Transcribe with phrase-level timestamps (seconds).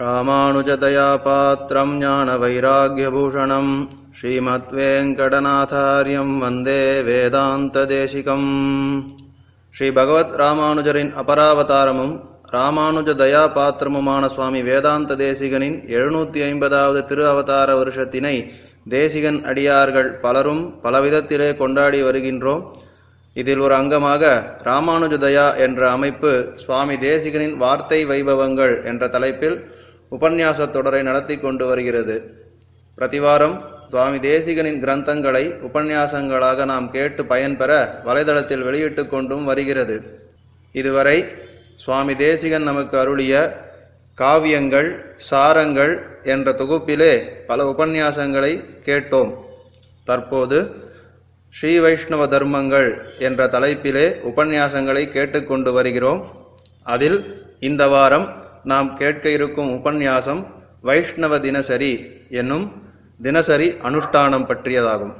[0.00, 8.50] ராமானுஜதயாபாத்திரம் ஞான வைராகியபூஷணம் ஸ்ரீமத்வேங்கடநாதாரியம் வந்தே வேதாந்த தேசிகம்
[9.74, 12.20] ஸ்ரீ பகவத் ராமானுஜரின் அபராவதாரமும்
[12.52, 18.50] ராமானுஜ தயாபாத்திரமுமான சுவாமி வேதாந்த தேசிகனின் எழுநூத்தி ஐம்பதாவது திரு அவதார வருஷத்தினை
[18.88, 22.76] தேசிகன் அடியார்கள் பலரும் பலவிதத்திலே கொண்டாடி வருகின்றோம்.
[23.36, 29.76] இதில் ஒரு அங்கமாக ராமானுஜதயா என்ற அமைப்பு சுவாமி தேசிகனின் வார்த்தை வைபவங்கள் என்ற தலைப்பில்
[30.10, 32.46] உபன்யாச தொடரை நடத்தி கொண்டு வருகிறது.
[32.98, 40.20] பிரதிவாரம் சுவாமி தேசிகனின் கிரந்தங்களை உபன்யாசங்களாக நாம் கேட்டு பயன்பெற வலைதளத்தில் வெளியிட்டு கொண்டும் வருகிறது.
[40.72, 41.24] இதுவரை
[41.74, 43.66] சுவாமி தேசிகன் நமக்கு அருளிய
[44.18, 44.88] காவியங்கள்
[45.30, 49.34] சாரங்கள் என்ற தொகுப்பிலே பல உபன்யாசங்களை கேட்டோம்.
[50.04, 50.74] தற்போது
[51.50, 56.20] ஸ்ரீ வைஷ்ணவ தர்மங்கள் என்ற தலைப்பிலே உபன்யாசங்களை கேட்டுக்கொண்டு வருகிறோம்.
[56.82, 57.18] அதில்
[57.60, 60.42] இந்த வாரம் நாம் கேட்க இருக்கும் உபன்யாசம்
[60.88, 61.92] வைஷ்ணவ தினசரி
[62.40, 62.66] என்னும்
[63.26, 65.14] தினசரி அனுஷ்டானம் பற்றியதாகும்.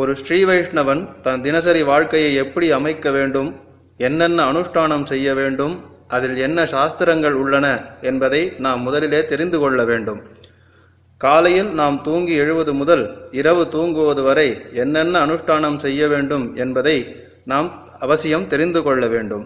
[0.00, 3.50] ஒரு ஸ்ரீ வைஷ்ணவன் தன் தினசரி வாழ்க்கையை எப்படி அமைக்க வேண்டும்
[4.06, 5.74] என்னென்ன அனுஷ்டானம் செய்ய வேண்டும்
[6.16, 7.66] அதில் என்ன சாஸ்திரங்கள் உள்ளன
[8.10, 10.20] என்பதை நாம் முதலிலே தெரிந்து கொள்ள வேண்டும்.
[11.20, 13.04] காலையில் நாம் தூங்கி எழுவது முதல்
[13.40, 14.48] இரவு தூங்குவது வரை
[14.82, 16.96] என்னென்ன அனுஷ்டானம் செய்ய வேண்டும் என்பதை
[17.52, 17.70] நாம்
[18.04, 19.44] அவசியம் தெரிந்து கொள்ள வேண்டும்.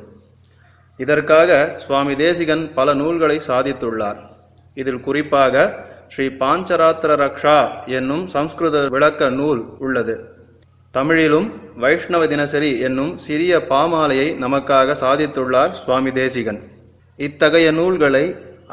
[1.03, 1.51] இதற்காக
[1.84, 4.19] சுவாமி தேசிகன் பல நூல்களை சாதித்துள்ளார்.
[4.81, 5.55] இதில் குறிப்பாக
[6.12, 7.59] ஸ்ரீ பாஞ்சராத்திர ரக்ஷா
[7.98, 10.15] என்னும் சம்ஸ்கிருத விளக்க நூல் உள்ளது.
[10.95, 11.48] தமிழிலும்
[11.83, 16.61] வைஷ்ணவ தினசரி என்னும் சிறிய பாமாலையை நமக்காக சாதித்துள்ளார் சுவாமி தேசிகன்.
[17.19, 18.25] இத்தகைய நூல்களை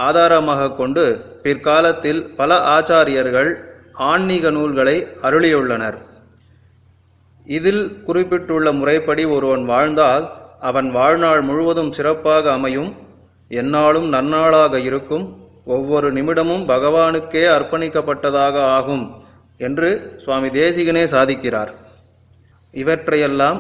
[0.08, 1.04] ஆதாரமாக கொண்டு
[1.44, 3.52] பிற்காலத்தில் பல ஆச்சாரியர்கள்
[4.10, 5.98] ஆன்மீக நூல்களை அருளியுள்ளனர்.
[7.48, 10.26] இதில் குறிப்பிட்டுள்ள முறைப்படி ஒருவன் வாழ்ந்தால்
[10.60, 12.92] அவன் வாழ்நாள் முழுவதும் சிறப்பாக அமையும்.
[13.52, 15.26] எந்நாளும் நன்னாளாக இருக்கும்.
[15.66, 19.06] ஒவ்வொரு நிமிடமும் பகவானுக்கே அர்ப்பணிக்கப்பட்டதாக ஆகும்
[19.58, 19.90] என்று
[20.24, 21.72] சுவாமி தேசிகனே சாதிக்கிறார்.
[22.74, 23.60] இவற்றையெல்லாம்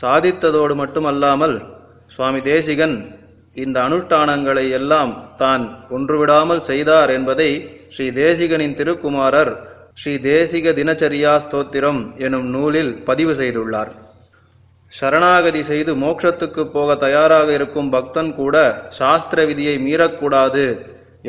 [0.00, 1.56] சாதித்ததோடு மட்டுமல்லாமல்
[2.14, 2.96] சுவாமி தேசிகன்
[3.56, 5.64] இந்த அனுஷ்டானங்களை எல்லாம் தான்
[5.96, 7.50] ஒன்றுவிடாமல் செய்தார் என்பதை
[7.94, 9.52] ஸ்ரீ தேசிகனின் திருக்குமாரர்
[10.00, 13.92] ஸ்ரீ தேசிக தினச்சரியா ஸ்தோத்திரம் எனும் நூலில் பதிவு செய்துள்ளார்.
[14.94, 18.56] சரணாகதி செய்து மோட்சத்துக்கு போக தயாராக இருக்கும் பக்தன் கூட
[18.98, 20.66] சாஸ்திர விதியை மீறக்கூடாது.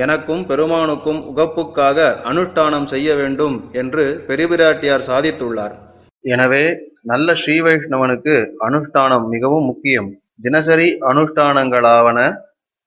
[0.04, 5.76] எனக்கும் பெருமானுக்கும் உகப்புக்காக அனுஷ்டானம் செய்ய வேண்டும் என்று பெருபிராட்டியார் சாதித்துள்ளார்.
[6.24, 6.64] எனவே
[7.12, 8.36] நல்ல ஸ்ரீ வைஷ்ணவனுக்கு
[8.68, 10.10] அனுஷ்டானம் மிகவும் முக்கியம்.
[10.46, 12.20] தினசரி அனுஷ்டானங்களாவன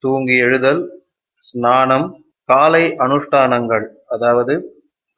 [0.04, 0.82] தூங்கி எழுதல்
[1.44, 2.08] ஸ்நானம்
[2.48, 4.54] காலை அனுஷ்டானங்கள் அதாவது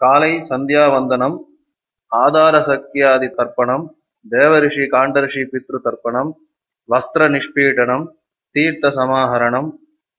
[0.01, 1.37] காலை சந்தியாவந்தனம்
[2.13, 3.85] ஆதார சக்தியாதி தர்ப்பணம்
[4.27, 6.31] தேவரிஷி காண்டரிஷி பித்ரு தர்ப்பணம்
[6.89, 8.05] வஸ்திர நிஷ்பீடனம்
[8.55, 9.69] தீர்த்த சமாஹரணம்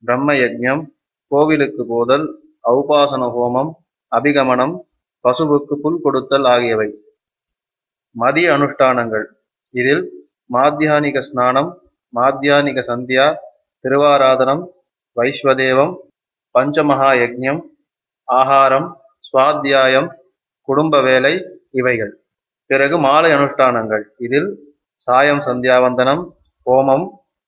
[0.03, 0.83] பிரம்ம யஜ்யம்
[1.31, 2.25] கோவிலுக்கு போதல்
[2.71, 3.71] ஔபாசன ஹோமம்
[4.11, 4.73] அபிகமனம்
[5.25, 6.89] பசுவுக்கு புல் கொடுத்தல் ஆகியவை.
[8.15, 9.25] மதிய அனுஷ்டானங்கள்.
[9.73, 10.03] இதில்
[10.55, 11.69] மாத்தியானிக ஸ்நானம்
[12.13, 13.27] மாத்தியானிக சந்தியா
[13.83, 14.63] திருவாராதனம்
[15.17, 15.93] வைஸ்வதேவம்
[16.55, 17.61] பஞ்சமகா யஜ்யம்
[18.27, 18.87] ஆகாரம்
[19.27, 20.09] சுவாத்தியாயம்
[20.67, 21.33] குடும்ப வேலை
[21.79, 22.13] இவைகள்.
[22.71, 24.03] பிறகு மாலை அனுஷ்டானங்கள்.
[24.25, 24.49] இதில்
[25.07, 26.21] சாயம் சந்தியாவந்தனம்
[26.67, 27.05] ஹோமம்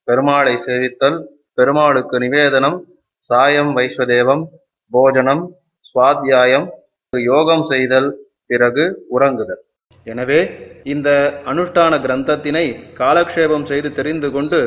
[0.07, 1.17] பெருமாளை சேவித்தல்
[1.57, 2.78] பெருமாளுக்கு நிவேதனம்
[3.25, 4.44] சாயம் வைஸ்வதேவம்
[4.91, 5.44] போஜனம்
[5.89, 6.66] சுவாத்தியாயம்
[7.13, 8.09] யோகம் செய்தல்
[8.50, 8.85] பிறகு
[9.16, 9.62] உறங்குதல்.
[10.07, 10.39] எனவே
[10.94, 11.09] இந்த
[11.51, 12.66] அனுஷ்டான கிரந்தத்தினை
[13.01, 14.59] காலக்ஷேபம் செய்து தெரிந்து கொண்டு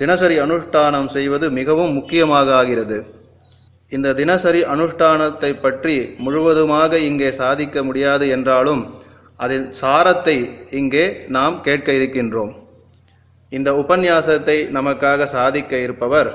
[0.00, 2.98] தினசரி அனுஷ்டானம் செய்வது மிகவும் முக்கியமாக ஆகிறது.
[3.92, 8.82] இந்த தினசரி அனுஷ்டானத்தை பற்றி முழுவதுமாக இங்கே சாதிக்க முடியாது என்றாலும்
[9.36, 10.36] அதில் சாரத்தை
[10.80, 11.04] இங்கே
[11.36, 12.52] நாம் கேட்க இருக்கின்றோம்.
[13.52, 16.30] இந்த உபன்யாசத்தை நமக்காக சாதிக்க இருப்பவர்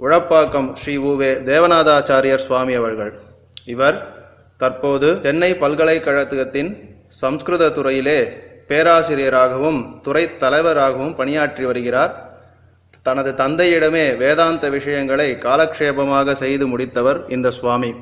[0.00, 3.12] உழப்பாக்கம் ஸ்ரீ உவே தேவநாதாச்சாரியர் சுவாமி அவர்கள்.
[3.74, 3.98] இவர்
[4.60, 6.70] தற்போது சென்னை பல்கலைக்கழகத்தின்
[7.20, 8.20] சம்ஸ்கிருத துறையிலே
[8.70, 12.12] பேராசிரியராகவும் துறை தலைவராகவும் பணியாற்றி வருகிறார்.
[13.06, 17.92] தனது தந்தையிடமே வேதாந்த விஷயங்களை காலக்ஷேபமாக செய்து முடித்தவர் இந்த சுவாமி.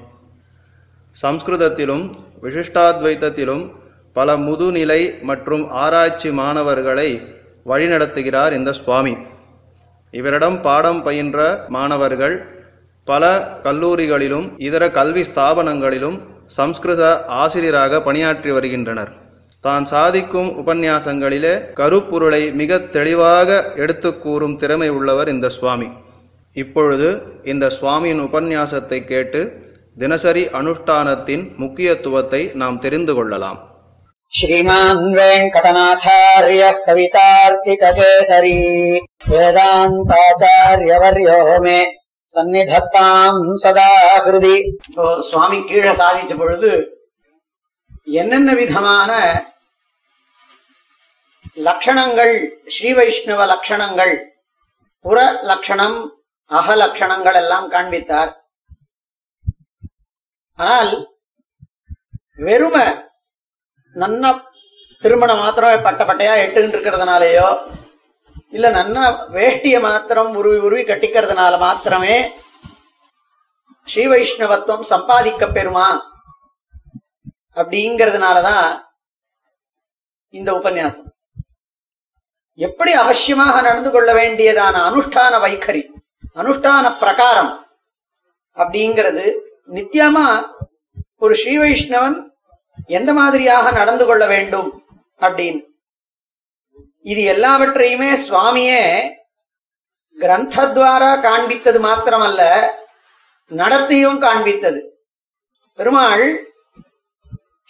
[1.17, 2.05] சம்ஸ்கிருதத்திலும்
[2.45, 3.65] விசிஷ்டாத்வைத்தத்திலும்
[4.17, 5.01] பல முதுநிலை
[5.31, 7.09] மற்றும் ஆராய்ச்சி மாணவர்களை
[7.71, 9.15] வழிநடத்துகிறார் இந்த சுவாமி.
[10.15, 11.39] இவரிடம் பாடம் பயின்ற
[11.77, 12.37] மாணவர்கள்
[13.05, 13.25] பல
[13.65, 16.19] கல்லூரிகளிலும் இதர கல்வி ஸ்தாபனங்களிலும்
[16.57, 19.13] சம்ஸ்கிருத ஆசிரியராக பணியாற்றி வருகின்றனர்.
[19.61, 25.89] தான் சாதிக்கும் உபன்யாசங்களிலே கருப்பொருளை மிக தெளிவாக எடுத்து கூறும் திறமை உள்ளவர் இந்த சுவாமி.
[26.57, 27.09] இப்பொழுது
[27.53, 29.41] இந்த சுவாமியின் உபன்யாசத்தை கேட்டு
[29.97, 33.59] தினசரி அனுஷ்டானத்தின் முக்கியத்துவத்தை நாம் தெரிந்து கொள்ளலாம்.
[34.32, 38.60] श्रीमान् वेङ्कटनाथार्यः कवितार्किककेसरी
[39.32, 41.82] वेदान्ताचार्यवर्यो मे
[42.30, 43.90] சந்நிதத்தாம் சதா
[44.26, 44.54] ஹிருதி
[44.86, 46.72] இப்போ சுவாமி கீழே சாதிச்ச பொழுது
[48.14, 49.12] என்னென்ன விதமான
[51.68, 54.34] லட்சணங்கள் ஸ்ரீ வைஷ்ணவ லட்சணங்கள்
[55.06, 56.12] புற லட்சணம்
[56.52, 58.34] அக லட்சணங்கள் எல்லாம் காண்பித்தார்
[60.60, 61.08] ஆனால்
[62.40, 62.88] வெறுமை
[63.99, 64.43] நன்னா
[64.99, 67.59] திருமணம் மாத்திரம் பட்ட பட்டையா எட்டுன்னு இருக்கிறதுனாலயோ
[68.51, 72.31] இல்ல நன்னா வேஷ்டிய மாத்திரம் உருவி உருவி கட்டிக்கிறதுனால மாத்திரமே
[73.83, 76.01] ஸ்ரீ வைஷ்ணவத்துவம் சம்பாதிக்க பெறுமா?
[77.55, 78.81] அப்படிங்கிறதுனாலதான்
[80.31, 81.09] இந்த உபன்யாசம்.
[82.55, 85.83] எப்படி அவசியமாக நடந்து கொள்ள வேண்டியதான அனுஷ்டான வைகரி
[86.35, 87.67] அனுஷ்டான பிரகாரம்
[88.57, 89.33] அப்படிங்கிறது
[89.69, 90.47] நித்தியமா
[91.19, 92.28] ஒரு ஸ்ரீ வைஷ்ணவன்
[92.89, 94.85] எந்த மாதிரியாக நடந்து கொள்ள வேண்டும்
[95.21, 95.63] அப்படின்னு.
[97.03, 98.83] இது எல்லாவற்றையுமே சுவாமியே
[100.19, 102.43] கிரந்தத்வாரா காண்பித்தது மாத்திரமல்ல
[103.51, 104.81] நடத்தியும் காண்பித்தது.
[105.75, 106.25] பெருமாள்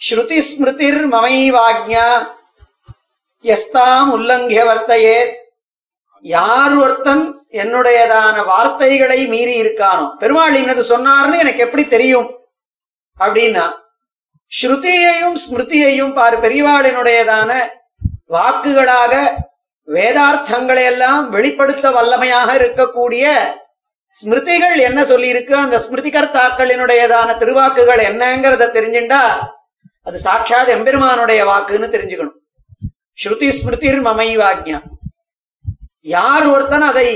[0.09, 2.07] ஸ்ருதி ஸ்மிருதிர் மமைவாக்ஞா
[3.43, 5.17] எஸ்தாம் உல்லங்கிய வர்த்தையே
[6.19, 10.05] யார் ஒருத்தன் என்னுடையதான வார்த்தைகளை மீறி இருக்கானோ.
[10.17, 12.29] பெருமாள் இன்னது சொன்னார்னு எனக்கு எப்படி தெரியும்?
[13.17, 13.65] அப்படின்னா
[14.51, 17.51] ஸ்ருதியையும் ஸ்மிருதியையும் பார் பெரியவாளினுடையதான
[18.29, 19.13] வாக்குகளாக
[19.87, 23.25] வேதார்த்தங்களை எல்லாம் வெளிப்படுத்த வல்லமையாக இருக்கக்கூடிய
[24.15, 25.53] ஸ்மிருதிகள் என்ன சொல்லியிருக்கு?
[25.53, 29.21] அந்த ஸ்மிருதி கர்த்தாக்களினுடையதான திருவாக்குகள் என்னங்கிறத தெரிஞ்சுண்டா
[30.01, 32.37] அது சாட்சாத் எம்பெருமானுடைய வாக்குன்னு தெரிஞ்சுக்கணும்.
[33.23, 34.79] ஸ்ருதி ஸ்மிருதிர் மமைவாக்ஞா
[35.99, 37.09] யார் ஒருத்தன் அதை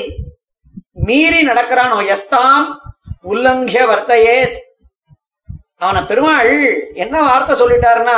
[1.07, 2.67] மீறி நடக்கிறானோ எஸ்தாம்
[3.21, 4.55] உல்லங்கிய வர்த்தையேத்
[5.83, 6.51] அவனை பெருமாள்
[6.95, 8.17] என்ன வார்த்தை சொல்லிட்டாருன்னா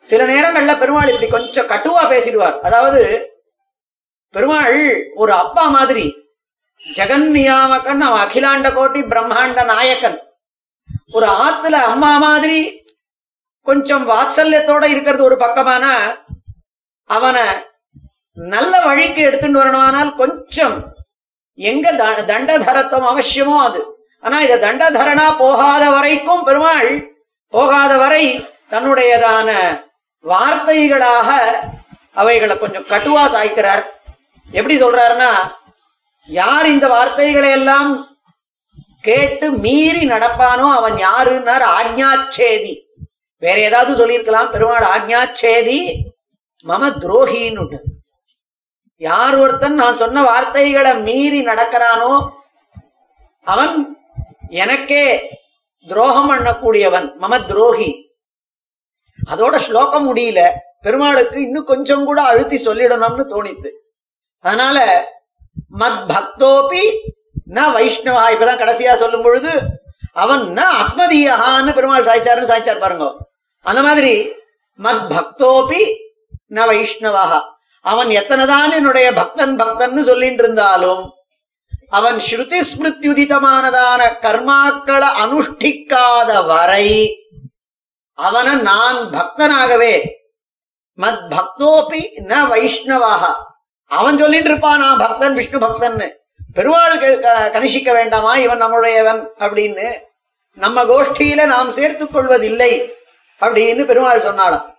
[0.00, 2.56] சில நேரங்கள்ல பெருமாள் இப்படி கொஞ்சம் கட்டுவா பேசிடுவார்.
[2.60, 3.02] அதாவது
[4.34, 4.78] பெருமாள்
[5.14, 6.06] ஒரு அப்பா மாதிரி
[6.86, 10.18] ஜெகன் நியாமகன் அவன் அகிலாண்ட கோட்டி பிரம்மாண்ட நாயக்கன்
[11.12, 12.58] ஒரு ஆத்துல அம்மா மாதிரி
[13.66, 15.94] கொஞ்சம் வாத்சல்யத்தோட இருக்கிறது ஒரு பக்கமானா
[17.10, 17.44] அவனை
[18.36, 20.76] நல்ல வழிக்கு எடுத்துட்டு வரணுமானால் கொஞ்சம்
[21.58, 21.86] எங்க
[22.30, 23.80] தண்டதரத்துவம் அவசியமோ அது.
[24.20, 26.90] ஆனா இத தண்டதரனா போகாத வரைக்கும் பெருமாள்
[27.48, 28.24] போகாத வரை
[28.70, 29.50] தன்னுடையதான
[30.24, 31.28] வார்த்தைகளாக
[32.12, 33.82] அவைகளை கொஞ்சம் கட்டுவா சாய்க்கிறார்.
[34.50, 35.30] எப்படி சொல்றாருன்னா
[36.28, 37.90] யார் இந்த வார்த்தைகளை எல்லாம்
[39.00, 41.64] கேட்டு மீறி நடப்பானோ அவன் யாருன்னார்?
[41.78, 42.74] ஆக்ஞாச்சேதி.
[43.38, 44.50] வேற ஏதாவது சொல்லியிருக்கலாம்?
[44.50, 45.78] பெருமாள் ஆக்ஞாச்சேதி
[46.66, 47.78] மம துரோகின்னு
[48.96, 52.12] யார் ஒருத்தன் நான் சொன்ன வார்த்தைகளை மீறி நடக்கிறானோ
[53.46, 53.74] அவன்
[54.48, 55.36] எனக்கே
[55.88, 58.12] துரோகம் பண்ணக்கூடியவன் மம துரோகி.
[59.30, 60.50] அதோட ஸ்லோகம் முடியல.
[60.80, 63.70] பெருமாளுக்கு இன்னும் கொஞ்சம் கூட அழுத்தி சொல்லிடணும்னு தோணித்து.
[64.38, 65.08] அதனால
[65.78, 66.80] மத் பக்தோபி
[67.50, 68.24] ந வைஷ்ணவா.
[68.30, 69.60] இப்பதான் கடைசியா சொல்லும் பொழுது
[70.12, 73.28] அவன் ந அஸ்மதியஹான்னு பெருமாள் சாய்ச்சாருன்னு சாய்ச்சார் பாருங்க.
[73.60, 74.28] அந்த மாதிரி
[74.82, 75.94] மத் பக்தோபி
[76.48, 77.42] ந வைஷ்ணவா.
[77.80, 81.12] அவன் எத்தனைதான் என்னுடைய பக்தன் பக்தன்னு சொல்லிட்டு இருந்தாலும்
[81.88, 87.16] அவன் ஸ்ருதி ஸ்மிருத்யுதிதமானதான கர்மாக்களை அனுஷ்டிக்காத வரை
[88.12, 90.08] அவனை நான் பக்தனாகவே
[90.96, 93.34] மத் பக்தோபி ந வைஷ்ணவாக.
[93.84, 96.12] அவன் சொல்லிட்டு இருப்பான் நான் பக்தன் விஷ்ணு பக்தன்னு.
[96.52, 98.36] பெருமாள் க- கணிசிக்க வேண்டாமா?
[98.36, 99.92] இவன் நம்முடையவன் அப்படின்னு
[100.54, 102.92] நம்ம கோஷ்டியில நாம் சேர்த்து கொள்வதில்லை
[103.40, 104.74] அப்படின்னு பெருமாள் சொன்னாலும்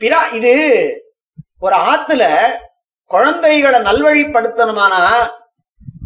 [0.00, 0.54] பிரா இது
[1.58, 2.52] ஒரு ஆத்துல
[3.12, 5.00] குழந்தைகளை நல்வழிப்படுத்தணுமானா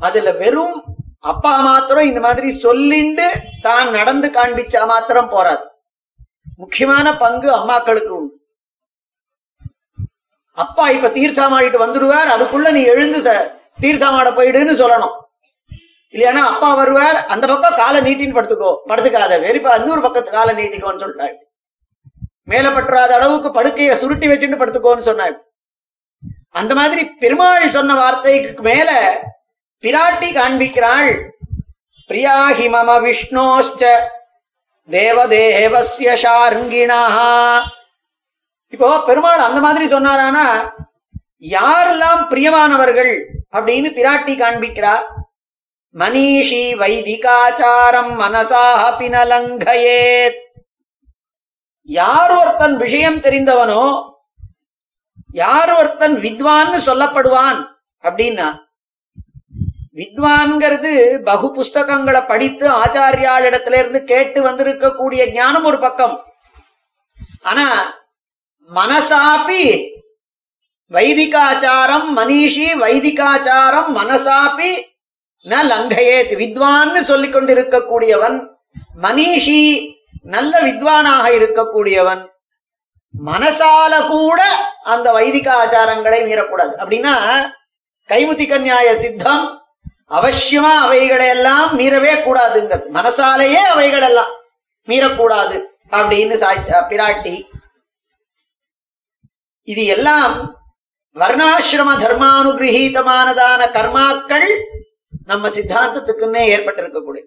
[0.07, 0.77] அதுல வெறும்
[1.33, 3.27] அப்பா மாத்திரம் இந்த மாதிரி சொல்லிண்டு
[3.67, 5.65] தான் நடந்து காண்பிச்சா மாத்திரம் போறாது.
[6.63, 8.35] முக்கியமான பங்கு அம்மாக்களுக்கு உண்டு.
[10.59, 13.19] அப்பா இப்ப தீர்ச்சாமாடிட்டு வந்துடுவார் அதுக்குள்ள நீ எழுந்து
[13.85, 15.15] தீர்ச்சாமாட போயிடுன்னு சொல்லணும்.
[16.15, 21.35] இல்லையானா அப்பா வருவார் அந்த பக்கம் காலை நீட்டின்னு படுத்துக்கோ படுத்துக்காத வெறிப்பா இன்னொரு பக்கத்து காலை நீட்டிக்கோன்னு சொல்லிட்டாள்
[22.53, 25.35] மேல பற்றாத அளவுக்கு படுக்கையை சுருட்டி வச்சுட்டு படுத்துக்கோன்னு சொன்னாள்
[26.57, 28.91] அந்த மாதிரி பெருமாள் சொன்ன வார்த்தைக்கு மேல
[29.83, 31.11] பிராட்டி காண்பிக்கிறாள்.
[32.09, 33.83] பிரியாஹி மம விஷ்ணோஷ்ச
[34.91, 37.01] தேவதேவசிய ஷார்ங்கிணா
[38.71, 40.47] இப்போ பெருமாள் அந்த மாதிரி சொன்னாரானா
[41.41, 43.13] யாரெல்லாம் பிரியமானவர்கள்?
[43.53, 44.95] அப்படின்னு பிராட்டி காண்பிக்கிறா.
[45.95, 50.41] மனிஷி வைதிகாச்சாரம் மனசாக பினலங்கயேத்.
[51.83, 53.85] யார் ஒருத்தன் விஷயம் தெரிந்தவனோ
[55.37, 57.59] யார் ஒருத்தன் வித்வான்னு சொல்லப்படுவான்
[58.05, 58.49] அப்படின்னா
[60.01, 60.93] வித்வான்ங்கிறது
[61.29, 66.17] பகு புஸ்தகங்களை படித்து ஆச்சாரியாளிடத்துல இருந்து கேட்டு வந்திருக்கக்கூடிய ஞானம் ஒரு பக்கம்.
[67.43, 67.67] ஆனா
[68.71, 69.63] மனசாப்பி
[70.91, 74.71] வைதிகாச்சாரம் மனிஷி வைதிகாச்சாரம் மனசாப்பி
[75.47, 78.37] ந லங்கையேத் வித்வான்னு சொல்லிக் கொண்டிருக்கக்கூடியவன்
[79.03, 79.61] மனிஷி
[80.35, 82.23] நல்ல வித்வானாக இருக்கக்கூடியவன்
[83.25, 84.43] மனசால கூட
[84.83, 86.73] அந்த வைதிக ஆச்சாரங்களை மீறக்கூடாது.
[86.83, 87.15] அப்படின்னா
[88.09, 89.45] கைமுத்தி கன்யாய சித்தம்
[90.11, 92.87] அவசியமா அவைகளை எல்லாம் மீறவே கூடாதுங்கிறது.
[92.99, 94.33] மனசாலேயே அவைகள் எல்லாம்
[94.89, 95.57] மீறக்கூடாது
[95.91, 97.47] அப்படின்னு சாய்ச்ச பிராட்டி
[99.63, 100.63] இது எல்லாம்
[101.17, 104.49] வர்ணாசிரம தர்மானுகிரகீதமானதான கர்மாக்கள்
[105.27, 107.25] நம்ம சித்தாந்தத்துக்குன்னே ஏற்பட்டிருக்கக்கூடிய.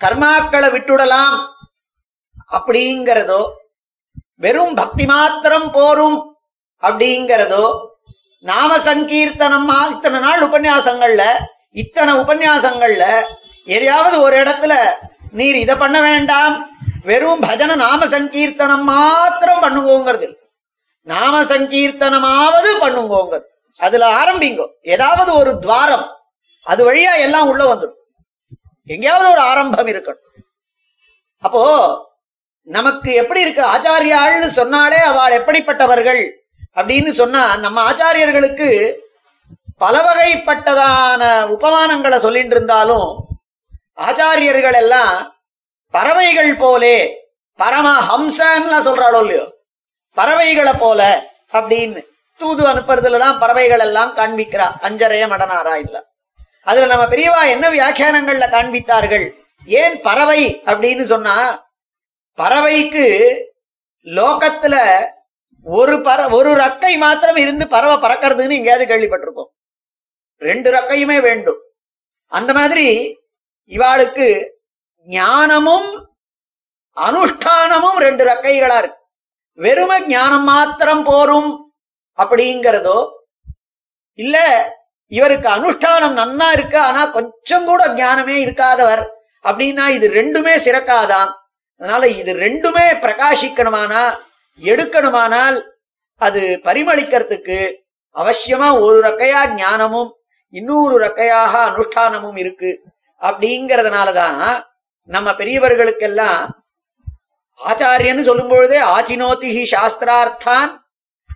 [0.00, 1.36] கர்மாக்களை விட்டுடலாம்
[2.52, 3.42] அப்படிங்கிறதோ
[4.36, 6.36] வெறும் பக்தி மாத்திரம் போரும்
[6.82, 7.78] அப்படிங்கிறதோ
[8.38, 11.24] நாம சங்கீர்த்தனம் இத்தனை நாள் உபன்யாசங்கள்ல
[11.70, 13.22] இத்தனை உபன்யாசங்கள்ல
[13.64, 14.74] எதையாவது ஒரு இடத்துல
[15.30, 16.68] நீர் இதை பண்ண வேண்டாம்.
[17.04, 20.36] வெறும் பஜன நாம சங்கீர்த்தனம் மாத்திரம் பண்ணுவோங்கிறது
[21.00, 23.48] நாம சங்கீர்த்தனமாவது பண்ணுங்கோங்கிறது
[23.78, 24.66] அதுல ஆரம்பிங்கோ.
[24.82, 26.16] ஏதாவது ஒரு துவாரம்.
[26.62, 28.00] அது வழியா எல்லாம் உள்ள வந்துடும்.
[28.86, 30.44] எங்கேயாவது ஒரு ஆரம்பம் இருக்கணும்.
[31.38, 31.62] அப்போ
[32.66, 33.62] நமக்கு எப்படி இருக்கு?
[33.62, 36.30] ஆச்சாரியாள்னு சொன்னாலே அவள் எப்படிப்பட்டவர்கள்?
[36.74, 38.94] அப்படின்னு சொன்னா நம்ம ஆச்சாரியர்களுக்கு
[39.78, 43.26] பல வகைப்பட்டதான உபமானங்களை சொல்லிட்டு இருந்தாலும்
[43.96, 45.34] ஆச்சாரியர்கள் எல்லாம்
[45.90, 49.54] பறவைகள் போலே பரம ஹம்சன்னு சொல்றாளோ இல்லையோ?
[50.12, 52.06] பறவைகளை போல அப்படின்னு
[52.36, 54.70] தூது அனுப்புறதுலதான் பறவைகள் எல்லாம் காண்பிக்கிறா.
[54.80, 56.04] அஞ்சரைய மடனாரா இல்ல
[56.62, 59.30] அதுல நம்ம பெரியவா என்ன வியாக்கியானங்கள்ல காண்பித்தார்கள்?
[59.64, 61.63] ஏன் பறவை அப்படின்னு சொன்னா
[62.38, 63.06] பறவைக்கு
[64.06, 64.76] லோகத்துல
[65.66, 69.50] ஒரு பற ஒரு ரக்கை மாத்திரம் இருந்து பறவை பறக்கிறதுன்னு எங்கேயாவது கேள்விப்பட்டிருக்கோம்
[70.42, 71.60] ரெண்டு ரக்கையுமே வேண்டும்.
[72.32, 72.86] அந்த மாதிரி
[73.70, 74.26] இவாளுக்கு
[75.08, 75.88] ஞானமும்
[76.96, 79.00] அனுஷ்டானமும் ரெண்டு ரக்கைகளா இருக்கு.
[79.58, 81.50] வெறும ஞானம் மாத்திரம் போரும்
[82.18, 82.98] அப்படிங்கிறதோ
[84.18, 84.36] இல்ல
[85.12, 89.02] இவருக்கு அனுஷ்டானம் நன்னா இருக்கு ஆனா கொஞ்சம் கூட ஞானமே இருக்காதவர்
[89.44, 91.32] அப்படின்னா இது ரெண்டுமே சிறக்காதான்.
[91.84, 94.02] அதனால இது ரெண்டுமே பிரகாசிக்கணுமானா
[94.60, 95.62] எடுக்கணுமானால்
[96.16, 97.72] அது பரிமளிக்கிறதுக்கு
[98.14, 100.14] அவசியமா ஒரு ரக்கையா ஞானமும்
[100.50, 102.80] இன்னொரு ரக்கையாக அனுஷ்டானமும் இருக்கு.
[103.20, 104.62] அப்படிங்கறதுனாலதான்
[105.02, 106.48] நம்ம பெரியவர்களுக்கெல்லாம்
[107.66, 110.76] ஆச்சாரியன்னு சொல்லும் பொழுதே ஆச்சினோதிஹி சாஸ்திரார்த்தான்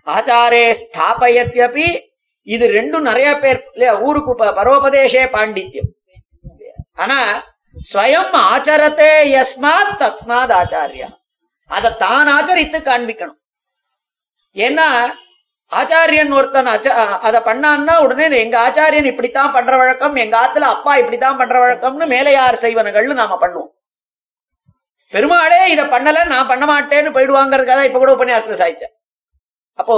[0.05, 1.99] ஆச்சாரே ஸ்தாபயத்யபி.
[2.41, 5.91] இது ரெண்டும் நிறைய பேர் இல்லையா ஊருக்கு ப- பரோபதேசே பாண்டித்யம்.
[6.93, 7.43] ஆனா
[7.75, 11.09] ஸ்வயம் ஆச்சரத்தே யஸ்மாத் தஸ்மாத் ஆச்சாரியா.
[11.69, 13.39] அதை தான் ஆச்சரித்து காண்பிக்கணும்.
[14.55, 14.87] ஏன்னா
[15.71, 16.69] ஆச்சாரியன் ஒருத்தன்
[17.27, 22.63] அதை பண்ணான்னா உடனே எங்க ஆச்சாரியன் இப்படித்தான் பண்ற வழக்கம் எங்க ஆத்துல அப்பா இப்படித்தான் பண்ற வழக்கம்னு மேலையார்
[22.63, 23.73] செய்வனங்கள்னு நாம பண்ணுவோம்.
[25.13, 28.93] பெருமாளே இதை பண்ணல நான் பண்ண மாட்டேன்னு போயிடுவாங்கிறதுக்காக இப்ப கூட உபன்யாசத்துல சாய்ச்சேன்.
[29.79, 29.97] அப்போ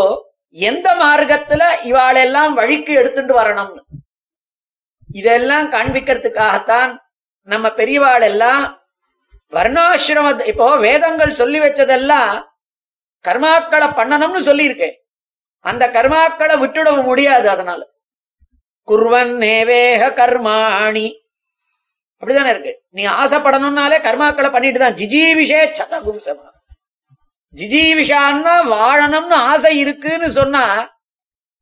[0.58, 3.82] எந்த மார்க்கத்துல இவாளெல்லாம் வழிக்கு எடுத்துட்டு வரணும்னு?
[5.20, 6.92] இதெல்லாம் காண்பிக்கிறதுக்காகத்தான்
[7.44, 8.82] நம்ம பெரியவாள் எல்லாம்
[9.52, 12.44] வர்ணாசிரம இப்போ வேதங்கள் சொல்லி வச்சதெல்லாம்
[13.28, 14.96] கர்மாக்களை பண்ணணும்னு சொல்லியிருக்கேன்
[15.60, 17.88] அந்த கர்மாக்களை விட்டுட முடியாது அதனால.
[18.88, 21.20] குர்வன் நேவேக கர்மாணி.
[22.22, 22.84] அப்படிதானே இருக்கு.
[22.90, 24.94] நீ ஆசைப்படணும்னாலே கர்மாக்களை பண்ணிட்டு தான்.
[24.94, 26.50] ஜிஜீவிஷே சதகும்சமா.
[27.56, 30.96] ஜிஜீவிஷான்னா வாழணும்னு ஆசை இருக்குன்னு சொன்னா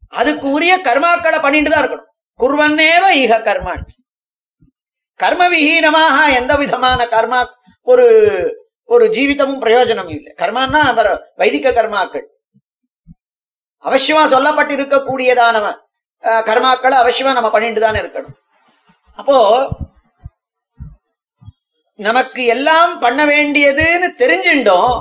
[0.09, 2.07] அதுக்கு உரிய கர்மாக்களை பண்ணிட்டு தான் இருக்கணும்.
[2.39, 3.85] குர்வன்னேவ ஈக கர்மாணி.
[5.19, 7.39] கர்ம விஹீனமாக எந்த விதமான கர்மா
[7.87, 8.05] ஒரு
[8.89, 10.31] ஒரு ஜீவிதமும் பிரயோஜனம் இல்லை.
[10.37, 12.25] கர்மான்னா அவர் வைதிக கர்மாக்கள்.
[13.83, 15.57] அவசியமா சொல்லப்பட்டிருக்கக்கூடியதான
[16.23, 18.35] அஹ், கர்மாக்களை அவசியமா நம்ம பண்ணிட்டு தானே இருக்கணும்.
[19.19, 19.37] அப்போ
[21.99, 24.93] நமக்கு எல்லாம் பண்ண வேண்டியதுன்னு தெரிஞ்சுட்டோம்.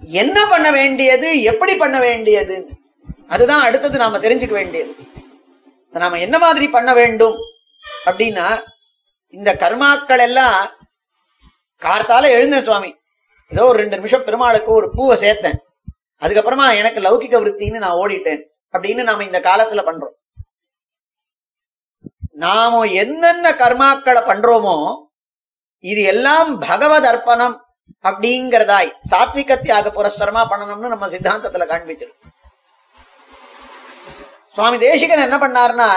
[0.00, 2.56] என்ன பண்ண வேண்டியது எப்படி பண்ண வேண்டியது?
[3.28, 4.92] அதுதான் அடுத்தது நாம தெரிஞ்சுக்க வேண்டியது.
[5.94, 7.36] நாம என்ன மாதிரி பண்ண வேண்டும்?
[8.06, 8.46] அப்படின்னா
[9.34, 10.58] இந்த கர்மாக்கள் எல்லாம்
[11.82, 12.90] கார்த்தால எழுந்தேன் சுவாமி.
[13.48, 15.58] ஏதோ ஒரு ரெண்டு நிமிஷம் பெருமாளுக்கு ஒரு பூவை சேர்த்தேன்.
[16.20, 18.42] அதுக்கப்புறமா எனக்கு லௌகிக விருத்தின்னு நான் ஓடிட்டேன்.
[18.72, 20.14] அப்படின்னு நாம இந்த காலத்துல பண்றோம்.
[22.30, 24.76] நாம என்னென்ன கர்மாக்களை பண்றோமோ
[25.78, 27.56] இது எல்லாம் பகவத் அர்ப்பணம்
[28.02, 32.30] அப்படிங்கிறதாய் சாத்விகத்தியாக புரஸ்தரமா பண்ணணும்னு நம்ம சித்தாந்தத்துல காண்பிச்சிருக்கோம்.
[34.52, 35.90] சுவாமி தேசிகன் என்ன பண்ணாருன்னா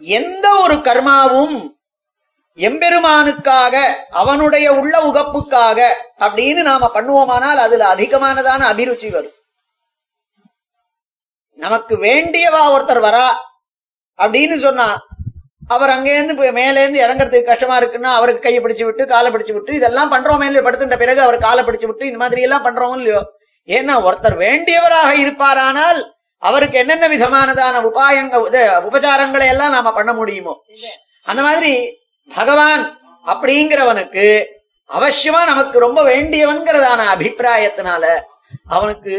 [0.00, 1.56] எந்த ஒரு கர்மாவும்
[2.58, 3.74] எம்பெருமானுக்காக
[4.12, 5.78] அவனுடைய உள்ள உகப்புக்காக
[6.20, 9.36] அப்படின்னு நாம பண்ணுவோமானால் அதுல அதிகமானதான அபிருச்சி வரும்.
[11.58, 13.26] நமக்கு வேண்டியவா ஒருத்தர் வரா
[14.18, 14.86] அப்படின்னு சொன்னா
[15.68, 20.10] அவர் அங்கேருந்து போய் மேலேருந்து இறங்குறதுக்கு கஷ்டமா இருக்குன்னா அவருக்கு கையை பிடிச்சு விட்டு காலை பிடிச்சு விட்டு இதெல்லாம்
[20.12, 20.64] பண்றோமே இல்லையோ?
[20.66, 23.20] படுத்துட்ட பிறகு அவர் காலை பிடிச்சு விட்டு இந்த மாதிரி எல்லாம் பண்றோம் இல்லையோ?
[23.68, 26.00] ஏன்னா ஒருத்தர் வேண்டியவராக இருப்பாரானால்
[26.42, 28.36] அவருக்கு என்னென்ன விதமானதான உபாயங்க
[28.88, 30.54] உபச்சாரங்களை எல்லாம் நாம பண்ண முடியுமோ?
[31.26, 31.72] அந்த மாதிரி
[32.34, 32.82] பகவான்
[33.26, 34.26] அப்படிங்கிறவனுக்கு
[34.88, 38.04] அவசியமா நமக்கு ரொம்ப வேண்டியவன்கிறதான அபிப்பிராயத்தினால
[38.66, 39.14] அவனுக்கு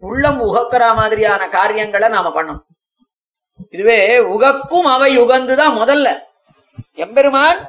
[0.00, 2.62] உள்ளம் உகக்கிற மாதிரியான காரியங்களை நாம பண்ணணும்.
[3.70, 6.08] இதுவே உகக்கும் அவை உகந்துதான் முதல்ல.
[6.94, 7.60] எம்பெருமான்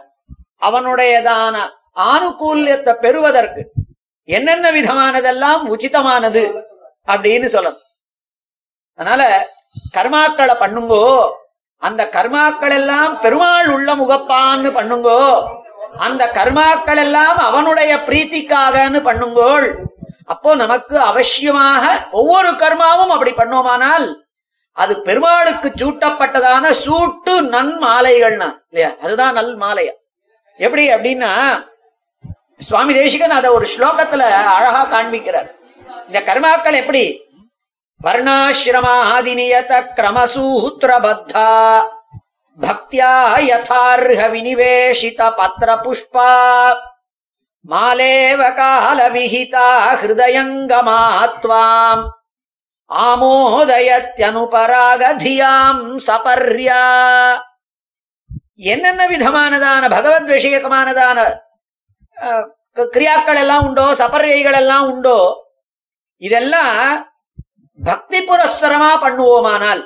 [0.62, 1.56] அவனுடையதான
[1.96, 3.62] ஆணுகூல்யத்தை பெறுவதற்கு
[4.24, 6.44] என்னென்ன விதமானதெல்லாம் உச்சிதமானது
[7.06, 7.84] அப்படின்னு சொல்லணும்.
[8.94, 9.24] அதனால
[9.96, 11.03] கர்மாக்களை பண்ணுங்கோ
[11.82, 15.22] அந்த கர்மாக்கள் எல்லாம் பெருமாள் உள்ள முகப்பான்னு பண்ணுங்கோ.
[16.06, 19.68] அந்த கர்மாக்கள் எல்லாம் அவனுடைய பிரீத்திக்காகன்னு பண்ணுங்கோள்.
[20.34, 21.84] அப்போ நமக்கு அவசியமாக
[22.20, 24.08] ஒவ்வொரு கர்மாவும் அப்படி பண்ணோமானால்
[24.82, 28.90] அது பெருமாளுக்கு சூட்டப்பட்டதான சூட்டு நன் மாலைகள்னா இல்லையா?
[29.04, 29.94] அதுதான் நல் மாலையா
[30.60, 31.32] எப்படி அப்படின்னா
[32.68, 34.24] சுவாமி தேசிகன் அதை ஒரு ஸ்லோகத்துல
[34.58, 35.50] அழகா காண்பிக்கிறார்.
[36.08, 37.04] இந்த கர்மாக்கள் எப்படி?
[38.01, 41.48] வர்ணாசிரமாதிநியத கிரமசூத்திரபத்தா
[42.58, 43.13] பக்தியா
[43.44, 46.30] யதார்ஹ வினிவேஷித பத்திர புஷ்பா
[47.66, 49.70] மாலேவ கால விஹிதா
[50.01, 52.04] ஹிருதயங்கமாத்வாம்
[53.04, 56.84] ஆமோதயத்யனுபராகதியாம் சபர்யா
[58.68, 61.18] என்னென்ன விதமானதான பகவத் விஷயகமானதான
[62.94, 65.20] கிரியாக்கள் எல்லாம் உண்டோ சபர்யைகள் எல்லாம் உண்டோ
[66.22, 66.82] இதெல்லாம்
[67.88, 69.82] பக்தி புரஸ்தரமா பண்ணுவோமானால்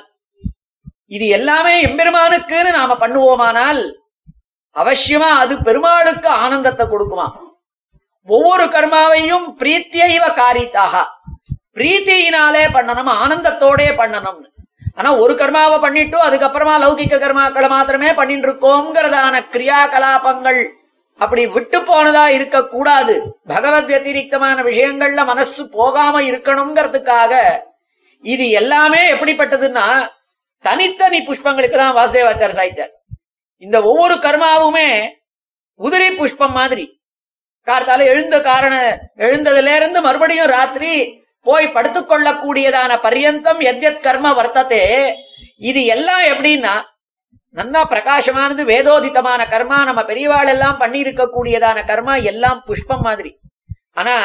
[1.10, 3.82] இது எல்லாமே எம்பெருமானுக்குன்னு நாம பண்ணுவோமானால்
[4.76, 7.26] அவசியமா அது பெருமாளுக்கு ஆனந்தத்தை கொடுக்குமா?
[8.28, 10.94] ஒவ்வொரு கர்மாவையும் பிரீத்தியைவ காரித்தாக.
[11.76, 14.48] பிரீத்தியினாலே பண்ணணும் ஆனந்தத்தோடே பண்ணணும்னு
[14.98, 20.60] ஆனா ஒரு கர்மாவை பண்ணிட்டு அதுக்கப்புறமா லௌகிக்க கர்மாக்களை மாத்திரமே பண்ணிட்டு இருக்கோங்கிறதான கிரியா கலாபங்கள்
[21.20, 23.14] அப்படி விட்டு போனதா இருக்க கூடாது
[23.46, 27.32] பகவத் வத்திரிக்தமான விஷயங்கள்ல மனசு போகாம இருக்கணுங்கிறதுக்காக
[28.24, 29.86] இது எல்லாமே எப்படிப்பட்டதுன்னா
[30.64, 32.92] தனித்தனி புஷ்பங்களுக்கு தான் வாசுதேவாச்சார சாய்த்தார்
[33.58, 34.88] இந்த ஒவ்வொரு கர்மாவுமே
[35.80, 36.84] உதிரி புஷ்பம் மாதிரி.
[37.66, 38.74] கார்த்தால எழுந்த காரண
[39.16, 40.92] எழுந்ததுல இருந்து மறுபடியும் ராத்திரி
[41.42, 45.14] போய் படுத்துக்கொள்ளக்கூடியதான பர்யந்தம் எத்யத் கர்ம வர்த்ததே.
[45.58, 46.74] இது எல்லாம் எப்படின்னா
[47.50, 53.32] நல்லா பிரகாசமானது வேதோதிதமான கர்மா நம்ம பெரியவாள் எல்லாம் பண்ணியிருக்கக்கூடியதான கர்மா எல்லாம் புஷ்பம் மாதிரி.
[53.92, 54.16] ஆனா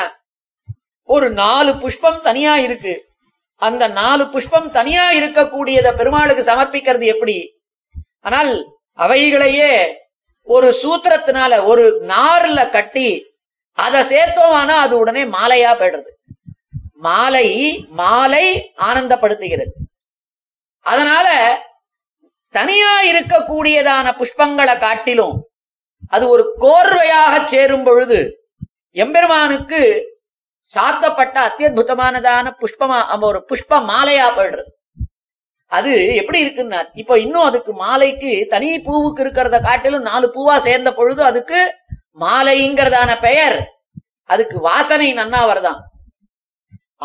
[1.04, 3.07] ஒரு நாலு புஷ்பம் தனியா இருக்கு.
[3.62, 7.38] அந்த நாலு புஷ்பம் தனியா இருக்கக்கூடியத பெருமாளுக்கு சமர்ப்பிக்கிறது எப்படி?
[8.28, 8.52] ஆனால்
[9.06, 9.72] அவைகளையே
[10.48, 13.08] ஒரு சூத்திரத்தினால ஒரு நார்ல கட்டி
[13.78, 16.12] அதை சேர்த்தோமானா அது உடனே மாலையா போயிடுறது.
[17.08, 17.48] மாலை
[18.02, 18.46] மாலை
[18.88, 19.74] ஆனந்தப்படுத்துகிறது.
[20.86, 21.28] அதனால
[22.56, 25.36] தனியா இருக்கக்கூடியதான புஷ்பங்களை காட்டிலும்
[26.16, 28.20] அது ஒரு கோர்வையாக சேரும் பொழுது
[29.04, 29.82] எம்பெருமானுக்கு
[30.70, 34.72] சாத்தப்பட்ட அத்தியுதமானதான புஷ்பமா ஒரு புஷ்ப மாலையா போயிடுறது
[35.72, 41.24] அது எப்படி இருக்குன்னா இப்போ இன்னும் அதுக்கு மாலைக்கு தனி பூவுக்கு இருக்கிறத காட்டிலும் நாலு பூவா சேர்ந்த பொழுது
[41.24, 41.60] அதுக்கு
[42.20, 43.58] மாலைங்கிறதான பெயர்.
[44.30, 45.82] அதுக்கு வாசனை நன்னா வருதாம்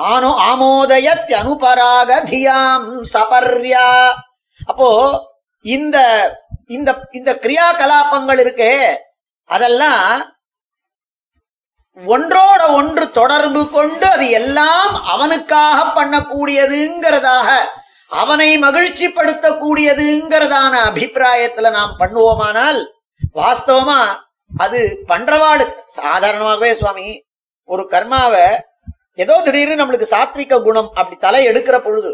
[0.06, 3.88] ஆனோ ஆமோதயத் அனுபராக தியாம் சபர்யா
[4.60, 4.88] அப்போ
[5.64, 5.96] இந்த
[6.70, 8.72] இந்த இந்த கிரியா கலாபங்கள் இருக்கே
[9.50, 10.06] அதெல்லாம்
[11.98, 17.48] ஒன்றோட ஒன்று தொடர்பு கொண்டு அது எல்லாம் அவனுக்காக பண்ணக்கூடியதுங்கிறதாக
[18.10, 22.80] அவனை மகிழ்ச்சிப்படுத்தக்கூடியதுங்கிறதான அபிப்பிராயத்துல நாம் பண்ணுவோமானால்
[23.34, 24.00] வாஸ்தவமா
[24.50, 27.24] அது பண்றவாளு சாதாரணமாகவே சுவாமி
[27.68, 28.46] ஒரு கர்மாவை
[29.18, 32.12] ஏதோ திடீர்னு நம்மளுக்கு சாத்விக குணம் அப்படி தலை எடுக்கிற பொழுது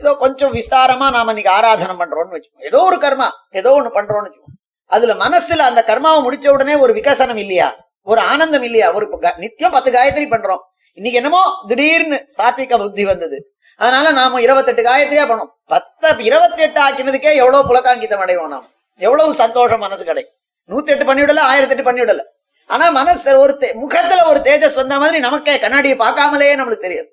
[0.00, 4.56] ஏதோ கொஞ்சம் விஸ்தாரமா நாம இன்னைக்கு ஆராதனம் பண்றோம்னு வச்சுக்கோம் ஏதோ ஒரு கர்மா ஏதோ ஒண்ணு பண்றோம்னு வச்சுக்கோம்
[4.90, 7.68] அதுல மனசுல அந்த கர்மாவை முடிச்ச உடனே ஒரு விகசனம் இல்லையா?
[8.06, 8.92] ஒரு ஆனந்தம் இல்லையா?
[8.92, 10.62] ஒரு க- நித்தியம் பத்து காயத்ரி பண்றோம்.
[10.98, 13.38] இன்னைக்கு என்னமோ திடீர்னு சாத்விக புத்தி வந்தது.
[13.80, 15.50] அதனால நாம இருபத்தெட்டு காயத்ரியா பண்ணோம்.
[15.68, 18.66] பத்த இருபத்தி எட்டு ஆக்கினதுக்கே எவ்வளவு புலகாங்கிதம் அடைவோம் நாம்.
[19.00, 20.34] எவ்வளவு சந்தோஷம் மனசு கிடைக்கும்
[20.68, 22.22] நூத்தி எட்டு பண்ணிவிடல ஆயிரத்தி எட்டு பண்ணிவிடல
[22.70, 27.10] ஆனா மனசு ஒரு தே- முகத்துல ஒரு தேஜஸ் வந்த மாதிரி நமக்கே கண்ணாடியை பார்க்காமலே நம்மளுக்கு தெரியும்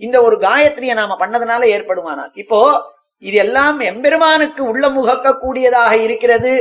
[0.00, 2.58] இந்த ஒரு காயத்ரியை நாம பண்ணதுனால ஏற்படுமானால் இப்போ
[3.22, 6.52] இது எல்லாம் எம்பெருமானுக்கு உள்ள முகக்க கூடியதாக இருக்கிறது.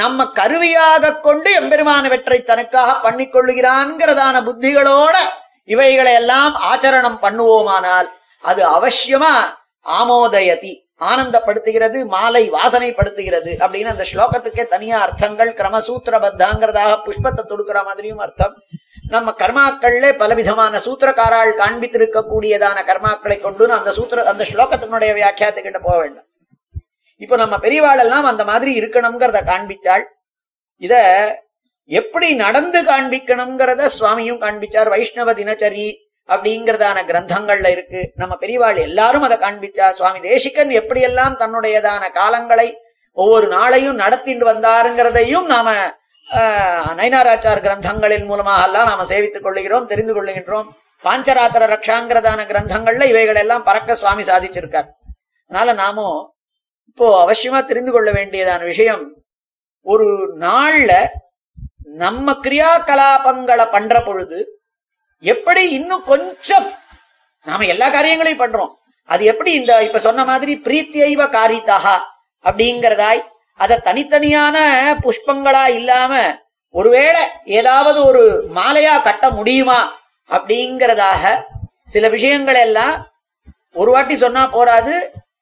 [0.00, 5.16] நம்ம கருவியாக கொண்டு எம்பெருமான வெற்றை தனக்காக பண்ணி கொள்ளுகிறான்ங்கிறதான புத்திகளோட
[5.64, 8.08] இவைகளை எல்லாம் ஆச்சரணம் பண்ணுவோமானால்
[8.44, 9.34] அது அவசியமா?
[9.86, 10.74] ஆமோதயதி
[11.10, 18.54] ஆனந்தப்படுத்துகிறது மாலை வாசனைப்படுத்துகிறது அப்படின்னு அந்த ஸ்லோகத்துக்கே தனியா அர்த்தங்கள் கிரமசூத்திரபத்தாங்கிறதாக புஷ்பத்தை தொடுக்கிற மாதிரியும் அர்த்தம்.
[19.14, 26.26] நம்ம கர்மாக்கள்ல பலவிதமான சூத்திரக்காரால் காண்பித்திருக்கக்கூடியதான கர்மாக்களை கொண்டு அந்த சூத்திர அந்த ஸ்லோகத்தினுடைய வியாக்கியாத்துக்கிட்ட போக வேண்டும்.
[27.16, 30.04] இப்ப நம்ம பெரியவாள் எல்லாம் அந்த மாதிரி இருக்கணுங்கிறத காண்பிச்சாள்.
[30.76, 30.94] இத
[31.90, 34.88] எப்படி நடந்து காண்பிக்கணுங்கிறத சுவாமியும் காண்பிச்சார்.
[34.88, 35.86] வைஷ்ணவ தினச்சரி
[36.28, 38.12] அப்படிங்கறதான கிரந்தங்கள்ல இருக்கு.
[38.14, 39.86] நம்ம பெரியவாள் எல்லாரும் அதை காண்பிச்சா.
[39.90, 42.68] சுவாமி தேசிகன் எப்படியெல்லாம் தன்னுடையதான காலங்களை
[43.12, 45.70] ஒவ்வொரு நாளையும் நடத்திட்டு வந்தாருங்கிறதையும் நாம
[46.98, 50.68] நயனாராச்சார் கிரந்தங்களின் மூலமாக எல்லாம் நாம சேவித்துக் கொள்ளுகிறோம் தெரிந்து கொள்ளுகின்றோம்.
[51.04, 54.88] பாஞ்சராத்திர ரக்ஷாங்கிறதான கிரந்தங்கள்ல இவைகள் எல்லாம் பறக்க சுவாமி சாதிச்சிருக்கார்.
[55.50, 56.18] அதனால நாமும்
[56.90, 59.04] இப்போ அவசியமா தெரிந்து கொள்ள வேண்டியதான விஷயம்
[59.86, 60.08] ஒரு
[60.44, 60.92] நாள்ல
[62.02, 64.38] நம்ம கிரியா கலாபங்களை பண்ற பொழுது
[65.24, 66.68] எப்படி இன்னும் கொஞ்சம்
[67.46, 68.72] நாம எல்லா காரியங்களையும் பண்றோம்.
[69.08, 71.78] அது எப்படி இந்த இப்ப சொன்ன மாதிரி பிரீத்தியைவ காரிதா
[72.44, 73.22] அப்படிங்கிறதாய்
[73.64, 74.56] அத தனித்தனியான
[75.04, 76.12] புஷ்பங்களா இல்லாம
[76.74, 77.22] ஒருவேளை
[77.58, 78.24] ஏதாவது ஒரு
[78.56, 79.78] மாலையா கட்ட முடியுமா
[80.30, 81.22] அப்படிங்கிறதாக
[81.94, 82.94] சில விஷயங்கள் எல்லாம்
[83.80, 84.94] ஒரு வாட்டி சொன்னா போராது.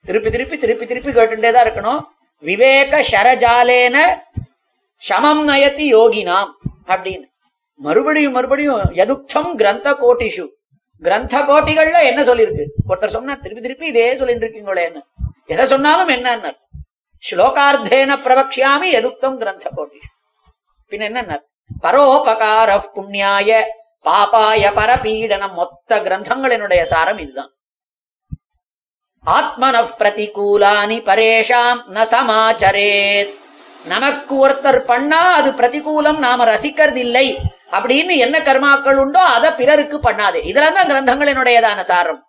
[0.09, 2.03] திருப்பி திருப்பி திருப்பி திருப்பி கேட்டுட்டே தான் இருக்கணும்.
[2.45, 3.97] விவேக ஷரஜாலேன
[5.03, 6.51] சமம் நயத்தி யோகினாம்
[6.93, 7.27] அப்படின்னு.
[7.81, 10.45] மறுபடியும் மறுபடியும் எதுக்தம் கிரந்த கோட்டிஷு.
[11.03, 12.65] கிரந்த கோட்டிகள்ல என்ன சொல்லியிருக்கு?
[12.89, 15.03] ஒருத்தர் சொன்னா திருப்பி திருப்பி இதே சொல்லிட்டு இருக்கீங்களே என்ன
[15.55, 16.51] எதை சொன்னாலும் என்னன்னு
[17.23, 20.11] ஸ்லோகார்த்தேன பிரவக்ஷாமி எதுக்தம் கிரந்த கோட்டிஷு
[20.93, 21.39] பின் என்ன
[21.83, 23.51] பரோபகார புண்ணியாய
[24.07, 27.53] பாபாய பரபீடனம் மொத்த கிரந்தங்களினுடைய சாரம் இதுதான்
[29.25, 33.35] ஆத்மன பிரதிகூலானி பரேஷாம் ந சமாச்சரேத்
[33.85, 37.27] நமக்கு ஒருத்தர் பண்ணா அது பிரதிகூலம் நாம ரசிக்கிறது இல்லை
[37.73, 42.23] அப்படின்னு என்ன கர்மாக்கள் உண்டோ அதை பிறருக்கு பண்ணாதே இதெல்லாம் தான் கிரந்தங்களினுடையதான சாரம்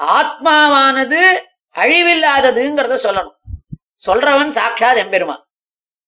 [0.00, 1.22] ஆத்மாவானது
[1.74, 3.34] அழிவில்லாததுங்கிறத சொல்லணும்.
[4.06, 5.46] சொல்றவன் சாட்சாத் எம்பெருமான்.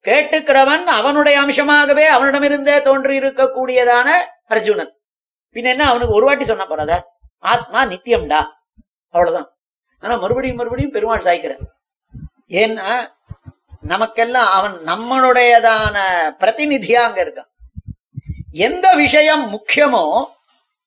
[0.03, 4.98] கேட்டுக்கிறவன் அவனுடைய அம்சமாகவே அவனிடமிருந்தே தோன்றி இருக்கக்கூடியதான அர்ஜுனன்.
[5.53, 7.00] பின்ன என்ன அவனுக்கு ஒரு வாட்டி சொன்ன போறதா?
[7.38, 8.46] ஆத்மா நித்தியம்டா.
[9.11, 9.57] அவ்வளவுதான்.
[10.00, 11.59] ஆனா மறுபடியும் மறுபடியும் பெருமாள் சாய்க்கிறார்.
[12.48, 13.12] ஏன்னா
[13.81, 15.98] நமக்கெல்லாம் அவன் நம்மளுடையதான
[16.38, 17.53] பிரதிநிதியா அங்க இருக்கான்.
[18.50, 20.24] எந்த விஷயம் முக்கியமோ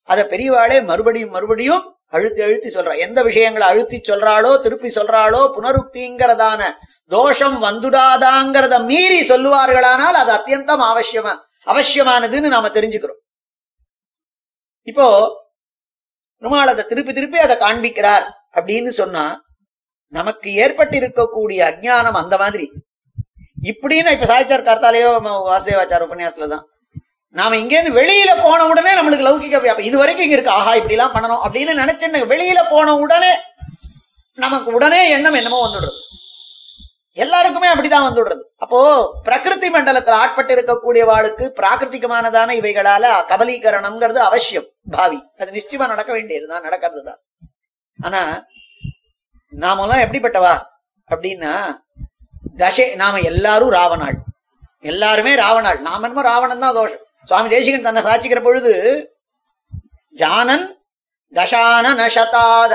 [0.03, 2.93] அத பெரியவாளே மறுபடியும் மறுபடியும் அழுத்தி அழுத்தி சொல்றா.
[3.05, 6.61] எந்த விஷயங்களை அழுத்தி சொல்றாளோ திருப்பி சொல்றாளோ புனருக்திங்கிறதான
[7.15, 11.33] தோஷம் வந்துடாதாங்கிறத மீறி சொல்லுவார்களானால் அது அத்தியந்தம் அவசியமா
[11.67, 13.21] அவசியமானதுன்னு நாம தெரிஞ்சுக்கிறோம்.
[14.83, 15.07] இப்போ
[16.41, 18.25] பெருமாள் அதை திருப்பி திருப்பி அதை காண்பிக்கிறார்
[18.57, 19.23] அப்படின்னு சொன்னா
[20.13, 21.61] நமக்கு ஏற்பட்டு இருக்கக்கூடிய
[22.21, 22.67] அந்த மாதிரி.
[23.69, 25.11] இப்படின்னு இப்ப சாய்ச்சார் கார்த்தாலேயோ
[25.49, 26.65] வாசுதேவாச்சார உபன்யாசத்துல தான்
[27.39, 31.15] நாம இங்கேருந்து வெளியில போன உடனே நம்மளுக்கு லௌகிக வியாபாரம் இது வரைக்கும் இங்க இருக்கு ஆஹா இப்படி எல்லாம்
[31.15, 33.31] பண்ணணும் அப்படின்னு நினைச்சுன்னு வெளியில போன உடனே
[34.43, 35.99] நமக்கு உடனே எண்ணம் என்னமோ வந்துடுறது.
[37.23, 38.41] எல்லாருக்குமே அப்படிதான் வந்துடுறது.
[38.63, 38.79] அப்போ
[39.27, 45.19] பிரகிருதி மண்டலத்துல ஆட்பட்டு இருக்கக்கூடிய வாளுக்கு பிராகிருத்திகமானதான இவைகளால கபலீகரணம்ங்கிறது அவசியம் பாவி.
[45.41, 47.19] அது நிச்சயமா நடக்க வேண்டியதுதான் நடக்கிறது தான்
[47.99, 48.21] ஆனா
[49.63, 50.55] நாமெல்லாம் எப்படிப்பட்டவா
[51.09, 51.53] அப்படின்னா
[52.61, 54.17] தசை நாம எல்லாரும் ராவணாள்.
[54.91, 55.79] எல்லாருமே ராவணாள்.
[55.89, 57.03] நாம என்னமோ ராவணன் தான் தோஷம்.
[57.27, 58.73] சுவாமி தேசிகன் தன்னை சாட்சிக்கிற பொழுது
[60.11, 60.81] ஜானன்
[61.33, 62.71] தசானன சதாத்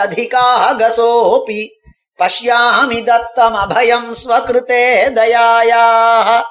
[2.19, 6.43] பஷ்யாமி தத்தம் அபயம் ஸ்வகிருத்தே தயாயாக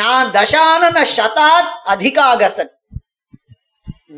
[0.00, 2.70] நான் தசானன சதாத் அதிகாகசன்.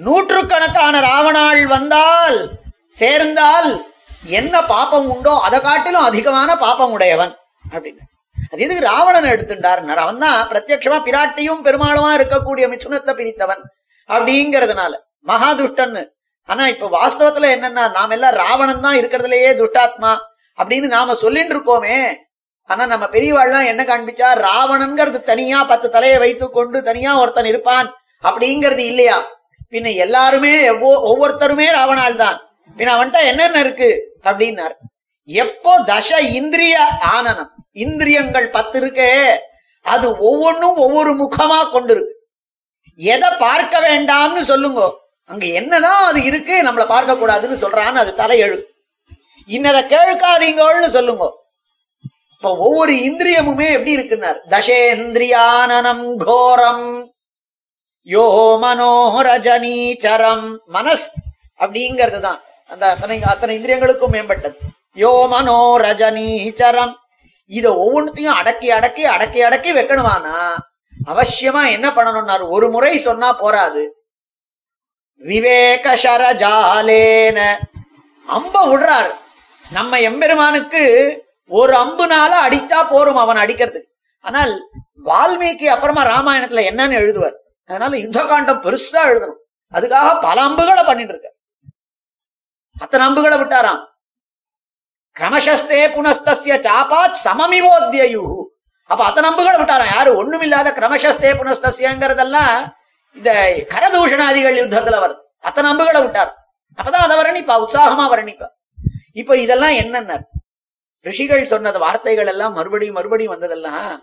[0.04, 2.58] நூற்றுக்கணக்கான ராவணாள் வந்தால்
[2.90, 3.86] சேர்ந்தால்
[4.38, 7.36] என்ன பாப்பம் உண்டோ அதை காட்டிலும் அதிகமான பாப்பம் உடையவன்
[7.70, 8.00] அப்படின்னு.
[8.50, 13.62] அது எதுக்கு ராவணன் எடுத்துட்டார் அவன் தான் பிரத்யட்சமா பிராட்டியும் பெருமாளுமா இருக்கக்கூடிய மிச்சுனத்தை பிரித்தவன்
[14.08, 14.98] அப்படிங்கறதுனால.
[15.26, 16.08] மகாதுஷ்டன்னு.
[16.46, 20.16] ஆனா இப்ப வாஸ்தவத்துல என்னன்னா நாம எல்லாம் ராவணன் தான் இருக்கிறதுலயே துஷ்டாத்மா
[20.58, 22.14] அப்படின்னு நாம சொல்லிட்டு இருக்கோமே.
[22.64, 28.78] ஆனா நம்ம பெரியவாள்லாம் என்ன காண்பிச்சா ராவணன்கிறது தனியா பத்து தலையை வைத்து கொண்டு தனியா ஒருத்தன் இருப்பான் அப்படிங்கிறது
[28.78, 29.28] இல்லையா?
[29.70, 32.40] பின்ன எல்லாருமே ஒவ்வொ- ஒவ்வொருத்தருமே ராவணால் தான்
[32.76, 34.18] பின்ன அவன்கிட்ட என்னென்ன இருக்கு?
[34.24, 34.74] அப்படின்னாரு.
[35.24, 37.52] எப்போ தச இந்திரிய ஆனனம்?
[37.72, 39.34] இந்திரியங்கள் பத்து இருக்கே.
[39.80, 42.14] அது ஒவ்வொன்றும் ஒவ்வொரு முகமா கொண்டிருக்கு.
[42.94, 44.80] எதை பார்க்க வேண்டாம்னு சொல்லுங்க.
[45.24, 48.58] அங்க என்னதான் அது இருக்கு நம்மள பார்க்க கூடாதுன்னு சொல்றான்னு அது தலையெழு.
[49.48, 51.24] இன்னதை கேட்காதீங்கன்னு சொல்லுங்க.
[52.34, 54.38] இப்ப ஒவ்வொரு இந்திரியமுமே எப்படி இருக்குன்னார்?
[54.48, 57.14] தசேந்திரியானனம் கோரம்
[58.06, 58.26] யோ
[58.62, 60.46] மனோரஜனீச்சரம்.
[60.66, 61.08] மனஸ்
[61.58, 64.56] அப்படிங்கிறது தான் அந்த அத்தனை அத்தனை இந்திரியங்களுக்கும் மேம்பட்டது.
[64.96, 66.92] யோ மனோ ரஜனீச்சரம்
[67.50, 70.34] இத ஒவ்வொன்றுத்தையும் அடக்கி அடக்கி அடக்கி அடக்கி வைக்கணுமானா?
[71.06, 72.44] அவசியமா என்ன பண்ணணும்னாரு?
[72.48, 73.82] ஒரு முறை சொன்னா போராது
[75.16, 77.38] விவேக ஷரஜாலேன
[78.26, 79.10] அம்ப விடுறாரு.
[79.64, 80.82] நம்ம எம்பெருமானுக்கு
[81.50, 83.90] ஒரு அம்புனால அடிச்சா போரும் அவன் அடிக்கிறதுக்கு.
[84.24, 84.52] ஆனால்
[85.04, 87.36] வால்மீகி அப்புறமா ராமாயணத்துல என்னன்னு எழுதுவார்.
[87.70, 89.40] அதனால யுத்த காண்டம் பெருசா எழுதணும்.
[89.72, 91.28] அதுக்காக பல அம்புகளை பண்ணிட்டு இருக்க
[92.80, 93.82] அத்தனை அம்புகளை விட்டாராம்.
[95.18, 98.44] கிரமசஸ்தே புனஸ்தஸ்ய சாபாத் சமமிவோத்யயு
[98.84, 100.10] அப்ப அத்தனை அம்புகளை விட்டாராம் யாரு?
[100.20, 102.76] ஒண்ணுமில்லாத கிரமசஸ்தே புனஸ்தஸ்யங்கிறதெல்லாம்
[103.14, 103.30] இந்த
[103.74, 105.20] கரதூஷணாதிகள் யுத்தத்துல வருது.
[105.40, 106.54] அத்தனை அம்புகளை விட்டார்.
[106.76, 108.48] அப்பதான் அதை வர்ணிப்பா உற்சாகமா வர்ணிப்பா.
[109.12, 110.24] இப்ப இதெல்லாம் என்னென்ன?
[111.00, 114.02] ரிஷிகள் சொன்னது வார்த்தைகள் எல்லாம் மறுபடியும் மறுபடியும் வந்ததெல்லாம்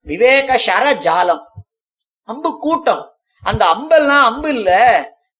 [0.00, 1.42] விவேக சர ஜாலம்
[2.22, 3.16] அம்பு கூட்டம்.
[3.42, 4.70] அந்த அம்பெல்லாம் அம்பு இல்ல.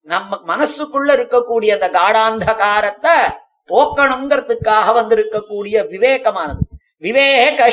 [0.01, 6.63] நம்ம மனசுக்குள்ள இருக்கக்கூடிய அந்த காடாந்தகாரத்தை போக்கணுங்கிறதுக்காக வந்திருக்கக்கூடிய விவேகமானது.
[7.05, 7.67] விவேக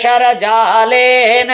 [0.45, 1.53] ஜாலேன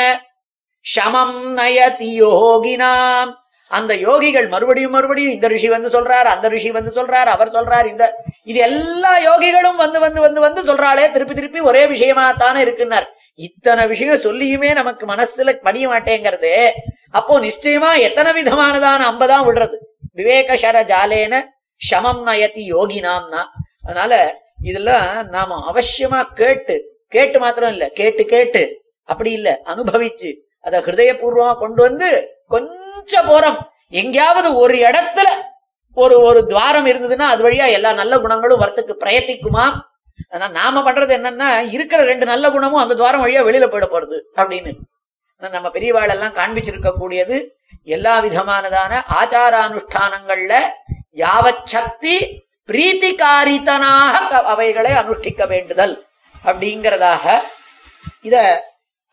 [0.85, 3.31] சமம் நயதி யோகினாம்.
[3.71, 8.05] அந்த யோகிகள் மறுபடியும் மறுபடியும் இந்த ரிஷி வந்து சொல்றார் அந்த ரிஷி வந்து சொல்றார் அவர் சொல்றார் இந்த
[8.51, 13.07] இது எல்லா யோகிகளும் வந்து வந்து வந்து வந்து சொல்றாளே திருப்பி திருப்பி ஒரே விஷயமா தானே இருக்குன்னார்.
[13.35, 16.55] இத்தனை விஷயம் சொல்லியுமே நமக்கு மனசுல பணிய மாட்டேங்கிறது
[17.11, 19.77] அப்போ நிச்சயமா எத்தனை விதமானதான அம்பதான் விடுறது.
[20.19, 21.35] விவேக ஷர ஜாலேன
[21.81, 23.43] சமம் நயதி யோகினாம்னா
[23.89, 24.13] அதனால
[24.71, 26.75] இதெல்லாம் நாம அவசியமா கேட்டு
[27.15, 28.63] கேட்டு மாத்திரம் இல்ல கேட்டு கேட்டு.
[29.09, 30.31] அப்படி இல்ல அனுபவிச்சு
[30.67, 32.09] அத ஹிருதயபூர்வமா கொண்டு வந்து
[32.55, 33.59] கொஞ்சம் போறோம்.
[34.01, 35.29] எங்கேயாவது ஒரு இடத்துல
[35.97, 39.77] ஒரு ஒரு துவாரம் இருந்ததுன்னா அது வழியா எல்லா நல்ல குணங்களும் வரத்துக்கு பிரயத்திக்குமாம்
[40.35, 44.73] ஆனா நாம பண்றது என்னன்னா இருக்கிற ரெண்டு நல்ல குணமும் அந்த துவாரம் வழியா வெளியில போயிட போறது அப்படின்னு.
[45.43, 47.37] ஆனா நம்ம பெரியவாள் எல்லாம் காண்பிச்சிருக்க கூடியது
[47.97, 50.55] எல்லா விதமானதான ஆச்சாரானுஷ்டானங்கள்ல
[51.23, 52.15] யாவச் சக்தி
[52.69, 55.95] பிரீத்திகாரித்தனாக அவைகளை அனுஷ்டிக்க வேண்டுதல்
[56.45, 57.39] அப்படிங்கிறதாக
[58.23, 58.37] இத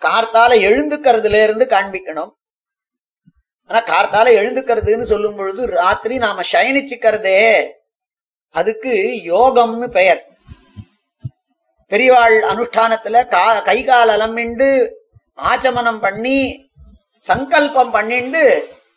[0.02, 2.32] கார்த்தால எழுந்துக்கிறதுல இருந்து காண்பிக்கணும்.
[3.70, 7.39] ஆனா கார்த்தால எழுந்துக்கிறதுன்னு சொல்லும் பொழுது ராத்திரி நாம சயனிச்சுக்கிறதே
[8.56, 8.94] அதுக்கு
[9.34, 10.22] யோகம்னு பெயர்.
[11.91, 14.70] பெரியவாள் அனுஷ்டானத்துல கா கை கால் அலமிண்டு
[15.52, 16.39] ஆச்சமனம் பண்ணி
[17.24, 18.44] சங்கல்பம் பண்ணிண்டு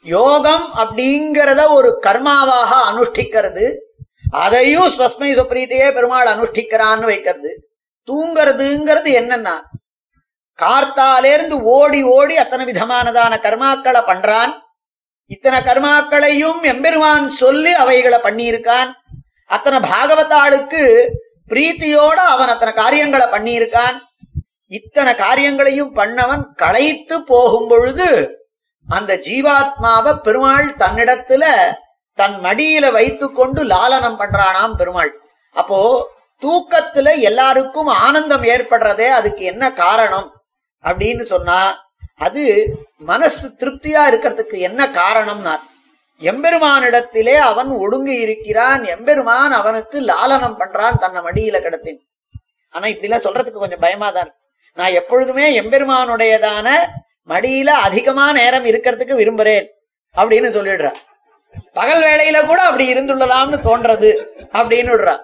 [0.05, 3.66] யோகம் அப்படிங்கிறத ஒரு கர்மாவாக அனுஷ்டிக்கிறது.
[4.30, 7.50] அதையும் ஸ்வஸ்மை சுப்ரீத்தையே பெருமாள் அனுஷ்டிக்கிறான்னு வைக்கிறது.
[8.08, 9.56] தூங்கிறதுங்கிறது என்னன்னா
[10.62, 14.52] கார்த்தாலேருந்து ஓடி ஓடி அத்தனை விதமானதான கர்மாக்களை பண்றான்.
[15.26, 18.90] இத்தனை கர்மாக்களையும் எம்பெருமான் சொல்லி அவைகளை பண்ணியிருக்கான்.
[19.44, 20.82] அத்தனை பாகவதாளுக்கு
[21.48, 23.98] பிரீத்தியோட அவன் அத்தனை காரியங்களை பண்ணியிருக்கான்.
[24.66, 28.38] இத்தனை காரியங்களையும் பண்ணவன் களைத்து போகும் பொழுது
[28.86, 31.44] அந்த ஜீவாத்மாவை பெருமாள் தன்னிடத்துல
[32.18, 35.12] தன் மடியில வைத்துக்கொண்டு லாலனம் பண்றானாம் பெருமாள்.
[35.57, 35.78] அப்போ
[36.42, 40.28] தூக்கத்துல எல்லாருக்கும் ஆனந்தம் ஏற்படுறதே அதுக்கு என்ன காரணம்?
[40.85, 41.59] அப்படின்னு சொன்னா
[42.26, 42.42] அது
[43.09, 45.54] மனசு திருப்தியா இருக்கிறதுக்கு என்ன காரணம்னா
[46.20, 52.00] எம்பெருமானிடத்திலே அவன் ஒடுங்கி இருக்கிறான் எம்பெருமான் அவனுக்கு லாலனம் பண்றான் தன்னை மடியில கிடத்தின்
[52.74, 54.40] ஆனா இப்படி எல்லாம் சொல்றதுக்கு கொஞ்சம் பயமா தான் இருக்கு.
[54.76, 56.66] நான் எப்பொழுதுமே எம்பெருமானுடையதான
[57.28, 59.66] மடியில அதிகமா நேரம் இருக்கிறதுக்கு விரும்புறேன்
[60.14, 60.92] அப்படின்னு சொல்லிடுறா
[61.72, 64.11] பகல் வேளையில கூட அப்படி இருந்துள்ளலாம்னு தோன்றது
[64.52, 65.18] அப்படின்னு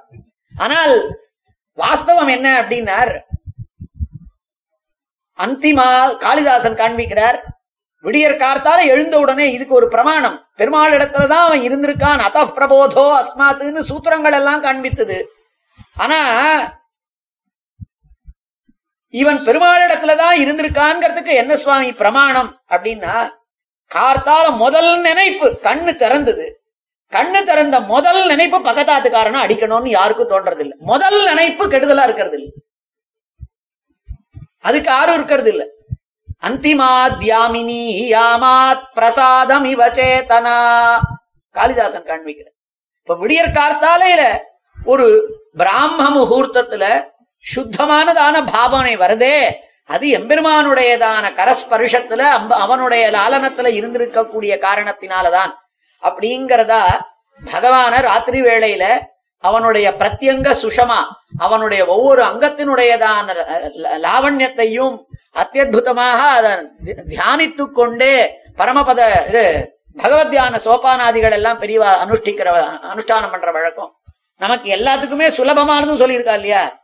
[0.54, 0.94] ஆனால்
[1.78, 3.12] வாஸ்தவம் என்ன அப்படின்னார்.
[5.38, 7.38] அந்திமா காளிதாசன் காண்பிக்கிறார்
[8.04, 10.48] விடியற் கார்த்தால எழுந்த உடனே இதுக்கு ஒரு பிரமாணம்.
[10.56, 15.18] பெருமாள் இடத்துலதான் அவன் இருந்திருக்கான் அத பிரபோதோ அஸ்மாத்துன்னு சூத்திரங்கள் எல்லாம் காண்பித்தது.
[15.94, 16.18] ஆனா
[19.14, 23.14] இவன் பெருமாள் இடத்துலதான் இருந்திருக்கான்ங்கிறதுக்கு என்ன சுவாமி பிரமாணம் அப்படின்னா
[23.94, 26.46] கார்த்தால முதல் நினைப்பு கண்ணு திறந்தது.
[27.12, 32.52] கண்ணு திறந்த முதல் நினைப்பு பக்கத்தாத்துக்காரனை அடிக்கணும்னு யாருக்கும் தோன்றது இல்லை முதல் நினைப்பு கெடுதலா இருக்கிறது இல்லை
[34.60, 35.64] அதுக்கு யாரும் இருக்கிறது இல்ல
[36.42, 37.82] அந்திமாத்யாமினி
[38.14, 40.56] யாமாத் பிரசாதம் இவச்சேதனா
[41.54, 42.48] காளிதாசன் காண்பிக்கிற
[42.98, 44.22] இப்ப விடியற் கார்த்தாலையில
[44.84, 45.06] ஒரு
[45.56, 46.84] பிராம முகூர்த்தத்துல
[47.44, 49.36] சுத்தமானதான பாவனை வருதே.
[49.86, 55.52] அது எம்பெருமானுடையதான கரஸ்பருஷத்துல அம்ப- அவனுடைய லாலனத்துல இருந்திருக்கக்கூடிய காரணத்தினாலதான்.
[56.02, 56.82] அப்படிங்கிறதா
[57.52, 59.00] பகவான ராத்திரி வேளையில
[59.38, 61.00] அவனுடைய பிரத்யங்க சுஷமா
[61.38, 63.34] அவனுடைய ஒவ்வொரு அங்கத்தினுடையதான
[63.82, 64.98] லாவண்யத்தையும்
[65.34, 66.52] அத்தியுதமாக அதை
[67.08, 73.94] தியானித்து கொண்டே பரமபத இது பகவத் தியான சோபானாதிகள் எல்லாம் பெரியவா அனுஷ்டிக்கிற அனுஷ்டானம் பண்ற வழக்கம்.
[74.36, 76.83] நமக்கு எல்லாத்துக்குமே சுலபமானதும் சொல்லியிருக்கா இல்லையா?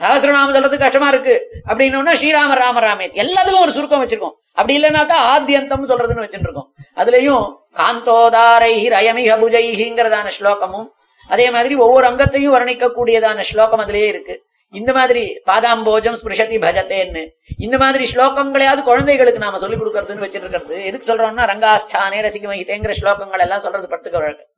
[0.00, 1.34] சகசிரநாம சொல்றது கஷ்டமா இருக்கு.
[1.68, 4.34] அப்படின்னோம்னா ஸ்ரீராம ராம ராமே எல்லாத்துக்கும் ஒரு சுருக்கம் வச்சிருக்கோம்.
[4.52, 7.44] அப்படி இல்லைனாக்கா ஆத்தியந்தம் சொல்றதுன்னு வச்சுட்டு இருக்கோம் அதுலயும்
[7.80, 10.88] காந்தோதாரை ரயமிக புஜைஹிங்கிறதான ஸ்லோகமும்
[11.28, 14.42] அதே மாதிரி ஒவ்வொரு அங்கத்தையும் வர்ணிக்க கூடியதான ஸ்லோகம் அதுலயே இருக்கு.
[14.70, 17.22] இந்த மாதிரி பாதாம்போஜம் ஸ்பிருஷதி பஜத்தேன்னு.
[17.58, 20.50] இந்த மாதிரி ஸ்லோகங்களையாவது குழந்தைகளுக்கு நாம சொல்லிக் கொடுக்கறதுன்னு வச்சிருக்கிறது.
[20.50, 24.50] இருக்கிறது எதுக்கு சொல்றோம்னா ரங்காஸ்தானே ரசிகமகிதேங்கிற ஸ்லோகங்கள் எல்லாம் சொல்றது படுத்துக்கிற வழக்கம்.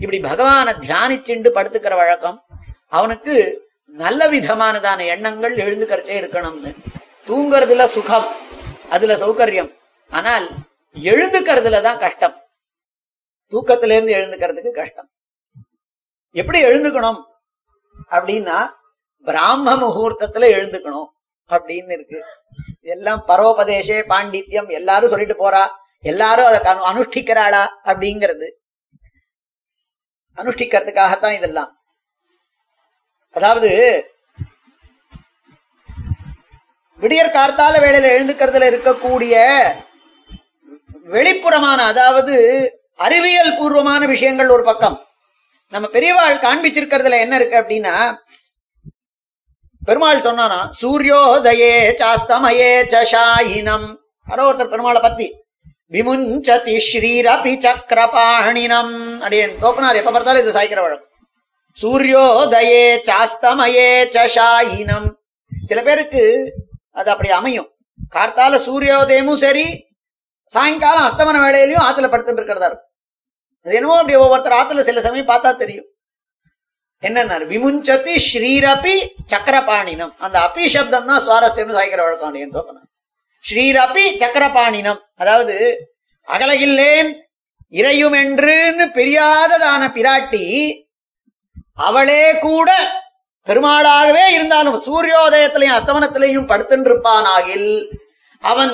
[0.00, 2.44] இப்படி பகவான தியானிச்சுண்டு படுத்துக்கிற வழக்கம்
[2.88, 3.34] அவனுக்கு
[3.96, 6.76] நல்ல விதமானதான எண்ணங்கள் எழுந்துக்கிறச்சே இருக்கணும்னு.
[7.26, 8.26] தூங்குறதுல சுகம்
[8.90, 9.74] அதுல சௌகரியம்.
[10.10, 10.48] ஆனால்
[10.94, 12.42] எழுந்துக்கிறதுல தான் கஷ்டம்.
[13.50, 15.10] தூக்கத்துல இருந்து எழுந்துக்கிறதுக்கு கஷ்டம்.
[16.30, 17.22] எப்படி எழுந்துக்கணும்?
[18.10, 18.70] அப்படின்னா
[19.24, 21.06] பிராம முகூர்த்தத்துல எழுந்துக்கணும்
[21.48, 22.24] அப்படின்னு இருக்கு.
[22.80, 25.66] எல்லாம் பரோபதேசே பாண்டித்யம் எல்லாரும் சொல்லிட்டு போறா
[26.00, 28.50] எல்லாரும் அதை அனுஷ்டிக்கிறாளா அப்படிங்கிறது.
[30.36, 31.75] அனுஷ்டிக்கிறதுக்காகத்தான் இதெல்லாம்.
[33.36, 33.70] அதாவது
[37.02, 39.34] விடியற் கார்த்தால வேலையில எழுந்துக்கிறதுல இருக்கக்கூடிய
[41.14, 42.36] வெளிப்புறமான அதாவது
[43.06, 44.96] அறிவியல் பூர்வமான விஷயங்கள் ஒரு பக்கம்.
[45.72, 47.94] நம்ம பெரியவாள் காண்பிச்சிருக்கிறதுல என்ன இருக்கு அப்படின்னா
[49.82, 53.86] பெருமாள் சொன்னானா சூரியோதயே சாஸ்தமயே சாயினம்
[54.26, 55.26] யாரோ ஒருத்தர் பெருமாளை பத்தி
[55.92, 58.94] விமுஞ்சதி ஸ்ரீரபி சக்கரபாணினம்
[59.26, 61.12] அடியேன் தோப்பனார் எப்ப பார்த்தாலும் இது சாய்க்கிற வழக்கம்.
[61.80, 65.08] சூரியோதயே சாஸ்தமயே சஷாயினம்
[65.70, 66.22] சில பேருக்கு
[66.98, 67.68] அது அப்படி அமையும்.
[68.14, 69.66] கார்த்தால சூரியோதயமும் சரி
[70.50, 72.92] சாயங்காலம் அஸ்தமன வேலையிலயும் ஆத்துல படுத்துட்டு இருக்கிறதா இருக்கும்.
[73.66, 75.88] அது என்னமோ அப்படி ஒவ்வொருத்தர் ஆத்துல சில சமயம் பார்த்தா தெரியும்.
[77.02, 77.44] என்னன்னாரு?
[77.52, 78.94] விமுஞ்சதி ஸ்ரீரபி
[79.32, 80.12] சக்கரபாணினம்.
[80.24, 82.54] அந்த அபி சப்தம் தான் சுவாரஸ்யம் சாய்க்கிற வழக்கம் என்
[83.44, 85.00] ஸ்ரீரபி சக்கரபாணினம்.
[85.22, 85.56] அதாவது
[86.28, 87.10] அகலகில்லேன்
[87.78, 90.44] இறையும் என்றுன்னு பிரியாததான பிராட்டி
[91.76, 92.70] அவளே கூட
[93.46, 97.70] பெருமாளாகவே இருந்தாலும் சூரியோதயத்திலையும் அஸ்தமனத்திலையும் படுத்துருப்பானாகில்
[98.42, 98.72] அவன்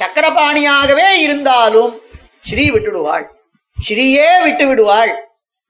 [0.00, 1.92] சக்கரபாணியாகவே இருந்தாலும்
[2.48, 3.26] ஸ்ரீ விட்டுடுவாள்.
[3.76, 5.12] ஸ்ரீயே விட்டு விடுவாள்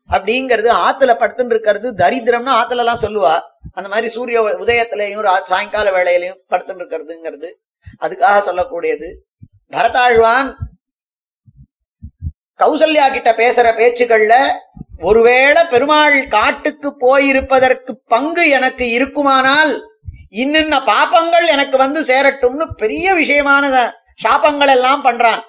[0.08, 3.34] அப்படிங்கிறது ஆத்துல படுத்துட்டு இருக்கிறது தரித்திரம்னு ஆத்துல எல்லாம் சொல்லுவா.
[3.74, 7.50] அந்த மாதிரி சூரிய உதயத்திலையும் சாயங்கால வேளையிலையும் படுத்துட்டு இருக்கிறதுங்கிறது
[8.04, 9.08] அதுக்காக சொல்லக்கூடியது.
[9.74, 10.48] பரதாழ்வான்
[12.60, 14.36] கௌசல்யா கிட்ட பேசுற பேச்சுகள்ல
[15.00, 19.72] ஒருவேளை பெருமாள் காட்டுக்கு போயிருப்பதற்கு பங்கு எனக்கு இருக்குமானால்
[20.42, 23.64] இன்னின்ன பாப்பங்கள் எனக்கு வந்து சேரட்டும்னு பெரிய விஷயமான
[24.24, 25.42] சாபங்கள் எல்லாம் பண்றான்.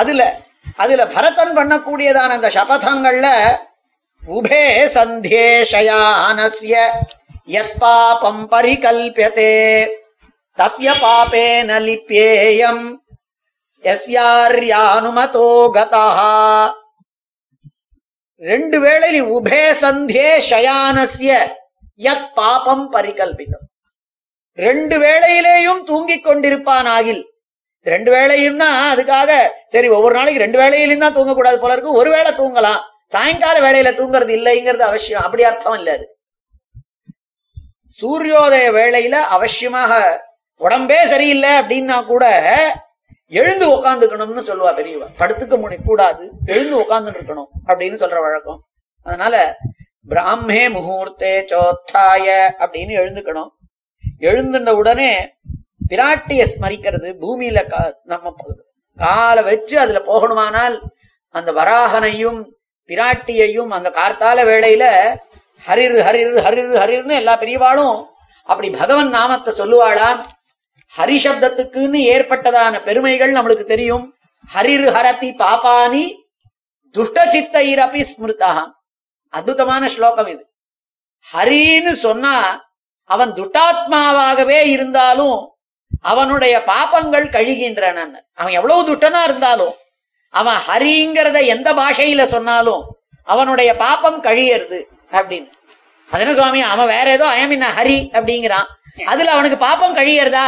[0.00, 0.22] அதுல
[0.76, 3.28] அதுல பரதன் பண்ணக்கூடியதான அந்த சபதங்கள்ல
[4.22, 6.74] உபே சந்தே சயானஸ்ய
[7.54, 9.54] யத் பாபம் பரிகல்பியதே
[10.58, 12.84] தஸ்ய பாபேன லிப்யேயம்
[13.84, 16.34] எஸ்யார்யானுமதோ கதஹா.
[18.40, 21.32] ரெண்டு வேளையில் உபே சந்தே சயானசிய
[22.00, 23.66] யத் பாபம் பரிகல்பிதம்
[24.58, 27.20] ரெண்டு வேளையிலேயும் தூங்கிக் கொண்டிருப்பானாகில்
[27.86, 29.30] ரெண்டு வேளையும்னா அதுக்காக
[29.66, 32.80] சரி ஒவ்வொரு நாளைக்கு ரெண்டு வேளையிலும் தான் தூங்கக்கூடாது போல இருக்கு ஒரு வேளை தூங்கலாம்.
[33.08, 36.06] சாயங்கால வேளையில தூங்குறது இல்லைங்கிறது அவசியம் அப்படி அர்த்தம் இல்ல அது.
[37.90, 39.92] சூரியோதய வேளையில அவசியமாக
[40.60, 42.24] உடம்பே சரியில்லை அப்படின்னா கூட
[43.30, 45.06] எழுந்து உக்காந்துக்கணும்னு சொல்லுவா பெரியவா.
[45.18, 46.32] படுத்துக்க முடி கூடாது.
[46.44, 48.64] எழுந்து உட்கார்ந்து இருக்கணும் அப்படின்னு சொல்ற வழக்கம்.
[49.02, 49.56] அதனால
[50.08, 53.48] பிராமே முகூர்த்தே சோத்தாய அப்படின்னு எழுந்துக்கணும்.
[54.20, 55.34] எழுந்துட்ட உடனே
[55.88, 58.34] பிராட்டிய ஸ்மரிக்கிறது பூமியில கா- நம்ம
[58.96, 60.80] காலை வச்சு அதுல போகணுமானால்
[61.28, 62.44] அந்த வராகனையும்
[62.88, 65.16] பிராட்டியையும் அந்த கார்த்தால வேளையில
[65.68, 68.06] ஹரிர் ஹரிர் ஹரிர் ஹரிர்னு எல்லா பெரியவாளும்
[68.44, 70.20] அப்படி பகவன் நாமத்தை சொல்லுவாளாம்.
[70.96, 74.04] ஹரி சப்தத்துக்குன்னு ஏற்பட்டதான பெருமைகள் நம்மளுக்கு தெரியும்.
[74.54, 76.04] ஹரிர் ஹரதி பாபானி
[76.94, 78.52] துஷ்டசித்தைரபி ஸ்மிருதா
[79.32, 80.42] அற்புதமான ஸ்லோகம் இது.
[81.26, 82.34] ஹரின்னு சொன்னா
[83.14, 85.38] அவன் துஷ்டாத்மாவாகவே இருந்தாலும்
[86.10, 87.98] அவனுடைய பாபங்கள் கழிகின்றன.
[88.40, 89.74] அவன் எவ்வளவு துஷ்டனா இருந்தாலும்
[90.34, 92.82] அவன் ஹரிங்கிறத எந்த பாஷையில சொன்னாலும்
[93.32, 94.78] அவனுடைய பாப்பம் கழியறது
[95.18, 95.48] அப்படின்னு.
[96.10, 98.68] அது என்ன சுவாமி அவன் வேற ஏதோ அயமின்ன ஹரி அப்படிங்கிறான்.
[99.04, 100.46] அதுல அவனுக்கு பாப்பம் கழியறதா?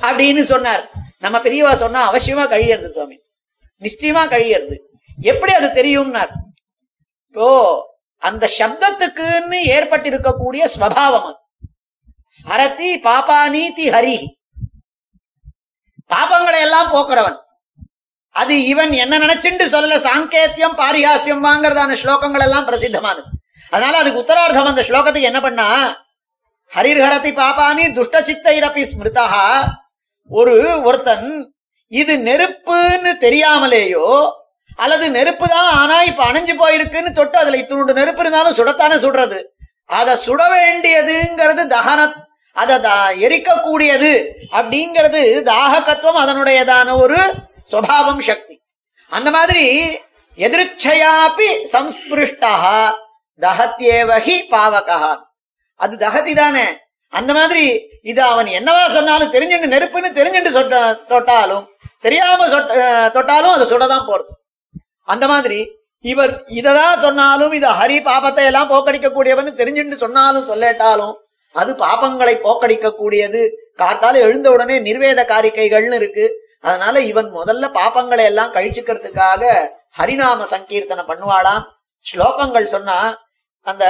[0.00, 0.90] அப்படின்னு சொன்னார்.
[1.18, 3.20] நம்ம பெரியவா சொன்னா அவசியமா கழியறது சுவாமி.
[3.80, 4.76] நிச்சயமா கழியறது.
[5.20, 6.30] எப்படி அது தெரியும்னார்?
[7.26, 7.80] இப்போ
[8.18, 11.36] அந்த சப்தத்துக்குன்னு ஏற்பட்டிருக்கக்கூடிய ஸ்வபாவம் அது.
[12.48, 14.26] ஹரதி நீதி ஹரி.
[16.06, 17.36] பாப்பங்களை எல்லாம் போக்குறவன்.
[18.30, 19.96] அது இவன் என்ன நினைச்சுண்டு சொல்லல?
[19.98, 23.22] சாங்கேத்தியம் பாரிஹாசியம் வாங்கறதான ஸ்லோகங்கள் எல்லாம் பிரசித்தமானது.
[23.70, 26.05] அதனால அதுக்கு உத்தரார்த்தம் அந்த ஸ்லோகத்துக்கு என்ன பண்ணா?
[26.72, 29.26] ஹரிர்ஹரதி பாபானி துஷ்ட சித்தைரபி ஸ்மிருதா
[30.30, 31.28] ஒரு ஒருத்தன்
[31.92, 34.08] இது நெருப்புன்னு தெரியாமலேயோ
[34.78, 39.38] அல்லது நெருப்பு தான் ஆனா இப்ப அணைஞ்சு போயிருக்குன்னு தொட்டு அதுல இத்துணுண்டு நெருப்பு இருந்தாலும் சுடத்தானே சுடுறது.
[39.90, 42.00] அதை சுட வேண்டியதுங்கிறது தகன
[42.56, 42.94] அதை
[43.26, 44.10] எரிக்கக்கூடியது
[44.52, 47.18] அப்படிங்கிறது தாககத்துவம் அதனுடையதான ஒரு
[47.72, 48.54] சுவாவம் சக்தி.
[49.12, 49.64] அந்த மாதிரி
[50.38, 52.52] எதிர்ச்சையாப்பி சம்ஸ்பிருஷ்டா
[53.40, 55.00] தகத்யேவகி பாவகா
[55.80, 56.66] அது தகதி தானே.
[57.12, 57.64] அந்த மாதிரி
[58.10, 60.76] இது அவன் என்னவா சொன்னாலும் தெரிஞ்சுட்டு நெருப்புன்னு தெரிஞ்சுட்டு சொட்ட
[61.12, 61.64] தொட்டாலும்
[62.00, 62.72] தெரியாம சொட்ட
[63.16, 64.32] தொட்டாலும் அது சுடதான் போறது
[65.12, 65.58] அந்த மாதிரி
[66.04, 71.14] இவர் இததான் சொன்னாலும் இது ஹரி பாபத்தை எல்லாம் போக்கடிக்க கூடியவன் தெரிஞ்சுட்டு சொன்னாலும் சொல்லட்டாலும்
[71.54, 73.40] அது பாபங்களை போக்கடிக்க கூடியது
[73.78, 76.26] கார்த்தால எழுந்த உடனே நிர்வேத காரிக்கைகள்னு இருக்கு.
[76.60, 79.42] அதனால இவன் முதல்ல பாப்பங்களை எல்லாம் கழிச்சுக்கிறதுக்காக
[79.98, 81.62] ஹரிநாம சங்கீர்த்தனை பண்ணுவாளாம்.
[82.06, 82.98] ஸ்லோகங்கள் சொன்னா
[83.66, 83.84] அந்த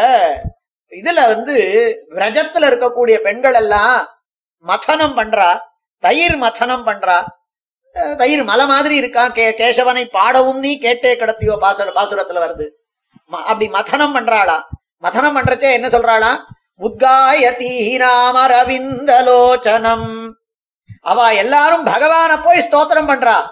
[0.90, 1.56] இதுல வந்து
[2.10, 4.08] விரஜத்துல இருக்கக்கூடிய பெண்கள் எல்லாம்
[4.66, 5.58] மதனம் பண்றா
[5.98, 7.24] தயிர் மதனம் பண்றா.
[8.16, 11.58] தயிர் மலை மாதிரி இருக்கான் கே கேசவனை பாடவும் நீ கேட்டே கடத்தியோ?
[11.58, 12.68] பாசுர பாசுரத்துல வருது.
[13.32, 14.62] ம- அப்படி மதனம் பண்றாளா?
[15.02, 16.44] மதனம் பண்றச்சே என்ன சொல்றாளா?
[16.80, 20.32] உத்காயதி நாமரவிந்தலோச்சனம்
[21.00, 23.50] அவ எல்லாரும் பகவான போய் ஸ்தோத்திரம் பண்றா.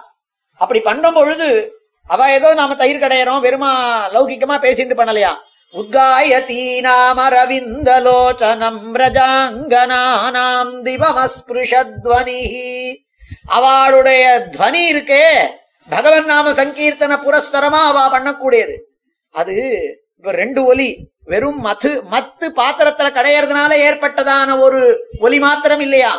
[0.57, 1.73] அப்படி பண்ணும் பொழுது
[2.07, 5.35] அவ ஏதோ நாம தயிர் கடையறோம் வெறுமா லௌகிக்கமா பேசிட்டு பண்ணலையா?
[5.73, 12.41] உத்காயதி நாமரவிந்தலோச்சனம் ரஜாங்கனானாம் திவமஸ்பிருஷத்வனி
[13.47, 15.25] அவளுடைய துவனி இருக்கே
[15.89, 18.75] பகவன் நாம சங்கீர்த்தன புரஸ்தரமா அவ பண்ணக்கூடியது.
[19.35, 19.55] அது
[20.17, 20.87] இப்ப ரெண்டு ஒலி
[21.23, 24.79] வெறும் மத்து மத்து பாத்திரத்துல கடையறதுனால ஏற்பட்டதான ஒரு
[25.19, 26.13] ஒலி மாத்திரம் இல்லையா?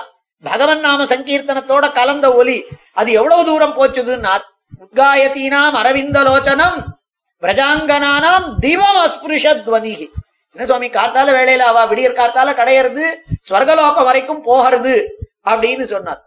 [0.44, 2.58] பகவன் நாம சங்கீர்த்தனத்தோட கலந்த ஒலி.
[2.92, 4.44] அது எவ்வளவு தூரம் போச்சுதுன்னார்
[4.84, 6.78] உத்காயத்தீனாம் அரவிந்தலோச்சனம்
[7.46, 10.06] பிரஜாங்கனானாம் திவம் அஸ்பிருஷத்வனிகி
[10.56, 13.04] என்ன சுவாமி கார்த்தால வேலையில அவ விடியற் கார்த்தால கடையறது
[13.48, 14.94] ஸ்வர்கலோகம் வரைக்கும் போகிறது
[15.50, 16.20] அப்படின்னு சொன்னார்.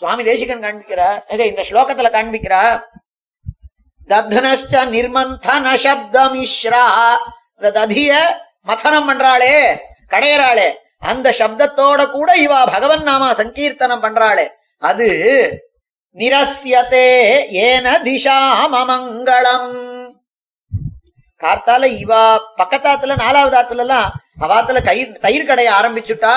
[0.00, 1.18] சுவாமி தேசிகன் காண்பிக்கிறார்
[1.50, 2.78] இந்த ஸ்லோகத்துல காண்பிக்கிறார்.
[4.12, 6.86] தத்னஷ்ட நிர்மந்தன சப்தமிஸ்ரா
[7.56, 8.12] இந்த ததிய
[8.68, 9.54] மதனம் பண்றாளே
[10.12, 10.68] கடையறாளே.
[11.10, 14.46] அந்த சப்தத்தோட கூட இவா பகவன் நாமா சங்கீர்த்தனம் பண்றாளே.
[14.78, 15.08] அது
[16.16, 17.08] நிரஸ்யதே
[17.66, 19.70] ஏன திசாமமங்களம்
[21.42, 26.34] கார்த்தால இவா பக்கத்தாத்துல நாலாவது ஆத்துல எல்லாம் அவாத்துல கயிர் தயிர் கடைய ஆரம்பிச்சுட்டா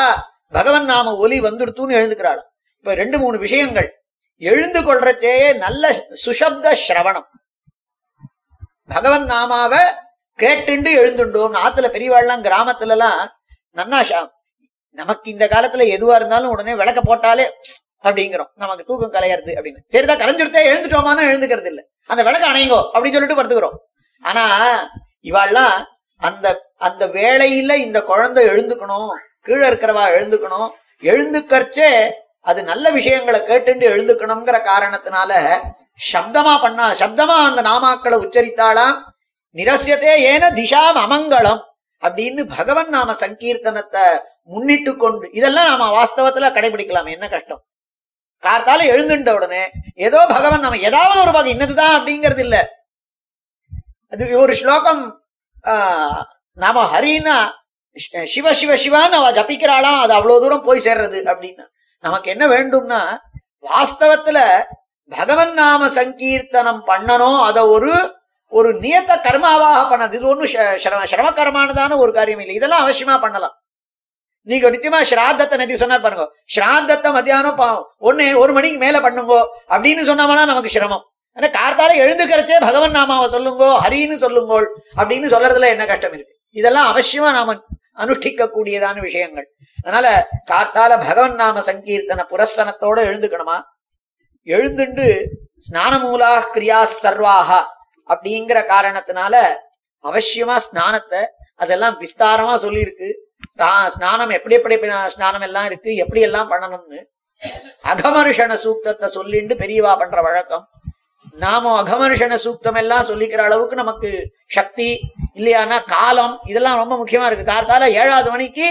[0.50, 2.42] பகவன் நாம ஒலி வந்துடுத்துன்னு எழுந்துக்கிறாள்.
[2.78, 3.90] இப்ப ரெண்டு மூணு விஷயங்கள்.
[4.38, 7.28] எழுந்து கொள்றச்சே நல்ல சுஷப்த சிரவணம்
[8.88, 9.74] பகவன் நாமாவ
[10.40, 11.56] கேட்டுண்டு எழுந்துண்டோம்.
[11.66, 13.30] ஆத்துல பெரியவாள்லாம் கிராமத்துல எல்லாம்
[13.76, 14.30] நன்னா
[14.92, 17.46] நமக்கு இந்த காலத்துல எதுவா இருந்தாலும் உடனே விளக்க போட்டாலே
[18.04, 18.52] அப்படிங்கிறோம்.
[18.56, 19.82] நமக்கு தூக்கம் கலையறது அப்படின்னு.
[19.88, 23.78] சரிதான் கலைஞ்சுடுத்தே எழுந்துட்டோமான்னு எழுந்துக்கிறது இல்ல அந்த விளக்க அணைங்கோ அப்படின்னு சொல்லிட்டு படுத்துக்கிறோம்.
[24.26, 24.46] ஆனா
[25.26, 25.76] இவாள்லாம்
[26.22, 26.46] அந்த
[26.80, 29.10] அந்த வேலையில இந்த குழந்தை எழுந்துக்கணும்
[29.46, 30.70] கீழே இருக்கிறவா எழுந்துக்கணும்
[31.04, 31.90] எழுந்துக்கறச்சே
[32.46, 35.32] அது நல்ல விஷயங்களை கேட்டுண்டு எழுந்துக்கணுங்கிற காரணத்தினால
[36.10, 38.98] சப்தமா பண்ணா சப்தமா அந்த நாமாக்களை உச்சரித்தாளாம்
[39.56, 41.62] நிரசியத்தே ஏன திஷாம் அமங்கலம்
[42.04, 44.06] அப்படின்னு பகவன் நாம சங்கீர்த்தனத்தை
[44.46, 47.62] முன்னிட்டு கொண்டு இதெல்லாம் நாம வாஸ்தவத்துல கடைபிடிக்கலாம் என்ன கஷ்டம்?
[48.44, 49.64] கார்த்தால எழுந்துட்ட உடனே
[50.00, 52.58] ஏதோ பகவன் நாம ஏதாவது ஒரு பாகம் இன்னதுதான் அப்படிங்கிறது இல்ல
[54.12, 55.04] அது ஒரு ஸ்லோகம்
[55.66, 56.22] ஆஹ்,
[56.58, 57.38] நாம ஹரின்னா
[58.26, 61.66] சிவ சிவ சிவான்னு அவ ஜபிக்கிறாளாம் அது அவ்வளவு தூரம் போய் சேர்றது அப்படின்னா
[62.04, 63.00] நமக்கு என்ன வேண்டும்னா
[63.64, 64.40] வாஸ்தவத்துல
[65.12, 67.92] பகவன் நாம சங்கீர்த்தனம் பண்ணணும் அத ஒரு
[68.52, 70.14] ஒரு நியத்த கர்மாவாக பண்ணது.
[70.14, 72.56] இது ஒண்ணும் சிரம சிரமகரமானதான ஒரு காரியம் இல்லை.
[72.56, 73.56] இதெல்லாம் அவசியமா பண்ணலாம்.
[74.48, 76.26] நீங்க நித்தியமா ஸ்ராத்தத்தை நேத்தி சொன்னார் பாருங்க
[76.56, 79.36] ஸ்ராத்தத்தை மத்தியானம் பா- ஒண்ணு ஒரு மணிக்கு மேல பண்ணுங்க
[79.70, 81.04] அப்படின்னு சொன்னோம்னா நமக்கு சிரமம்.
[81.38, 84.68] ஆனா கார்த்தால எழுந்துக்கிறச்சே பகவன் நாமாவை சொல்லுங்கோ ஹரின்னு சொல்லுங்கோள்
[85.00, 86.34] அப்படின்னு சொல்றதுல என்ன கஷ்டம் இருக்கு?
[86.56, 87.56] இதெல்லாம் அவசியமா நாம
[88.04, 89.48] அனுஷ்டிக்க கூடியதான விஷயங்கள்.
[89.84, 90.08] அதனால
[90.52, 93.58] கார்த்தால பகவன் நாம சங்கீர்த்தன புரஸ்தனத்தோட எழுந்துக்கணுமா?
[94.48, 95.08] எழுந்துண்டு
[95.66, 97.60] ஸ்நானமூலா கிரியா சர்வாகா
[98.10, 99.36] அப்படிங்கிற காரணத்தினால
[100.04, 101.22] அவசியமா ஸ்நானத்தை
[101.64, 103.10] அதெல்லாம் விஸ்தாரமா சொல்லியிருக்கு.
[103.96, 104.76] ஸ்நானம் எப்படி எப்படி
[105.16, 107.02] ஸ்நானம் எல்லாம் இருக்கு எப்படி எல்லாம் பண்ணணும்னு
[107.92, 110.66] அகமருஷண சூக்தத்தை சொல்லிண்டு பெரியவா பண்ற வழக்கம்.
[111.44, 114.10] நாம அகமனுஷன சூக்தம் எல்லாம் சொல்லிக்கிற அளவுக்கு நமக்கு
[114.58, 114.90] சக்தி
[115.38, 117.50] இல்லையானா காலம் இதெல்லாம் ரொம்ப முக்கியமா இருக்கு.
[117.52, 118.68] கார்த்தால ஏழாவது மணிக்கு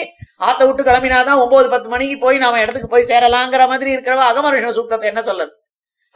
[0.49, 5.09] ஆத்த விட்டு கிளம்பினாதான் ஒன்பது பத்து மணிக்கு போய் நாம இடத்துக்கு போய் சேரலாங்கிற மாதிரி இருக்கிறவ அகமனுஷன சூக்தத்தை
[5.13, 5.53] என்ன சொல்றது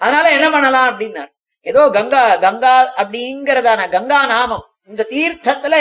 [0.00, 1.30] அதனால என்ன பண்ணலாம் அப்படின்னார்.
[1.66, 4.64] ஏதோ கங்கா கங்கா அப்படிங்கிறதான கங்கா நாமம்.
[4.90, 5.74] இந்த தீர்த்தத்துல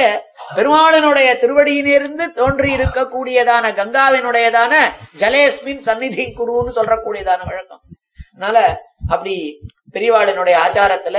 [0.55, 4.73] பெருமாளனுடைய திருவடியிலிருந்து தோன்றி இருக்கக்கூடியதான கங்காவினுடையதான
[5.21, 7.83] ஜலேஸ்மின் சந்நிதி குருன்னு சொல்றக்கூடியதான வழக்கம்.
[8.33, 8.57] அதனால
[9.13, 9.35] அப்படி
[9.93, 11.17] பெரியவாளினுடைய ஆச்சாரத்துல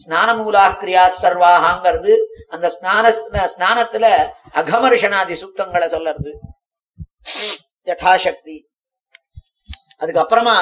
[0.00, 2.12] ஸ்நானமூலா கிரியா சர்வாகாங்கிறது
[2.54, 3.12] அந்த ஸ்நான
[3.52, 4.06] ஸ்நானத்துல
[4.60, 6.32] அகமர்ஷனாதி சுத்தங்களை சொல்லறது.
[7.88, 8.56] யதாசக்தி.
[10.00, 10.56] அதுக்கப்புறமா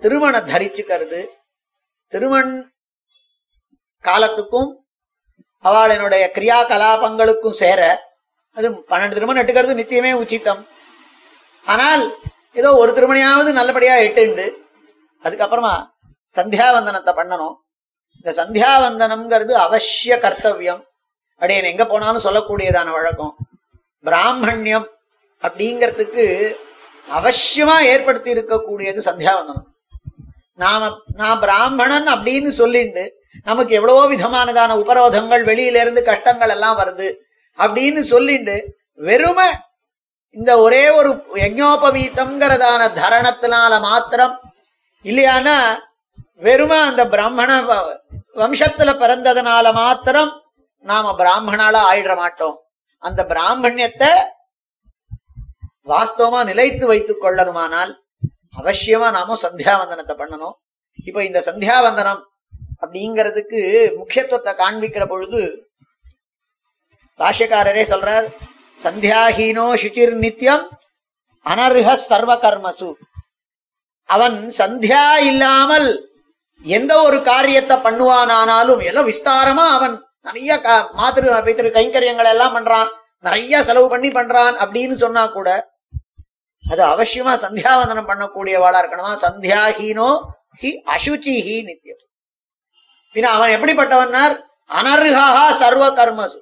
[0.00, 1.20] திருமண தரிச்சுக்கிறது.
[2.12, 2.52] திருமண்
[4.04, 4.70] காலத்துக்கும்
[5.64, 7.80] அவளினுடைய கிரியா கலாபங்களுக்கும் சேர
[8.56, 10.62] அது பன்னெண்டு திருமணம் எட்டுக்கிறது நித்தியமே உச்சித்தம்.
[11.66, 12.04] ஆனால்
[12.60, 14.46] ஏதோ ஒரு திருமணியாவது நல்லபடியா எட்டுண்டு.
[15.22, 15.74] அதுக்கப்புறமா
[16.32, 17.56] சந்தியாவந்தனத்தை பண்ணணும்.
[18.18, 20.82] இந்த சந்தியாவந்தனம்ங்கிறது அவசிய கர்த்தவியம்.
[21.40, 23.34] அப்படின்னு எங்க போனாலும் சொல்லக்கூடியதான வழக்கம்.
[24.04, 24.86] பிராமணியம்
[25.42, 26.24] அப்படிங்கிறதுக்கு
[27.08, 29.66] அவசியமா ஏற்படுத்தி இருக்கக்கூடியது சந்தியாவந்தனம்.
[30.62, 30.88] நாம
[31.20, 33.04] நான் பிராமணன் அப்படின்னு சொல்லிட்டு
[33.44, 37.08] நமக்கு எவ்வளவோ விதமானதான உபரோதங்கள் வெளியில இருந்து கஷ்டங்கள் எல்லாம் வருது
[37.58, 38.56] அப்படின்னு சொல்லிண்டு
[39.00, 39.48] வெறுமை
[40.36, 44.34] இந்த ஒரே ஒரு யஜ்ஞோபவீதம்ங்கிறதான தரணத்தினால மாத்திரம்
[45.04, 45.56] இல்லையானா
[46.40, 47.96] வெறுமை அந்த பிராமண வ-
[48.34, 50.42] வம்சத்துல பிறந்ததுனால மாத்திரம்
[50.78, 52.56] நாம பிராமணால ஆயிட மாட்டோம்.
[52.98, 54.10] அந்த பிராமணியத்தை
[55.84, 57.92] வாஸ்தவமா நிலைத்து வைத்துக் கொள்ளணுமானால்
[58.62, 60.52] அவசியமா நாம சந்தியாவந்தனத்தை பண்ணணும்.
[61.04, 62.22] இப்ப இந்த சந்தியாவந்தனம்
[62.80, 63.60] அப்படிங்கிறதுக்கு
[63.96, 65.68] முக்கியத்துவத்தை காண்பிக்கிற பொழுது
[67.18, 68.26] பாஷ்யக்காரரே சொல்றார்
[68.82, 70.78] சந்தியாஹீனோ சுச்சிர் நித்தியம்
[71.46, 72.94] அனர்ஹ சர்வ கர்மசு.
[74.04, 75.88] அவன் சந்தியா இல்லாமல்
[76.64, 82.88] எந்த ஒரு காரியத்தை பண்ணுவானானாலும் எல்லாம் விஸ்தாரமா அவன் நிறைய க- மாத்திரு பித்திரு கைங்கரியங்கள் எல்லாம் பண்றான்.
[83.18, 85.48] நிறைய செலவு பண்ணி பண்றான் அப்படின்னு சொன்னா கூட
[86.64, 89.12] அது அவசியமா சந்தியாவந்தனம் பண்ணக்கூடியவாளா இருக்கணுமா?
[89.22, 90.08] சந்தியாஹீனோ
[90.62, 92.02] ஹி அசுச்சி ஹி நித்தியம்
[93.14, 94.34] பின்ன அவன் எப்படிப்பட்டவன்னார்?
[94.70, 96.38] அனர்ஹா சர்வ கர்மசு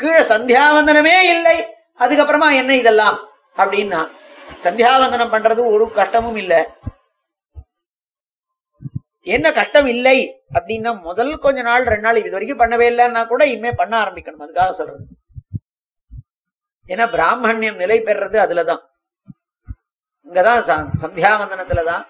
[0.00, 1.56] கீழே சந்தியாவந்தனமே இல்லை
[1.98, 3.18] அதுக்கப்புறமா என்ன இதெல்லாம்?
[3.56, 4.00] அப்படின்னா
[4.62, 6.60] சந்தியாவந்தனம் பண்றது ஒரு கஷ்டமும் இல்லை.
[9.24, 13.72] என்ன கஷ்டம் இல்லை அப்படின்னா முதல் கொஞ்ச நாள் ரெண்டு நாள் இது வரைக்கும் பண்ணவே இல்லைன்னா கூட இனிமே
[13.72, 14.46] பண்ண ஆரம்பிக்கணும்.
[14.46, 15.06] அதுக்காக சொல்றது.
[16.86, 18.80] ஏன்னா பிராமணியம் நிலை பெறுறது அதுலதான்.
[20.30, 22.06] இங்கதான் சந்தியாவந்தனத்துலதான்.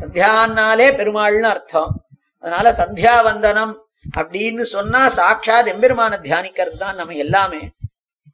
[0.00, 2.06] சந்தியானாலே பெருமாள்னு அர்த்தம்.
[2.38, 3.74] அதனால சந்தியாவந்தனம்
[4.16, 7.70] அப்படின்னு சொன்னா சாட்சாத் எம்பெருமான தியானிக்கிறது தான் நம்ம எல்லாமே.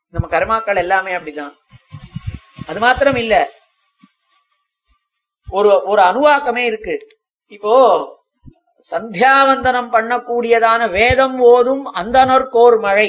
[0.08, 1.52] நம்ம கர்மாக்கள் எல்லாமே அப்படிதான்.
[2.66, 3.50] அது மாத்திரம் இல்ல.
[5.48, 7.20] ஒரு ஒரு அணுவாக்கமே இருக்கு.
[7.56, 7.76] இப்போ
[8.84, 13.08] சந்தியாவந்தனம் பண்ணக்கூடியதான வேதம் ஓதும் அந்தனர்கோர் மழை.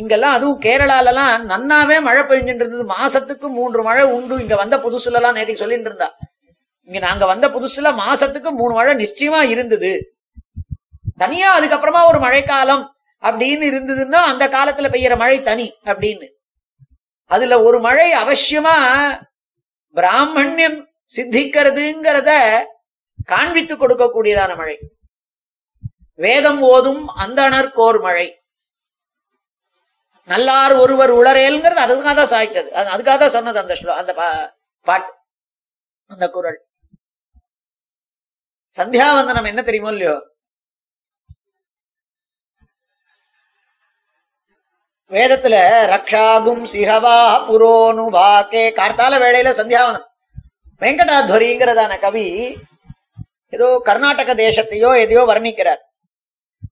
[0.00, 4.34] இங்கெல்லாம் அதுவும் கேரளாலலாம் நன்னாவே மழை பெய்ஞ்சுட்டு இருந்தது மாசத்துக்கு மூன்று மழை உண்டு.
[4.44, 6.08] இங்க வந்த புதுசுல எல்லாம் நேற்று சொல்லிட்டு இருந்தா
[6.88, 9.92] இங்க நாங்க வந்த புதுசுல மாசத்துக்கு மூணு மழை நிச்சயமா இருந்தது.
[11.22, 12.84] தனியா அதுக்கப்புறமா ஒரு மழைக்காலம்
[13.22, 16.26] அப்படின்னு இருந்ததுன்னா அந்த காலத்துல பெய்யற மழை தனி அப்படின்னு.
[17.30, 18.76] அதுல ஒரு மழை அவசியமா
[19.96, 20.78] பிராமணியம்
[21.14, 22.64] சித்திக்கிறதுங்கிறத
[23.24, 24.78] காண்பித்து கொடுக்கக்கூடியதான மழை.
[26.12, 28.34] வேதம் ஓதும் அந்தணர்கோர் மழை.
[30.24, 35.12] நல்லார் ஒருவர் உளரேல்ங்கிறது அதுக்காக தான் சாய்ச்சது அது- அதுக்காக தான் சொன்னது அந்த ஸ்லோ அந்த பா- பாட்டு.
[36.06, 36.66] அந்த குரல்.
[38.76, 40.20] சந்தியாவந்தனம் என்ன தெரியுமோ இல்லையோ?
[45.10, 45.56] வேதத்துல
[45.90, 50.15] ரக்ஷாகும் சிஹவா புரோனு பாக்கே கார்த்தால வேளையில சந்தியாவந்தனம்.
[50.80, 52.56] வெங்கடாத்வரிங்கிறதான கவி
[53.48, 55.78] ஏதோ கர்நாடக தேசத்தையோ எதையோ வர்ணிக்கிறார்.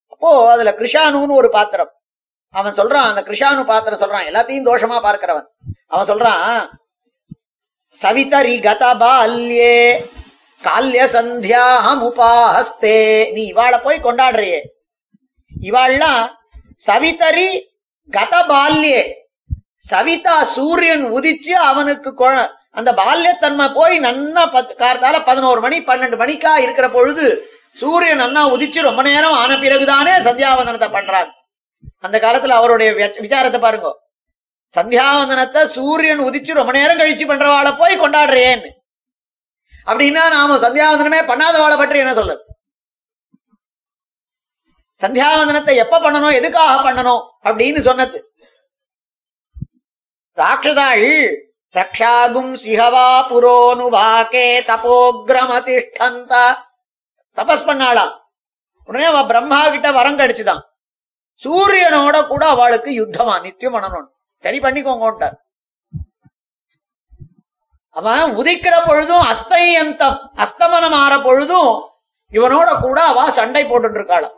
[0.09, 1.93] அப்போ அதுல கிருஷானுன்னு ஒரு பாத்திரம்.
[2.51, 5.47] அவன் சொல்றான் அந்த கிருஷானு பாத்திரம் சொல்றான் எல்லாத்தையும் தோஷமா பார்க்கிறவன்.
[5.87, 6.69] அவன் சொல்றான்
[8.03, 10.07] சவிதரி கத பால்யே
[10.63, 14.61] கால்ய சந்தியாஹம் உபாஹஸ்தே நீ இவாள போய் கொண்டாடுறியே.
[15.61, 16.35] இவாள்லாம்
[16.87, 17.67] சவிதரி
[18.11, 19.13] கத பால்யே.
[19.75, 26.53] சவிதா சூரியன் உதிச்சு அவனுக்கு கொ- அந்த பால்யத்தன்மை போய் நன்னா பத்து கார்த்தால பதினோரு மணி பன்னெண்டு மணிக்கா
[26.64, 27.27] இருக்கிற பொழுது
[27.81, 31.33] சூரியன் நன்னா உதிச்சு ரொம்ப நேரம் ஆன பிறகுதானே சந்தியாவந்தனத்தை பண்றாங்க
[32.07, 32.91] அந்த காலத்துல அவருடைய
[33.25, 33.89] விசாரத்தை பாருங்க.
[34.72, 38.70] சந்தியாவந்தனத்தை சூரியன் உதிச்சு ரொம்ப நேரம் கழிச்சு பண்றவாளை போய் கொண்டாடுறேன்னு.
[39.91, 42.43] அப்படின்னா நாம சந்தியாவந்தனமே பண்ணாதவாளை பற்றி என்ன சொல்றது?
[45.01, 48.18] சந்தியாவந்தனத்தை எப்ப பண்ணணும் எதுக்காக பண்ணணும் அப்படின்னு சொன்னது.
[50.39, 51.07] ராட்சசாள்
[51.75, 56.35] ரக்ஷாகும் சிஹவா புரோனு வாக்கே தபோக்ரமதிஷ்டந்த
[57.39, 58.12] தபஸ் பண்ணாளாம்.
[58.89, 60.62] உடனே அவ பிரம்மா கிட்ட வரம் கடிச்சுதான்
[61.43, 64.11] சூரியனோட கூட அவளுக்கு யுத்தமா நித்தியம் பண்ணணும்
[64.43, 65.37] சரி பண்ணிக்கோங்கட்டார்
[67.97, 71.72] அவன் உதிக்கிற பொழுதும் அஸ்தயந்தம் அஸ்தமனம் ஆற பொழுதும்
[72.33, 74.37] இவனோட கூட அவ சண்டை போட்டுட்டு இருக்காளாம்.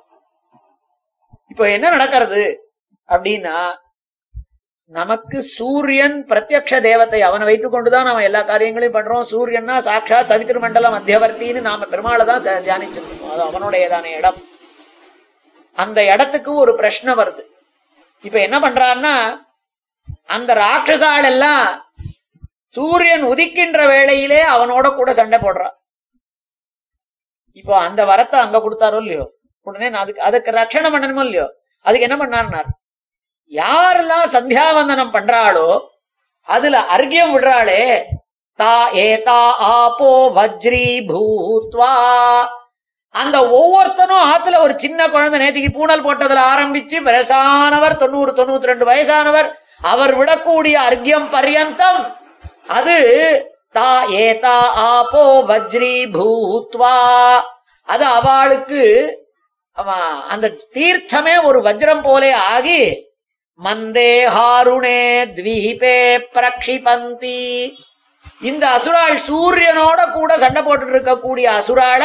[1.53, 2.43] இப்போ என்ன நடக்கிறது
[3.09, 3.57] அப்படின்னா
[4.91, 9.25] நமக்கு சூரியன் பிரத்யக்ஷ தேவத்தை அவனை வைத்துக் கொண்டுதான் நாம எல்லா காரியங்களையும் பண்றோம்.
[9.31, 13.33] சூரியன்னா சாட்சா சவித்திரு மண்டலம் மத்தியவர்த்தின்னு நாம பெருமாளை தான் தியானிச்சிருக்கோம்.
[13.33, 14.39] அது அவனுடையதான இடம்.
[15.79, 17.43] அந்த இடத்துக்கு ஒரு பிரச்சனை வருது.
[18.25, 19.15] இப்ப என்ன பண்றான்னா
[20.37, 21.65] அந்த ராட்சசாள் எல்லாம்
[22.77, 25.75] சூரியன் உதிக்கின்ற வேளையிலே அவனோட கூட சண்டை போடுறான்
[27.61, 29.25] இப்போ அந்த வரத்தை அங்க கொடுத்தாரோ இல்லையோ?
[29.67, 31.47] உடனே அதுக்கு அதுக்கு ரட்சணை பண்ணணுமோ இல்லையோ?
[31.85, 32.69] அதுக்கு என்ன பண்ணாருனார்
[33.53, 35.69] யாரெல்லாம் சந்தியாவந்தனம் பண்றாளோ
[36.49, 37.83] அதுல அர்க்கியம் விடுறாளே
[38.59, 39.41] தா ஏதா
[39.73, 41.95] ஆப்போ வஜ்ரி பூத்வா
[43.15, 49.49] அந்த ஒவ்வொருத்தனும் ஆத்துல ஒரு சின்ன குழந்தை நேத்திக்கு பூனல் போட்டதுல ஆரம்பிச்சு வயசானவர் தொண்ணூறு தொண்ணூத்தி ரெண்டு வயசானவர்
[49.85, 52.01] அவர் விடக்கூடிய அர்க்கியம் பர்யந்தம்
[52.71, 52.97] அது
[53.73, 53.91] தா
[54.21, 56.97] ஏதா ஆப்போ வஜ்ரி பூத்வா
[57.89, 58.83] அது அவளுக்கு
[60.29, 62.81] அந்த தீர்த்தமே ஒரு வஜ்ரம் போலே ஆகி
[63.65, 65.01] மந்தே ஹாருணே
[65.37, 65.99] த்வீபே
[66.35, 67.73] பிரக்ஷிபந்தி.
[68.41, 72.05] இந்த அசுராள் சூரியனோட கூட சண்டை போட்டுட்டு இருக்கக்கூடிய அசுராள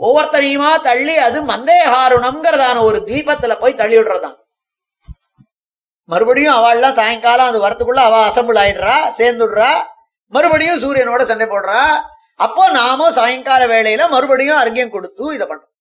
[0.00, 4.36] ஒவ்வொருத்தனையுமா தள்ளி அது மந்தேஹாருணம்ங்கிறதான ஒரு தீபத்துல போய் தள்ளி விடுறதான்
[6.04, 9.70] மறுபடியும் அவள்லாம் சாயங்காலம் அது வரத்துக்குள்ள அவ அசம்பிள் ஆயிடுறா சேர்ந்துடுறா.
[10.32, 11.80] மறுபடியும் சூரியனோட சண்டை போடுறா.
[12.34, 15.72] அப்போ நாமும் சாயங்கால வேலையில மறுபடியும் அர்க்கியம் கொடுத்து இதை பண்றோம்.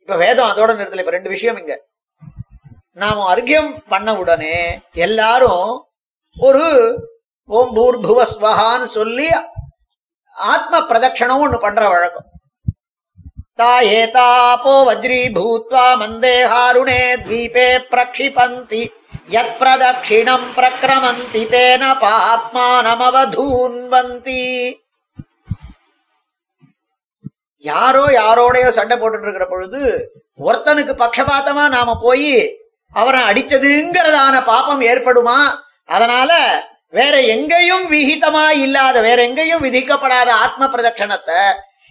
[0.00, 1.04] இப்ப வேதம் அதோட நிறுத்தல.
[1.04, 1.87] இப்ப ரெண்டு விஷயம் இங்க.
[3.00, 4.56] நாம் அர்க்கியம் பண்ண உடனே
[5.06, 5.68] எல்லாரும்
[6.36, 6.64] ஒரு
[7.48, 9.26] ஓம் பூர்புவஸ்வகான்னு சொல்லி
[10.36, 12.28] ஆத்ம பிரதட்சணம் ஒன்று பண்ற வழக்கம்.
[13.60, 18.82] தாயே தாபோ வஜ்ரி பூத்வா மந்தே ஹாருணே தீபே பிரக்ஷிபந்தி.
[19.34, 24.44] யத் பிரதட்சிணம் பிரக்ரமந்தி தேன பாத்மானமவதூன்வந்தி
[27.64, 29.80] யாரோ யாரோடையோ சண்டை போட்டுட்டு இருக்கிற பொழுது
[30.46, 32.32] ஒருத்தனுக்கு பட்சபாத்தமா நாம போய்
[32.94, 35.38] அவரை அடிச்சதுங்கிறதான பாப்பம் ஏற்படுமா?
[35.88, 36.30] அதனால
[36.92, 41.40] வேற எங்கேயும் விகிதமா இல்லாத வேற எங்கேயும் விதிக்கப்படாத ஆத்ம பிரதட்சணத்தை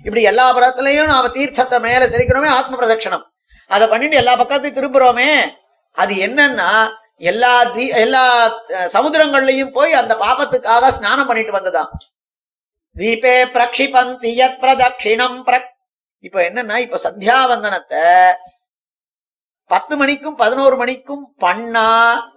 [0.06, 3.24] இப்படி எல்லா புறத்திலையும் நாம தீர்த்தத்தை மேல சிரிக்கிறோமே ஆத்ம பிரதட்சணம்.
[3.72, 5.32] அதை பண்ணிட்டு எல்லா பக்கத்தையும் திரும்புறோமே
[5.98, 6.70] அது என்னன்னா
[7.24, 8.24] எல்லா தீ- எல்லா
[8.88, 11.92] சமுதிரங்கள்லயும் சமுத்திரங்கள்லயும் போய் அந்த பாபத்துக்காக ஸ்நானம் பண்ணிட்டு வந்ததாம்
[12.96, 15.72] தீபே பிரக்ஷிபந்தி யத் பிரதட்சிணம் பிரக்
[16.24, 18.04] இப்ப என்னன்னா இப்ப சந்தியாவந்தனத்தை
[19.68, 21.88] பத்து மணிக்கும் பதினோரு மணிக்கும் பண்ணா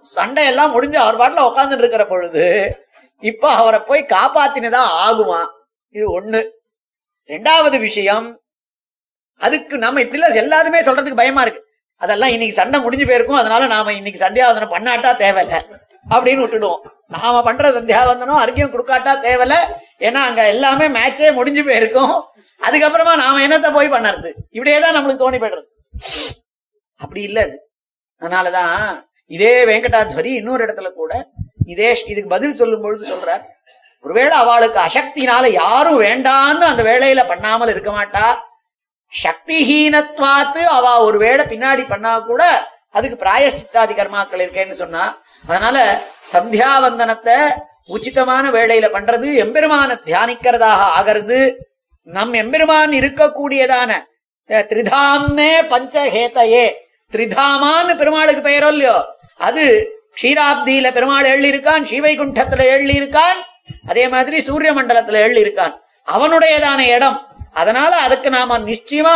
[0.01, 2.75] சண்டை எல்லாம் முடிஞ்சு அவர் பாட்டுல உட்காந்துட்டு இருக்கிற பொழுது
[3.19, 5.45] இப்ப அவரை போய் காப்பாத்தினதான் ஆகுமா?
[5.89, 6.49] இது ஒண்ணு.
[7.27, 8.41] ரெண்டாவது விஷயம்
[9.37, 11.67] அதுக்கு நம்ம இப்படி எல்லாம் எல்லாத்துமே சொல்றதுக்கு பயமா இருக்கு.
[11.97, 15.59] அதெல்லாம் இன்னைக்கு சண்டை முடிஞ்சு போயிருக்கும் அதனால நாம இன்னைக்கு சந்தியாவதனம் பண்ணாட்டா தேவையில்ல
[16.09, 16.81] அப்படின்னு விட்டுடுவோம்.
[17.07, 19.53] நாம பண்ற சந்தியாவந்தனம் அருகியம் கொடுக்காட்டா தேவையில்ல.
[19.99, 22.23] ஏன்னா அங்க எல்லாமே மேட்சே முடிஞ்சு போயிருக்கும்.
[22.61, 24.31] அதுக்கப்புறமா நாம என்னத்த போய் பண்ணறது?
[24.51, 25.69] இப்படியேதான் நம்மளுக்கு தோணி போயிடுறது.
[27.01, 27.57] அப்படி இல்ல அது.
[28.21, 28.75] அதனாலதான்
[29.31, 31.11] இதே வெங்கடாத்வரி இன்னொரு இடத்துல கூட
[31.67, 33.43] இதே இதுக்கு பதில் சொல்லும் பொழுது சொல்றார்
[34.05, 38.25] ஒருவேளை அவளுக்கு அசக்தினால யாரும் வேண்டான்னு அந்த வேலையில பண்ணாமல் இருக்க மாட்டா?
[39.13, 42.43] சக்திஹீனத்வாத்து அவ ஒருவேளை பின்னாடி பண்ணா கூட
[42.95, 45.03] அதுக்கு பிராயஷ்சித்தாதி கர்மாக்கள் இருக்கேன்னு சொன்னா
[45.45, 45.77] அதனால
[46.31, 47.37] சந்தியாவந்தனத்தை
[47.89, 51.39] உச்சிதமான வேலையில பண்றது எம்பெருமான தியானிக்கிறதாக ஆகிறது
[52.07, 53.91] நம் எம்பெருமான் இருக்கக்கூடியதான
[54.49, 56.65] அஹ், திரிதாம்னே பஞ்சஹேதையே
[57.13, 58.97] திரிதாமான்னு பெருமாளுக்கு பெயரோ இல்லையோ
[59.39, 59.65] அது
[60.15, 63.37] க்ஷீராப்தியில பெருமாள் எள்ளி இருக்கான் ஸ்ரீவைகுண்டத்துல எள்ளி இருக்கான்
[63.89, 65.73] அதே மாதிரி சூரிய மண்டலத்துல எள்ளி இருக்கான்
[66.07, 67.17] அவனுடையதான இடம்
[67.55, 69.15] அதனால அதுக்கு நாம நிச்சயமா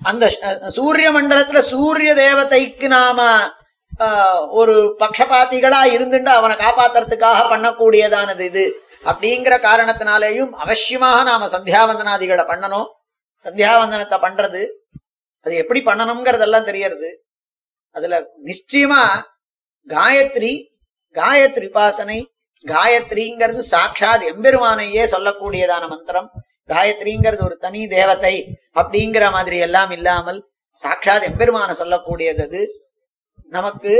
[0.00, 0.24] அந்த
[0.76, 3.20] சூரிய மண்டலத்துல சூரிய தேவதைக்கு நாம
[4.00, 8.64] ஆஹ், ஒரு பக்ஷபாத்திகளா இருந்துட்டு அவனை காப்பாத்துறதுக்காக பண்ணக்கூடியதானது இது
[9.04, 12.88] அப்படிங்கிற காரணத்தினாலேயும் அவசியமாக நாம சந்தியாவந்தனாதிகளை பண்ணணும்
[13.42, 14.60] சந்தியாவந்தனத்தை பண்றது
[15.46, 17.24] அது எப்படி பண்ணணுங்கிறதெல்லாம் தெரியறது.
[17.90, 19.02] அதுல நிச்சயமா
[19.88, 20.54] காயத்ரி
[21.14, 22.24] காயத்ரி உபாசனை
[22.64, 26.30] காயத்ரிங்கிறது சாட்சாத் எம்பெருமானையே சொல்லக்கூடியதான மந்திரம்.
[26.68, 30.40] காயத்ரிங்கிறது ஒரு தனி தேவத்தை அப்படிங்கிற மாதிரி எல்லாம் இல்லாமல்
[30.72, 32.62] சாட்சாத் எம்பெருமான சொல்லக்கூடியது அது.
[33.48, 33.92] நமக்கு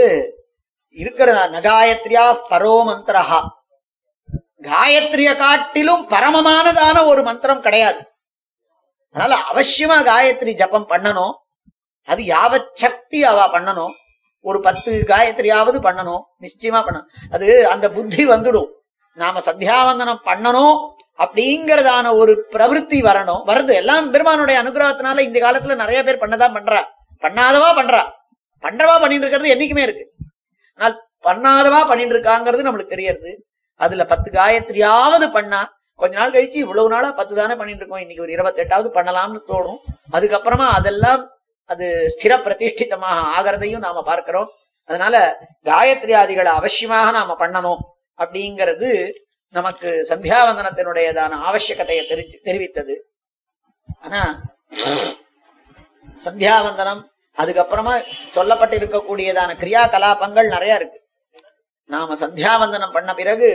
[0.90, 1.44] இருக்கிறதா?
[1.46, 3.40] நகாயத்ரியா பரோ மந்திரஹா.
[4.62, 8.00] காயத்ரிய காட்டிலும் பரமமானதான ஒரு மந்திரம் கிடையாது.
[9.16, 11.32] அதனால அவசியமா காயத்ரி ஜபம் பண்ணணும்.
[12.04, 13.92] அது யாவத் சக்தி அவ பண்ணணும்.
[14.40, 16.22] ஒரு பத்து காயத்ரியாவது பண்ணணும்.
[16.40, 17.06] நிச்சயமா பண்ணணும்.
[17.30, 18.66] அது அந்த புத்தி வந்துடும்.
[19.14, 23.42] நாம சந்தியாவந்தனம் பண்ணணும் அப்படிங்கறதான ஒரு பிரவருத்தி வரணும்.
[23.46, 23.72] வருது.
[23.72, 26.82] எல்லாம் பெருமானுடைய அனுகிரகத்தினால இந்த காலத்துல நிறைய பேர் பண்ணதான் பண்றா.
[27.22, 28.10] பண்ணாதவா பண்றா.
[28.62, 30.12] பண்றவா பண்ணிட்டு இருக்கிறது என்னைக்குமே இருக்கு.
[30.74, 33.46] ஆனால் பண்ணாதவா பண்ணிட்டு இருக்காங்கிறது நம்மளுக்கு தெரியறது.
[33.74, 38.02] அதுல பத்து காயத்ரியாவது பண்ணா கொஞ்ச நாள் கழிச்சு இவ்வளவு நாளா பத்து தானே பண்ணிட்டு இருக்கோம்.
[38.04, 39.80] இன்னைக்கு ஒரு இருபத்தெட்டாவது பண்ணலாம்னு தோணும்.
[40.16, 41.22] அதுக்கப்புறமா அதெல்லாம்
[41.72, 44.50] அது ஸ்திர பிரதிஷ்டிதமாக ஆகிறதையும் நாம பார்க்கிறோம்.
[44.88, 45.14] அதனால
[45.68, 47.80] காயத்ரி ஆதிகளை அவசியமாக நாம பண்ணணும்
[48.22, 48.90] அப்படிங்கிறது
[49.56, 52.94] நமக்கு சந்தியாவந்தனத்தினுடையதான ஆவசியகத்தையை தெரிஞ்சு தெரிவித்தது.
[54.04, 54.22] ஆனா
[56.24, 57.02] சந்தியாவந்தனம்
[57.38, 57.94] அதுக்கப்புறமா
[58.36, 60.98] சொல்லப்பட்டிருக்கக்கூடியதான கிரியா கலாபங்கள் நிறைய இருக்கு.
[61.90, 63.50] நாம சந்தியாவந்தனம் பண்ண பிறகு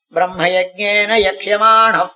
[0.09, 2.07] பிரம்ம யஜ்ஞேன யக்ஷமான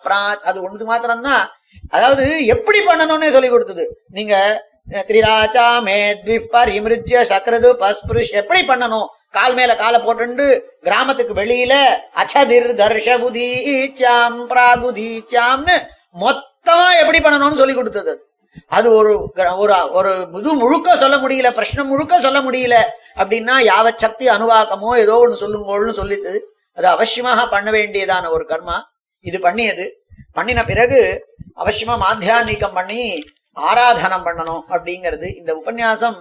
[0.43, 1.49] அது ஒண்ணுக்கு மாத்திரம்தான்.
[1.89, 4.03] அதாவது எப்படி பண்ணணும்னே சொல்லி கொடுத்தது.
[4.07, 9.07] நீங்க திரிராச்சா மேத்வி பரிமிருஜ்ய சக்ரது பஸ்புருஷ் எப்படி பண்ணணும்?
[9.31, 11.85] கால் மேல காலை போட்டுண்டு கிராமத்துக்கு வெளியில
[12.15, 15.87] அச்சதிர் தர்ஷபுதீச்சாம் பிராகுதீச்சாம்னு
[16.19, 18.29] மொத்தமா எப்படி பண்ணணும்னு சொல்லி கொடுத்தது.
[18.67, 18.91] அது.
[18.91, 22.75] ஒரு ஒரு ஒரு இது முழுக்க சொல்ல முடியல பிரஷ்னம் முழுக்க சொல்ல முடியல
[23.15, 26.39] அப்படின்னா யாவ சக்தி அனுவாக்கமோ ஏதோ ஒண்ணு சொல்லுங்கோள்னு சொல்லித்து
[26.73, 28.81] அது அவசியமாக பண்ண வேண்டியதான ஒரு கர்மா.
[29.19, 29.85] இது பண்ணியது.
[30.33, 33.19] பண்ணின பிறகு அவசியமா மாத்தியானிக்கம் பண்ணி
[33.55, 35.37] ஆராதனம் பண்ணணும் அப்படிங்கிறது.
[35.37, 36.17] இந்த உபன்யாசம்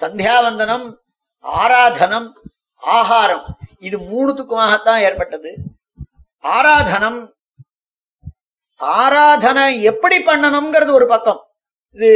[0.00, 0.86] சந்தியாவந்தனம்
[1.44, 2.28] ஆராதனம்
[2.76, 5.56] ஆகாரம் இது மூணுத்துக்குமாகத்தான் ஏற்பட்டது.
[6.42, 7.34] ஆராதனம்
[8.80, 11.40] ஆராதனை எப்படி பண்ணணுங்கிறது ஒரு பக்கம்.
[11.94, 12.10] இது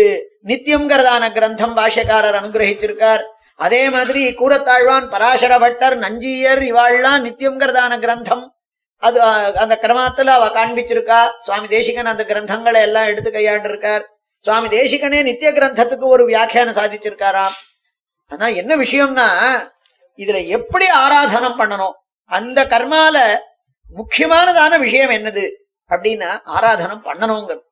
[0.45, 3.23] நித்தியம்ங்கிறதான கிரந்தம் பாஷ்யக்காரர் அனுகிரகிச்சிருக்கார்.
[3.57, 8.45] அதே மாதிரி கூரத்தாழ்வான் பராசர பட்டர் நஞ்சியர் இவாள்லாம் நித்தியம்ங்கிறதான கிரந்தம்.
[8.97, 11.21] அது அந்த கிரமத்துல அவ காண்பிச்சிருக்கா.
[11.39, 14.05] சுவாமி தேசிகன் அந்த கிரந்தங்களை எல்லாம் எடுத்து கையாண்டு இருக்கார்
[14.45, 17.57] சுவாமி தேசிகனே நித்திய கிரந்தத்துக்கு ஒரு வியாக்கியானம் சாதிச்சிருக்காராம்.
[18.29, 19.29] ஆனா என்ன விஷயம்னா
[20.19, 21.93] இதுல எப்படி ஆராதனம் பண்ணணும்?
[22.25, 23.17] அந்த கர்மால
[23.97, 25.45] முக்கியமானதான விஷயம் என்னது?
[25.91, 27.65] அப்படின்னா ஆராதனம் பண்ணணுங்கிறது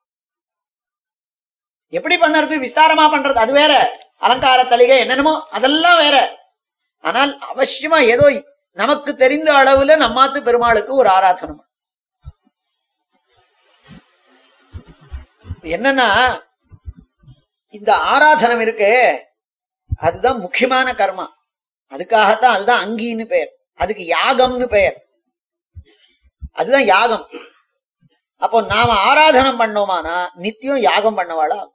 [1.92, 2.54] எப்படி பண்ணுறது?
[2.64, 3.38] விஸ்தாரமா பண்றது.
[3.44, 3.74] அது வேற.
[4.18, 6.16] அலங்கார தளிகை என்னென்னமோ அதெல்லாம் வேற.
[7.04, 8.26] ஆனால் அவசியமா ஏதோ
[8.76, 11.64] நமக்கு தெரிந்த அளவுல நம்மாத்து பெருமாளுக்கு ஒரு ஆராதனம்
[15.74, 16.08] என்னன்னா
[17.74, 18.90] இந்த ஆராதனம் இருக்கு
[19.98, 21.26] அதுதான் முக்கியமான கர்மா.
[21.92, 23.50] அதுக்காகத்தான் அதுதான் அங்கின்னு பெயர்.
[23.74, 24.96] அதுக்கு யாகம்னு பெயர்.
[26.52, 27.26] அதுதான் யாகம்.
[28.39, 31.68] அப்போ நாம ஆராதனம் பண்ணோமானா நித்தியம் யாகம் பண்ணவாளா?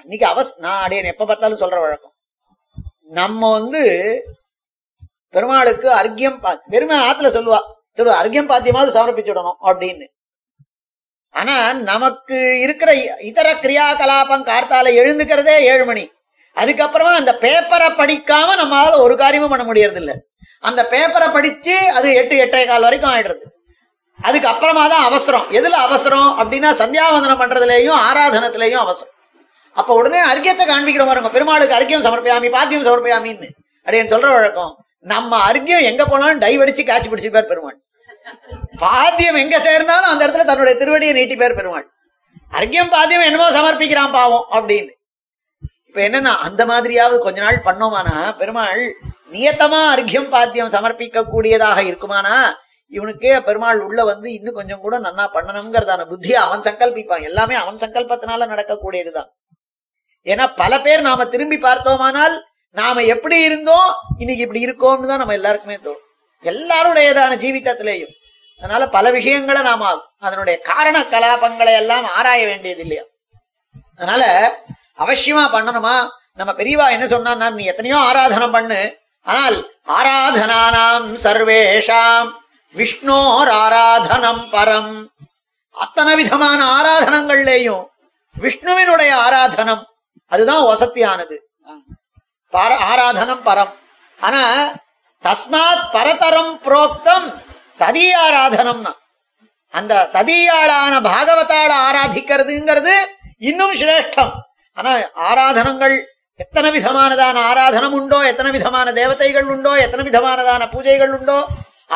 [0.00, 2.12] அன்னைக்கு அவஸ் நான் அடையன் எப்ப பார்த்தாலும் சொல்ற வழக்கம்.
[3.02, 3.82] நம்ம வந்து
[5.28, 7.60] பெருமாளுக்கு அர்க்கியம் பெருமை ஆத்துல சொல்லுவா
[7.98, 10.06] சொல்லுவா அர்க்கியம் பாத்தியமாவது சமர்ப்பிச்சுடணும் அப்படின்னு.
[11.28, 16.10] ஆனா நமக்கு இருக்கிற இ- இதர கிரியாகலாபம் கார்த்தால எழுந்துக்கிறதே ஏழு மணி
[16.56, 20.29] அதுக்கப்புறமா அந்த பேப்பரை படிக்காம நம்மளால ஒரு காரியமும் பண்ண முடியறது
[20.68, 23.44] அந்த பேப்பரை படிச்சு அது எட்டு எட்டரை கால் வரைக்கும் ஆயிடுறது.
[24.18, 25.46] அதுக்கு அப்புறமா தான் அவசரம்.
[25.50, 29.14] எதுல அவசரம் அப்படின்னா சந்தியாவந்தனம் பண்றதுலயும் ஆராதனத்திலையும் அவசரம்.
[29.76, 31.28] அப்ப உடனே அர்க்கியத்தை காண்பிக்கிற பாருங்க.
[31.28, 33.48] பெருமாளுக்கு அர்க்கியம் சமர்ப்பியாமி பாத்தியம் சமர்ப்பியாமின்னு.
[33.86, 34.72] அப்படின்னு சொல்ற வழக்கம்.
[35.12, 37.78] நம்ம அர்க்கியம் எங்க போனாலும் டை வெடிச்சு காட்சி பிடிச்சிருப்பார் பெருமாள்.
[38.78, 41.86] பாத்தியம் எங்க சேர்ந்தாலும் அந்த இடத்துல தன்னுடைய திருவடியை நீட்டிப்பார் பெருமாள்.
[42.58, 44.92] அர்க்கியம் பாத்தியம் என்னமோ சமர்ப்பிக்கிறான் பாவம் அப்படின்னு.
[45.88, 48.82] இப்ப என்னன்னா அந்த மாதிரியாவது கொஞ்ச நாள் பண்ணோமானா பெருமாள்
[49.34, 52.36] நியத்தமா அர்க்கியம் பாத்தியம் சமர்ப்பிக்க கூடியதாக இருக்குமானா?
[52.92, 57.22] இவனுக்கே பெருமாள் உள்ள வந்து இன்னும் கொஞ்சம் கூட நன்னா பண்ணணுங்கிறதான புத்தியை அவன் சங்கல்பிப்பான்.
[57.22, 59.28] எல்லாமே அவன் சங்கல்பத்தினால நடக்கக்கூடியதுதான்.
[60.26, 62.34] ஏன்னா பல பேர் நாம திரும்பி பார்த்தோமானால்
[62.70, 66.06] நாம எப்படி இருந்தோம் இன்னைக்கு இப்படி இருக்கோம்னு தான் நம்ம எல்லாருக்குமே தோணும்.
[66.44, 68.14] எல்லாருடையதான ஜீவிதத்திலேயும்.
[68.60, 73.04] அதனால பல விஷயங்களை நாம அதனுடைய காரண கலாபங்களை எல்லாம் ஆராய வேண்டியது இல்லையா?
[73.96, 74.22] அதனால
[74.98, 75.94] அவசியமா பண்ணணுமா?
[76.34, 78.80] நம்ம பெரியவா என்ன சொன்னா நீ எத்தனையோ ஆராதனம் பண்ணு
[79.22, 82.30] ஆனால் ஆராதனானாம் சர்வேஷாம்
[82.74, 85.06] விஷ்ணோர் ஆராதனம் பரம்.
[85.70, 87.86] அத்தனை விதமான ஆராதனங்கள்லேயும்
[88.40, 89.82] விஷ்ணுவினுடைய ஆராதனம்
[90.28, 91.36] அதுதான் வசத்தியானது.
[92.52, 93.72] ஆராதனம் பரம்.
[94.20, 94.72] ஆனா
[95.22, 97.34] தஸ்மாத் பரதரம் புரோக்தம்
[97.78, 98.92] ததீயாராதனம்னா.
[99.70, 102.94] அந்த ததீயாளான பாகவத்தாள ஆராதிக்கிறதுங்கிறது
[103.38, 104.32] இன்னும் சிரேஷ்டம்.
[104.74, 106.09] ஆனா ஆராதனங்கள்
[106.40, 111.38] எத்தனை விதமானதான ஆராதனம் உண்டோ எத்தனை விதமான தேவதைகள் உண்டோ எத்தனை விதமானதான பூஜைகள் உண்டோ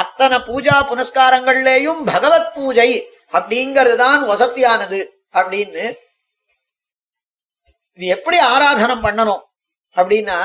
[0.03, 2.91] அத்தனை பூஜா புனஸ்காரங்கள்லேயும் பகவத் பூஜை
[3.33, 5.01] அப்படிங்கிறது தான் வசத்தியானது
[5.35, 5.85] அப்படின்னு
[7.99, 9.43] இது எப்படி ஆராதனம் பண்ணணும்
[9.97, 10.39] அப்படின்னா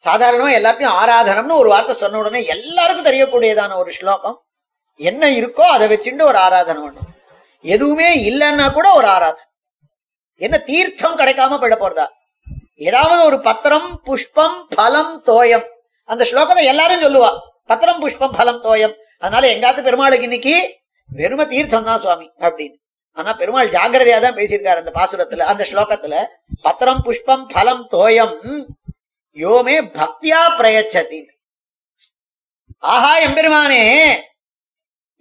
[0.00, 4.36] சாதாரணமா எல்லாத்தையும் ஆராதனம்னு ஒரு வார்த்தை சொன்ன உடனே எல்லாருக்கும் தெரியக்கூடியதான ஒரு ஸ்லோகம்.
[5.00, 7.10] என்ன இருக்கோ அதை வச்சுட்டு ஒரு ஆராதனை பண்ணும்
[7.64, 9.46] எதுவுமே இல்லைன்னா கூட ஒரு ஆராதனை.
[10.44, 12.06] என்ன தீர்த்தம் கிடைக்காம போயிட போறதா?
[12.88, 15.66] ஏதாவது ஒரு பத்திரம் புஷ்பம் பலம் தோயம்.
[16.08, 17.30] அந்த ஸ்லோகத்தை எல்லாரும் சொல்லுவா.
[17.70, 18.94] பத்திரம் புஷ்பம் பலம் தோயம்.
[19.18, 20.54] அதனால எங்காத்து பெருமாளுக்கு இன்னைக்கு
[21.18, 22.76] வெறும தீர்த்தம் தான் சுவாமி அப்படின்னு.
[23.18, 26.14] ஆனா பெருமாள் ஜாகிரதையா தான் பேசியிருக்காரு அந்த பாசுரத்துல அந்த ஸ்லோகத்துல.
[26.62, 28.34] பத்திரம் புஷ்பம் பலம் தோயம்.
[29.42, 31.20] யோமே பக்தியா பிரயச்சதி.
[32.92, 33.82] ஆஹா எம்பெருமானே.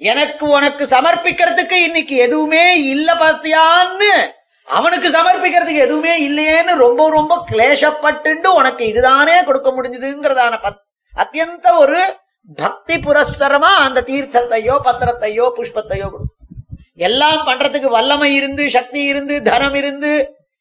[0.02, 4.14] எனக்கு உனக்கு சமர்ப்பிக்கிறதுக்கு இன்னைக்கு எதுவுமே இல்ல பாத்தியான்னு
[4.72, 12.00] அவனுக்கு சமர்ப்பிக்கிறதுக்கு எதுவுமே இல்லையேன்னு ரொம்ப ரொம்ப கிளேசப்பட்டு உனக்கு இதுதானே கொடுக்க முடிஞ்சதுங்கிறதான பத்- அத்தியந்த ஒரு
[12.58, 16.38] பக்தி புரஸ்தரமா அந்த தீர்த்தத்தையோ பத்திரத்தையோ புஷ்பத்தையோ கொடுக்கும்
[16.98, 20.12] எல்லாம் பண்றதுக்கு வல்லமை இருந்து சக்தி இருந்து தனம் இருந்து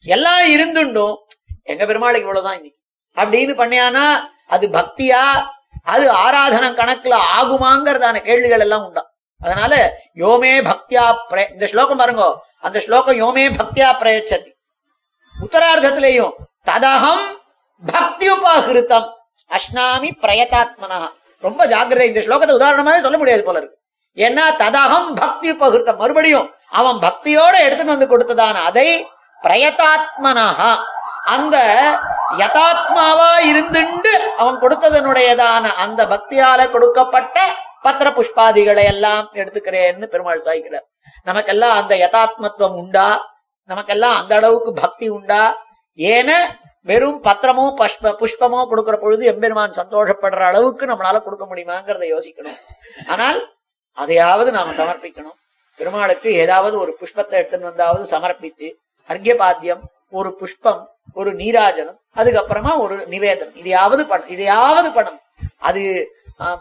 [0.03, 1.17] எல்லாம் இருந்துண்டும்
[1.63, 2.79] எங்க பெருமாளுக்கு இவ்வளவுதான் இன்னைக்கு.
[3.17, 4.05] அப்படின்னு பண்ணியானா
[4.47, 5.23] அது பக்தியா
[5.85, 9.03] அது ஆராதனம் கணக்குல ஆகுமாங்கிறதான கேள்விகள் எல்லாம் உண்டா.
[9.41, 9.75] அதனால
[10.17, 11.05] யோமே பக்தியா
[11.53, 12.25] இந்த ஸ்லோகம் பாருங்க
[12.67, 14.51] அந்த ஸ்லோகம் யோமே பக்தியா பிரயச்சதி.
[15.35, 16.35] உத்தரார்த்தத்திலேயும்
[16.69, 17.25] ததகம்
[17.83, 19.07] பக்தி உபாகிருத்தம்
[19.51, 21.01] அஷ்னாமி பிரயதாத்மனா.
[21.43, 23.79] ரொம்ப ஜாக்கிரதை இந்த ஸ்லோகத்தை உதாரணமாவே சொல்ல முடியாது போல இருக்கு.
[24.17, 26.49] ஏன்னா ததகம் பக்தி உபகிருத்தம் மறுபடியும்
[26.81, 28.89] அவன் பக்தியோட எடுத்துட்டு வந்து கொடுத்ததான அதை
[29.45, 30.73] பிரயதாத்மனஹா
[31.35, 31.57] அந்த
[32.43, 37.39] யதாத்மாவா இருந்துண்டு அவன் கொடுத்ததனுடையதான அந்த பக்தியால கொடுக்கப்பட்ட
[37.85, 40.87] பத்திர புஷ்பாதிகளை எல்லாம் எடுத்துக்கிறேன்னு பெருமாள் சாய்க்கிறார்.
[41.29, 43.09] நமக்கெல்லாம் அந்த யதாத்மத்துவம் உண்டா?
[43.71, 45.43] நமக்கெல்லாம் அந்த அளவுக்கு பக்தி உண்டா?
[45.99, 46.31] ஏன
[46.87, 52.59] வெறும் பத்திரமோ புஷ்ப புஷ்பமோ கொடுக்கிற பொழுது எம்பெருமான் சந்தோஷப்படுற அளவுக்கு நம்மளால கொடுக்க முடியுமாங்கிறத யோசிக்கணும்.
[53.07, 53.39] ஆனால்
[53.99, 55.37] அதையாவது நாம சமர்ப்பிக்கணும்.
[55.79, 58.69] பெருமாளுக்கு ஏதாவது ஒரு புஷ்பத்தை எடுத்துன்னு வந்தாவது சமர்ப்பிச்சு
[59.11, 59.83] அர்க்கியபாத்தியம்
[60.19, 60.83] ஒரு புஷ்பம்
[61.15, 63.57] ஒரு நீராஜனம் அதுக்கப்புறமா ஒரு நிவேதனம்.
[63.63, 65.27] இதையாவது பண்ண இதையாவது பண்ணணும்
[65.69, 65.83] அது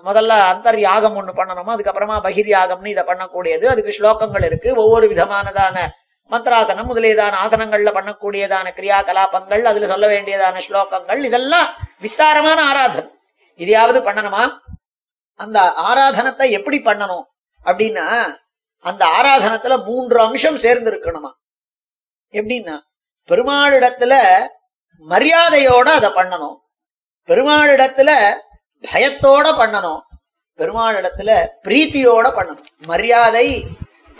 [0.07, 1.71] முதல்ல அந்தர் யாகம் ஒண்ணு பண்ணணுமா?
[1.75, 3.65] அதுக்கப்புறமா பகிர் யாகம்னு இதை பண்ணக்கூடியது.
[3.65, 4.69] அதுக்கு ஸ்லோகங்கள் இருக்கு.
[4.75, 5.77] ஒவ்வொரு விதமானதான
[6.31, 11.69] மந்திராசனம் முதலியதான ஆசனங்கள்ல பண்ணக்கூடியதான கிரியா கலாபங்கள் அதுல சொல்ல வேண்டியதான ஸ்லோகங்கள் இதெல்லாம்
[12.01, 13.09] விஸ்தாரமான ஆராதனை.
[13.55, 14.43] இதையாவது பண்ணணுமா?
[15.39, 15.59] அந்த
[15.89, 17.25] ஆராதனத்தை எப்படி பண்ணணும்?
[17.65, 18.05] அப்படின்னா
[18.85, 21.31] அந்த ஆராதனத்துல மூன்று அம்சம் சேர்ந்து இருக்கணுமா
[22.33, 22.75] எப்படின்னா
[23.29, 24.13] பெருமாளிடத்துல
[25.05, 26.57] மரியாதையோட அதை பண்ணணும்.
[27.29, 28.11] பெருமாளிடத்துல
[28.83, 30.01] பயத்தோட பண்ணணும்.
[30.57, 31.31] பெருமாளிடத்துல
[31.63, 32.65] பிரீத்தியோட பண்ணணும்.
[32.85, 33.65] மரியாதை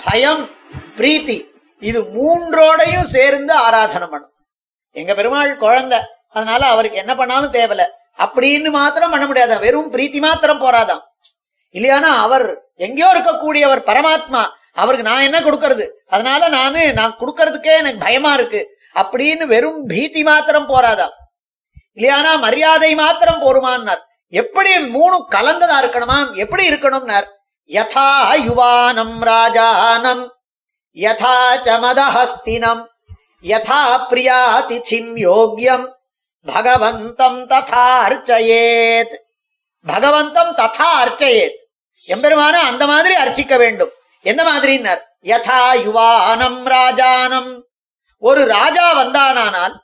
[0.03, 0.49] பயம்
[0.97, 1.37] பிரீத்தி
[1.79, 4.35] இது மூன்றோடையும் சேர்ந்து ஆராதனை பண்ணணும்.
[4.91, 5.99] எங்க பெருமாள் குழந்தை
[6.29, 7.85] அதனால அவருக்கு என்ன பண்ணாலும் தேவையில்ல.
[8.17, 9.57] அப்படின்னு மாத்திரம் பண்ண முடியாத.
[9.57, 11.03] வெறும் பிரீத்தி மாத்திரம் போறாதாம்
[11.73, 12.45] இல்லையானா அவர்
[12.75, 14.41] எங்கேயோ இருக்கக்கூடியவர் பரமாத்மா
[14.73, 15.85] அவருக்கு நான் என்ன கொடுக்கறது?
[16.07, 18.61] அதனால நானு நான் கொடுக்கறதுக்கே எனக்கு பயமா இருக்கு.
[18.95, 21.15] அப்படின்னு வெறும் பீத்தி மாத்திரம் போறாதான்
[21.95, 24.03] இல்லையானா மரியாதை மாத்திரம் போருமான்னார்.
[24.29, 26.35] எப்படி மூணும் கலந்ததா இருக்கணுமா?
[26.35, 27.25] எப்படி இருக்கணும்னார்?
[27.67, 30.29] யதா யுவானம் ராஜானம்
[30.95, 32.85] யதா சமதஹஸ்தினம்
[33.43, 35.91] யதா பிரியாதிதிம் யோக்யம்
[36.45, 39.15] பகவந்தம் ததா அர்ச்சயேத்.
[39.87, 41.57] பகவந்தம் ததா அர்ச்சயேத்.
[42.07, 43.89] எம்பெருமான அந்த மாதிரி அர்ச்சிக்க வேண்டும்.
[44.21, 45.01] எந்த மாதிரின்னார்?
[45.23, 47.61] யதா யுவானம் ராஜானம்.
[48.17, 49.75] ஒரு ராஜா வந்தானானால்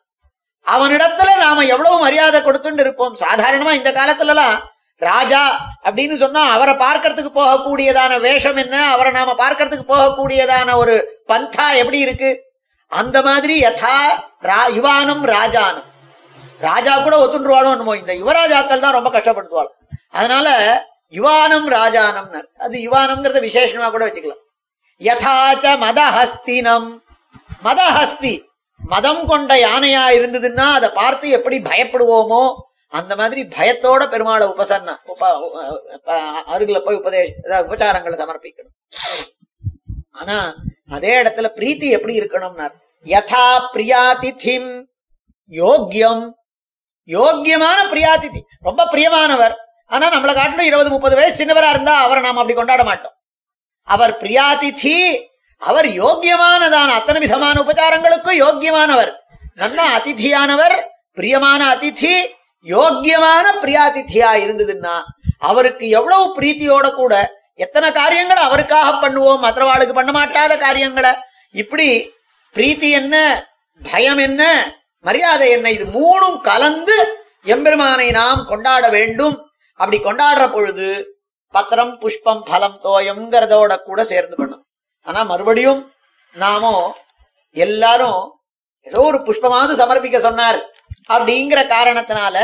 [0.67, 3.15] அவனிடத்துல நாம எவ்வளவு மரியாதை கொடுத்துட்டு இருப்போம்?
[3.15, 8.91] சாதாரணமா இந்த காலத்துல எல்லாம் ராஜா அப்படின்னு சொன்னா அவரை பார்க்கறதுக்கு போகக்கூடியதான வேஷம் என்ன?
[8.91, 12.43] அவரை நாம பார்க்கறதுக்கு போகக்கூடியதான ஒரு பந்தா எப்படி இருக்கு?
[12.87, 13.97] அந்த மாதிரி யதா
[14.41, 15.83] ரா- யுவானம் ராஜானம்
[16.59, 19.67] ராஜா கூட ஒத்துண்டுருவானோ இந்த யுவராஜாக்கள் தான் ரொம்ப கஷ்டப்படுத்துவாள்.
[20.09, 20.47] அதனால
[21.11, 24.43] யுவானம் ராஜானம் அது யுவானம்ங்கிறத விசேஷமா கூட வச்சுக்கலாம்.
[25.01, 26.99] யதாச்ச மதஹஸ்தினம்.
[27.63, 28.45] மதஹஸ்தி.
[28.93, 32.43] மதம் கொண்ட யானையா இருந்ததுன்னா அதை பார்த்து எப்படி பயப்படுவோமோ
[32.99, 35.29] அந்த மாதிரி பயத்தோட பெருமாளை உபசன்னா உப
[36.53, 38.75] அருகில போய் உபதேச உபச்சாரங்களை சமர்ப்பிக்கணும்.
[40.19, 40.37] ஆனா
[40.95, 42.73] அதே இடத்துல பிரீத்தி எப்படி இருக்கணும்னார்?
[43.13, 44.71] யதா பிரியாதிதிம்
[45.51, 46.23] யோக்கியம்
[47.15, 48.41] யோக்கியமான பிரியாதிதி.
[48.67, 49.55] ரொம்ப பிரியமானவர்.
[49.93, 53.15] ஆனா நம்மளை காட்டிலும் இருபது முப்பது வயசு சின்னவரா இருந்தா அவரை நாம் அப்படி கொண்டாட மாட்டோம்.
[53.87, 54.97] அவர் பிரியாதிதி
[55.61, 56.89] அவர் யோக்கியமானதான.
[56.99, 59.11] அத்தனை விதமான உபச்சாரங்களுக்கும் யோக்கியமானவர்.
[59.55, 60.75] நல்ல அதிதியானவர்
[61.17, 62.15] பிரியமான அதிதி
[62.65, 64.95] யோக்கியமான பிரியாதிதியா இருந்ததுன்னா
[65.39, 67.13] அவருக்கு எவ்வளவு பிரீத்தியோட கூட
[67.55, 71.11] எத்தனை காரியங்களை அவருக்காக பண்ணுவோம் மற்றவாளுக்கு பண்ண மாட்டாத காரியங்களை.
[71.51, 71.87] இப்படி
[72.55, 73.15] பிரீத்தி என்ன
[73.91, 74.43] பயம் என்ன
[74.99, 76.97] மரியாதை என்ன இது மூணும் கலந்து
[77.43, 79.35] எம்பெருமானை நாம் கொண்டாட வேண்டும்.
[79.79, 80.87] அப்படி கொண்டாடுற பொழுது
[81.49, 84.63] பத்திரம் புஷ்பம் பலம் தோயம்ங்கிறதோட கூட சேர்ந்து பண்ணும்.
[85.07, 85.81] ஆனா மறுபடியும்
[86.35, 86.75] நாமோ
[87.65, 88.21] எல்லாரும்
[88.87, 90.59] ஏதோ ஒரு புஷ்பமாவது சமர்ப்பிக்க சொன்னார்.
[91.13, 92.35] அப்படிங்கிற காரணத்தினால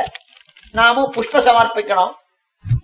[0.79, 2.13] நாமும் புஷ்ப சமர்ப்பிக்கணும்.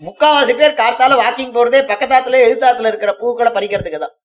[0.05, 4.15] முக்காவாசி பேர் கார்த்தால வாக்கிங் போறதே பக்கத்தாத்துல எழுத்தாத்துல இருக்கிற பூக்களை பறிக்கிறதுக்கு தான்.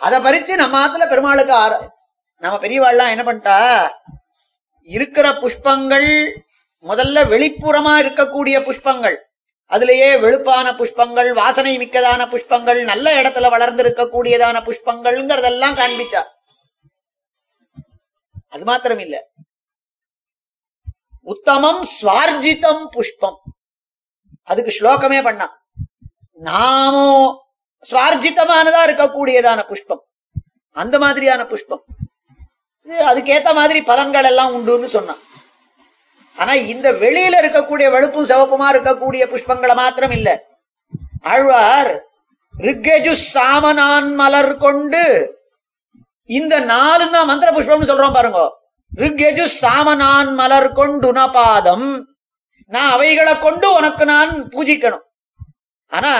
[0.00, 1.72] அதை பறிச்சு நம்ம ஆத்துல பெருமாளுக்கு ஆர
[2.42, 3.56] நம்ம பெரியவாள்லாம் என்ன பண்ணிட்டா
[4.88, 6.08] இருக்கிற புஷ்பங்கள்
[6.84, 9.16] முதல்ல வெளிப்புறமா இருக்கக்கூடிய புஷ்பங்கள்.
[9.74, 16.22] அதுலயே வெளுப்பான புஷ்பங்கள் வாசனை மிக்கதான புஷ்பங்கள் நல்ல இடத்துல வளர்ந்திருக்க கூடியதான புஷ்பங்கள்ங்கிறதெல்லாம் காண்பிச்சா.
[18.54, 19.16] அது மாத்திரம் இல்ல
[21.32, 23.38] உத்தமம் சுவார்ஜிதம் புஷ்பம்.
[24.50, 25.46] அதுக்கு ஸ்லோகமே பண்ணா.
[26.48, 27.08] நாமோ
[27.90, 30.02] சுவார்ஜிதமானதா இருக்கக்கூடியதான புஷ்பம்.
[30.76, 31.82] அந்த மாதிரியான புஷ்பம்.
[32.86, 35.20] இது அதுக்கேத்த மாதிரி பலன்கள் எல்லாம் உண்டுன்னு சொன்னான்.
[36.40, 40.28] ஆனா இந்த வெளியில இருக்கக்கூடிய வெளுப்பும் சிவப்புமா இருக்கக்கூடிய புஷ்பங்களை மாத்திரம் இல்ல.
[41.32, 41.92] ஆழ்வார்
[42.54, 45.02] ரிக்கஜு சாமனான் மலர் கொண்டு
[46.38, 48.40] இந்த நாலு தான் மந்திர புஷ்பம்னு சொல்றோம் பாருங்க.
[48.92, 51.86] ரிக்கஜு சாமனான் மலர் கொண்டு உனபாதம்
[52.72, 55.04] நான் அவைகளை கொண்டு உனக்கு நான் பூஜிக்கணும்.
[55.92, 56.12] ஆனா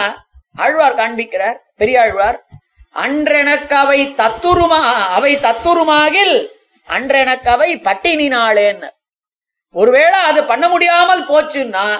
[0.64, 2.38] ஆழ்வார் காண்பிக்கிறார் பெரிய ஆழ்வார்
[3.04, 4.80] அன்றெனக்கு அவை தத்துருமா
[5.16, 6.36] அவை தத்துருமாகில்
[6.88, 8.88] அன்றெனக்கு அவை பட்டினினாளேன்னு.
[9.70, 11.98] ஒருவேளை அது பண்ண முடியாமல் போச்சுன்னா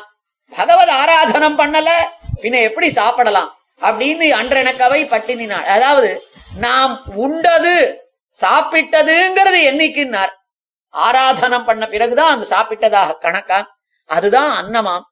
[0.48, 1.90] பகவத் ஆராதனம் பண்ணல
[2.42, 6.24] பின்ன எப்படி சாப்பிடலாம் அப்படின்னு அன்றெனக்கவை அவை அதாவது
[6.58, 8.04] நாம் உண்டது
[8.42, 10.32] சாப்பிட்டதுங்கிறது என்னைக்குன்னார்
[10.94, 13.78] ஆராதனம் பண்ண பிறகுதான் அது சாப்பிட்டதாக கணக்கா?
[14.04, 15.02] அதுதான் அன்னமாம்.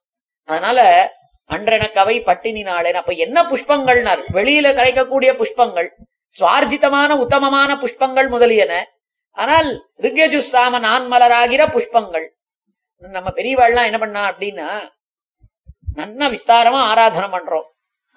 [0.44, 1.10] அதனால
[1.50, 4.22] அன்றெனக்கவை பட்டினி நாளேன் அப்ப என்ன புஷ்பங்கள்னார்?
[4.32, 5.88] வெளியில கிடைக்கக்கூடிய புஷ்பங்கள்
[6.38, 8.86] சுவார்ஜிதமான உத்தமமான புஷ்பங்கள் முதலியன.
[9.30, 12.26] ஆனால் ரிக்யஜு சாம நான் மலராகிற புஷ்பங்கள்.
[13.02, 14.68] நம்ம பெரியவாள்லாம் என்ன பண்ணா அப்படின்னா
[15.98, 17.66] நல்லா விஸ்தாரமா ஆராதனை பண்றோம்.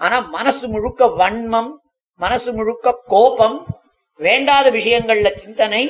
[0.02, 1.72] ஆனா மனசு முழுக்க வன்மம்
[2.20, 3.58] மனசு முழுக்க கோபம்
[4.20, 5.84] வேண்டாத விஷயங்கள்ல சிந்தனை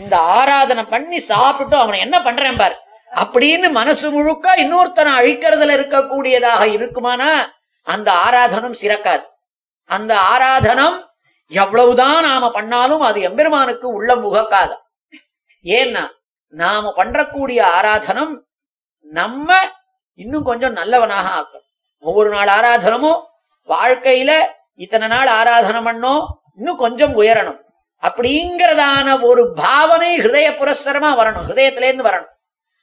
[0.00, 2.76] இந்த ஆராதனை பண்ணி சாப்பிட்டு அவனை என்ன பண்றேன் பார்.
[3.22, 7.30] அப்படின்னு மனசு முழுக்க இன்னொருத்தனை அழிக்கிறதுல இருக்கக்கூடியதாக இருக்குமானா
[7.86, 9.24] அந்த ஆராதனம் சிறக்காது.
[9.90, 10.96] அந்த ஆராதனம்
[11.50, 14.70] எவ்வளவுதான் நாம பண்ணாலும் அது எம்பெருமானுக்கு உள்ள முகக்காத.
[15.64, 16.04] ஏன்னா
[16.48, 18.38] நாம பண்றக்கூடிய ஆராதனம்
[19.02, 19.54] நம்ம
[20.14, 21.66] இன்னும் கொஞ்சம் நல்லவனாக ஆக்கணும்.
[22.00, 23.22] ஒவ்வொரு நாள் ஆராதனமும்
[23.68, 24.32] வாழ்க்கையில
[24.74, 26.26] இத்தனை நாள் ஆராதனம் பண்ணோம்
[26.56, 27.64] இன்னும் கொஞ்சம் உயரணும்.
[28.02, 31.46] அப்படிங்கறதான ஒரு பாவனை ஹிருதய புரஸ்தரமா வரணும்.
[31.48, 32.34] ஹிருதயத்திலேருந்து வரணும்.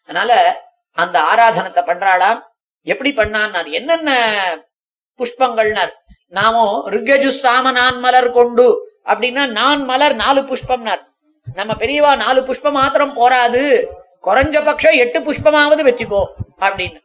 [0.04, 0.62] அதனால
[0.92, 2.42] அந்த ஆராதனத்தை பண்றாளாம்.
[2.82, 3.70] எப்படி பண்ணான்னார்?
[3.70, 4.12] என்னென்ன
[5.18, 5.92] புஷ்பங்கள்னார்?
[6.28, 11.13] நாமோ ரிக்கஜு சாம நான் மலர் கொண்டு அப்படின்னா நான் மலர் நாலு புஷ்பம்னார்.
[11.58, 13.64] நம்ம பெரியவா நாலு புஷ்பம் மாத்திரம் போராது.
[14.26, 16.22] குறைஞ்ச பட்சம் எட்டு புஷ்பமாவது வச்சுக்கோ
[16.66, 17.00] அப்படின்னு.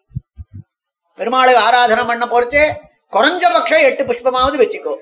[1.18, 2.64] பெருமாளுக்கு ஆராதனை பண்ண போறச்சே
[3.12, 4.94] குறைஞ்சபட்சம் எட்டு புஷ்பமாவது வச்சுக்கோ.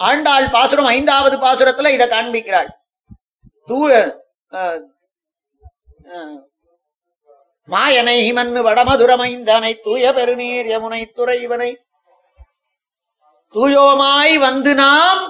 [0.00, 2.70] ஆண்டாள் பாசுரம் ஐந்தாவது பாசுரத்துல இதை காண்பிக்கிறாள்.
[3.68, 3.92] தூய
[7.68, 11.70] மாயனை ஹிமன் வடமதுரமைந்தனை தூய பெருநீர் யமுனை துறைவனை
[13.54, 15.22] தூயோமாய் வந்து நாம்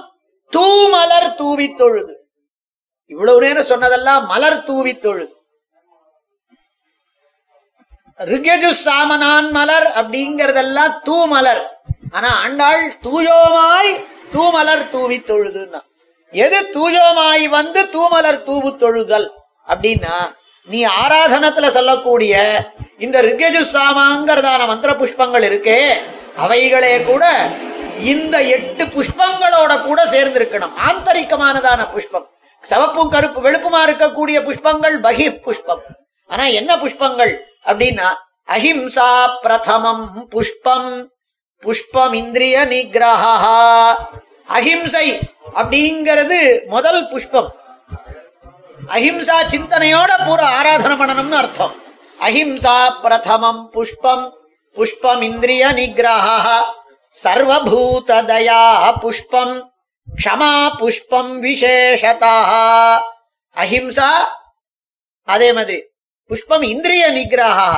[0.53, 2.13] தூமலர் தூவி தொழுது
[3.11, 5.33] இவ்வளவு நேரம் சொன்னதெல்லாம் மலர் தூவி தொழுது
[8.19, 11.63] ரிகஜு சாமனான் மலர் அப்படிங்கறதெல்லாம் தூமலர்.
[12.11, 13.91] ஆனா ஆண்டாள் தூயோமாய்
[14.33, 15.81] தூமலர் தூவி தொழுதுன்னா
[16.33, 19.27] எது தூயோமாய் வந்து தூமலர் தூவு தொழுதல்
[19.67, 20.15] அப்படின்னா
[20.67, 22.33] நீ ஆராதனத்துல சொல்லக்கூடிய
[22.97, 25.79] இந்த ரிகஜு சாமாங்கிறதான மந்திர புஷ்பங்கள் இருக்கே
[26.37, 27.23] அவைகளே கூட
[27.99, 30.73] இந்த எட்டு புஷ்பங்களோட கூட சேர்ந்திருக்கணும்.
[30.87, 32.27] ஆந்தரிக்கமானதான புஷ்பம்.
[32.69, 35.81] சவப்பும் கருப்பு வெளுப்புமா இருக்கக்கூடிய புஷ்பங்கள் பகி புஷ்பம்.
[36.27, 37.33] ஆனா என்ன புஷ்பங்கள்
[37.65, 38.07] அப்படின்னா
[38.55, 41.11] அஹிம்சா பிரதமம் புஷ்பம்.
[41.61, 43.35] புஷ்பம் இந்திரிய நிகிரஹா
[44.45, 45.07] அஹிம்சை
[45.55, 47.49] அப்படிங்கிறது முதல் புஷ்பம்.
[48.87, 51.73] அஹிம்சா சிந்தனையோட பூரா ஆராதனை பண்ணணும்னு அர்த்தம்.
[52.21, 54.25] அஹிம்சா பிரதமம் புஷ்பம்.
[54.73, 56.59] புஷ்பம் இந்திரிய நிகிரஹா
[57.23, 58.61] சர்வபூததயா
[59.03, 59.55] புஷ்பம்
[60.07, 62.35] க்ஷமா புஷ்பம் விசேஷதா
[63.57, 64.09] அஹிம்சா
[65.27, 65.79] அதே மாதிரி
[66.29, 67.69] புஷ்பம் இந்திரிய நிகிரகா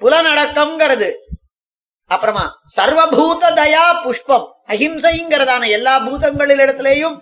[0.00, 1.08] புலநடக்கம்ங்கிறது.
[2.10, 2.44] அப்புறமா
[2.76, 7.16] சர்வபூத தயா புஷ்பம் அஹிம்சைங்கிறதான எல்லா பூதங்களில் இடத்துலயும்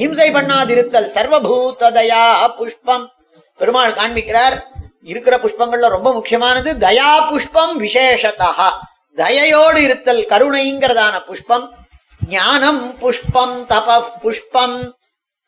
[0.00, 2.24] ஹிம்சை பண்ணாதிருத்தல் சர்வபூத தயா
[2.58, 3.04] புஷ்பம்.
[3.60, 4.56] பெருமாள் காண்பிக்கிறார்
[5.12, 8.50] இருக்கிற புஷ்பங்கள்ல ரொம்ப முக்கியமானது தயா புஷ்பம் விசேஷதா
[9.16, 11.74] தயையோடு இருத்தல் கருணைங்கிறதான புஷ்பம்.
[12.28, 14.92] ஞானம் புஷ்பம் தப புஷ்பம்.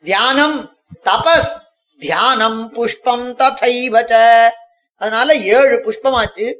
[0.02, 1.52] தியானம் தபஸ்
[1.98, 4.44] தியானம் புஷ்பம் ததைவச்ச.
[4.98, 6.54] அதனால ஏழு புஷ்பமாச்சு.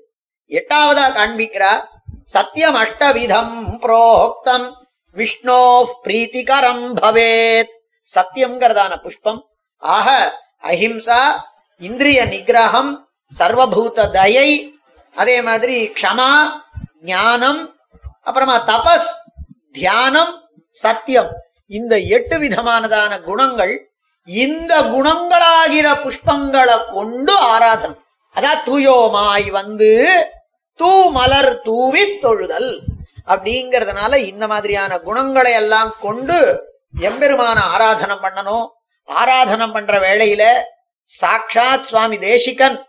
[0.49, 1.85] எட்டாவதா காண்பிக்கிறார்
[2.25, 4.73] சத்தியம் அஷ்டவிதம் புரோக்தம்.
[5.15, 7.73] விஷ்ணோ பிரீத்திகரம் பவேத்.
[8.15, 9.49] சத்தியம்ங்கிறதான புஷ்பம்.
[9.79, 11.23] ஆக அஹிம்சா
[11.79, 13.05] இந்திரிய நிகிரகம்
[13.39, 14.73] சர்வபூத தயை
[15.15, 16.51] அதே மாதிரி க்ஷமா
[17.03, 17.61] ஞானம்
[18.23, 19.11] அப்புறமா தபஸ்
[19.73, 20.33] தியானம்
[20.69, 21.31] சத்தியம்.
[21.67, 23.91] இந்த எட்டு விதமானதான குணங்கள்
[24.25, 27.99] இந்த குணங்களாகிற புஷ்பங்களை கொண்டு ஆராதனம்.
[28.37, 29.91] அதான் தூயோமாய் வந்து
[30.75, 32.81] தூ மலர் தூவி தொழுதல்.
[33.27, 36.39] அப்படிங்கறதுனால இந்த மாதிரியான குணங்களை எல்லாம் கொண்டு
[37.01, 38.67] எம்பெருமான ஆராதனம் பண்ணணும்.
[39.09, 40.43] ஆராதனம் பண்ற வேளையில
[41.21, 42.87] சாக்ஷாத் சுவாமி தேசிகன்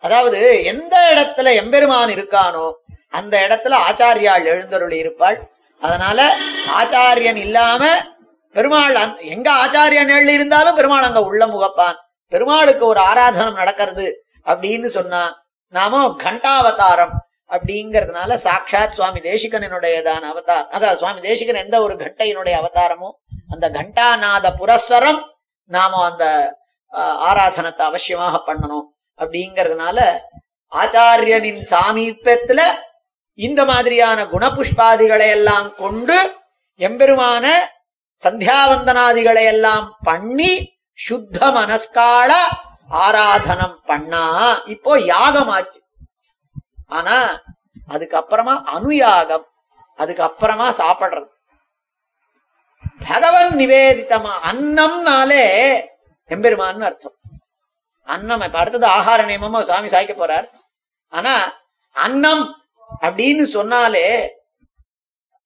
[0.00, 2.66] அதாவது எந்த இடத்துல எம்பெருமான் இருக்கானோ
[3.12, 5.38] அந்த இடத்துல ஆச்சாரியாள் எழுந்தருளி இருப்பாள்.
[5.82, 6.18] அதனால
[6.76, 7.82] ஆச்சாரியன் இல்லாம
[8.54, 8.96] பெருமாள்
[9.30, 11.96] எங்க ஆச்சாரியன் எழு இருந்தாலும் பெருமாள் அங்க உள்ள முகப்பான்.
[12.32, 14.06] பெருமாளுக்கு ஒரு ஆராதனம் நடக்கிறது
[14.46, 15.22] அப்படின்னு சொன்னா
[15.72, 17.14] நாம கண்டாவதாரம்
[17.50, 23.10] அப்படிங்கறதுனால சாட்சாத் சுவாமி தேசிகனுடையதான அவதாரம் அதான் சுவாமி தேசிகன் எந்த ஒரு கட்டையினுடைய அவதாரமோ
[23.52, 25.20] அந்த கண்டாநாத புரஸ்வரம்
[25.70, 26.24] நாம அந்த
[26.92, 28.86] ஆஹ், ஆராதனத்தை அவசியமாக பண்ணணும்
[29.18, 29.98] அப்படிங்கறதுனால
[30.72, 32.60] ஆச்சாரியனின் சாமீபத்துல
[33.38, 36.18] இந்த மாதிரியான குணபுஷ்பாதிகளை எல்லாம் கொண்டு
[36.80, 37.46] எம்பெருமான
[38.20, 40.52] சந்தியாவந்தனாதிகளை எல்லாம் பண்ணி
[40.98, 42.32] சுத்த மனஸ்கால
[43.04, 44.24] ஆராதனம் பண்ணா
[44.74, 45.80] இப்போ யாகம் ஆச்சு
[46.98, 47.16] ஆனா
[47.94, 49.46] அதுக்கப்புறமா அனுயாகம்
[49.98, 51.28] அதுக்கப்புறமா சாப்பிடுறது.
[53.08, 55.44] பகவன் நிவேதிதமா அன்னம்னாலே
[56.30, 57.16] எம்பெருமான்னு அர்த்தம்.
[58.08, 60.46] அன்னம் இப்ப அடுத்தது ஆகார நியமமா சாமி சாய்க்க போறார்.
[61.12, 61.34] ஆனா
[61.96, 62.44] அன்னம்
[62.90, 64.06] அப்படின்னு சொன்னாலே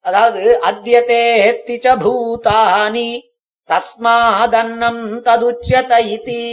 [0.05, 1.23] அதாவது அத்தியதே
[1.67, 3.09] திச்ச பூதானி
[3.69, 6.43] தஸ்மாதன்னம் ததுச்சத இதி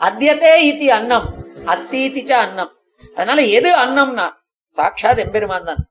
[0.00, 1.28] அத்தியதே இதி அன்னம்
[1.66, 2.72] அத்தீதிச்ச அன்னம்.
[3.16, 4.26] அதனால எது அன்னம்னா
[4.74, 5.82] சாட்சாத் எம்பெருமான் தான்.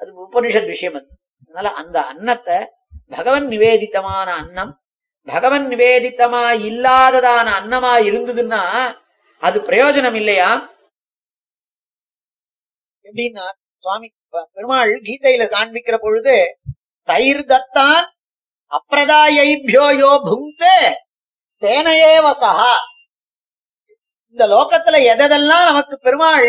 [0.00, 1.08] அது உபனிஷத் விஷயம் அது.
[1.42, 2.58] அதனால அந்த அன்னத்தை
[3.10, 4.72] பகவன் நிவேதித்தமான அன்னம்
[5.28, 8.62] பகவன் நிவேதித்தமா இல்லாததான அன்னமா இருந்ததுன்னா
[9.42, 10.50] அது பிரயோஜனம் இல்லையா?
[13.06, 13.46] எப்படின்னா
[13.84, 14.08] சுவாமி
[14.56, 16.36] பெருமாள் கீதையில காண்பிக்கிற பொழுது
[17.08, 18.06] தயிர் தத்தான்
[18.72, 20.76] அப்பிரதாயைபியோ யோ புங்கே
[21.62, 22.74] தேனையேவ சஹா
[24.34, 26.48] இந்த லோகத்துல எதெல்லாம் நமக்கு பெருமாள்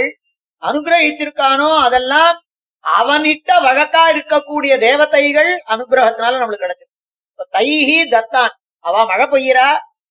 [0.63, 2.35] அனுகிரகிச்சிருக்கானோ அதெல்லாம்
[2.83, 6.95] அவனிட்ட வழக்கா இருக்கக்கூடிய தேவதைகள் அனுகிரகத்தினால நம்மளுக்கு கிடைச்சிருக்கு.
[7.55, 8.53] தைஹி தத்தான்
[8.85, 9.69] அவ மழை பெய்யறா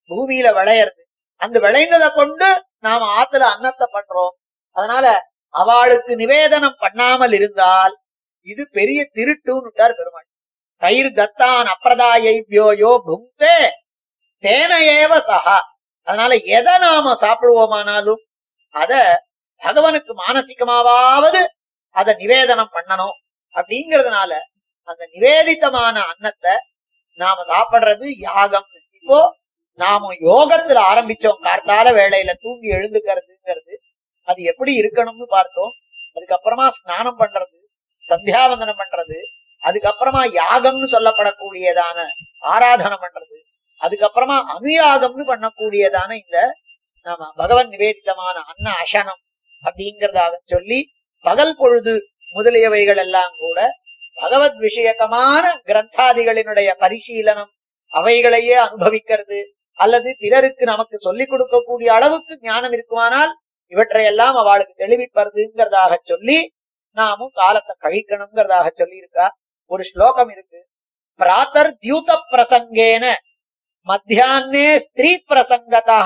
[0.09, 1.01] பூமியில விளையறது.
[1.41, 2.47] அந்த விளைந்ததை கொண்டு
[2.85, 4.33] நாம ஆத்துல அன்னத்தை பண்றோம்.
[4.75, 5.05] அதனால
[5.53, 7.93] அவளுக்கு நிவேதனம் பண்ணாமல் இருந்தால்
[8.47, 10.27] இது பெரிய திருட்டுன்னுட்டார் பெருமாள்.
[10.81, 13.55] தயிர் தத்தான் அப்பிரதாயைபியோ புங்கே
[14.43, 15.57] தேனையேவ சஹா.
[16.07, 18.21] அதனால எதை நாம சாப்பிடுவோமானாலும்
[18.73, 18.93] அத
[19.61, 21.41] பகவனுக்கு மானசிகமாவது
[21.95, 23.17] அத நிவேதனம் பண்ணணும்.
[23.53, 24.31] அப்படிங்கறதுனால
[24.87, 26.53] அந்த நிவேதித்தமான அன்னத்தை
[27.19, 28.67] நாம சாப்பிடுறது யாகம்.
[28.97, 29.19] இப்போ
[29.79, 31.41] நாம யோகத்துல ஆரம்பிச்சோம்.
[31.45, 33.73] கார்த்தால வேளையில தூங்கி எழுந்துக்கிறதுங்கிறது
[34.27, 35.73] அது எப்படி இருக்கணும்னு பார்த்தோம்.
[36.15, 37.57] அதுக்கப்புறமா ஸ்நானம் பண்றது
[38.03, 39.17] சந்தியாவந்தனம் பண்றது
[39.61, 41.97] அதுக்கப்புறமா யாகம்னு சொல்லப்படக்கூடியதான
[42.47, 43.37] ஆராதனை பண்றது
[43.81, 46.37] அதுக்கப்புறமா அனுயாகம்னு பண்ணக்கூடியதான இந்த
[47.05, 49.21] நாம பகவன் நிவேதிதமான அன்ன அசனம்
[49.63, 50.79] அப்படிங்கறதாக சொல்லி
[51.25, 51.93] பகல் பொழுது
[52.35, 53.59] முதலியவைகள் எல்லாம் கூட
[54.17, 57.51] பகவத் விஷயகமான கிரந்தாதிகளினுடைய பரிசீலனம்
[57.93, 59.39] அவைகளையே அனுபவிக்கிறது
[59.79, 63.31] அல்லது பிறருக்கு நமக்கு சொல்லிக் கொடுக்கக்கூடிய அளவுக்கு ஞானம் இருக்குமானால்
[63.73, 66.37] இவற்றையெல்லாம் அவளுக்கு தெளிவிப்பதுங்கிறதாக சொல்லி
[66.97, 69.25] நாமும் காலத்தை கழிக்கணுங்கிறதாக சொல்லி இருக்கா
[69.71, 70.59] ஒரு ஸ்லோகம் இருக்கு.
[71.19, 73.05] பிராத்தர் தியூத பிரசங்கேன
[73.87, 75.99] மத்தியானே ஸ்திரீ பிரசங்கதா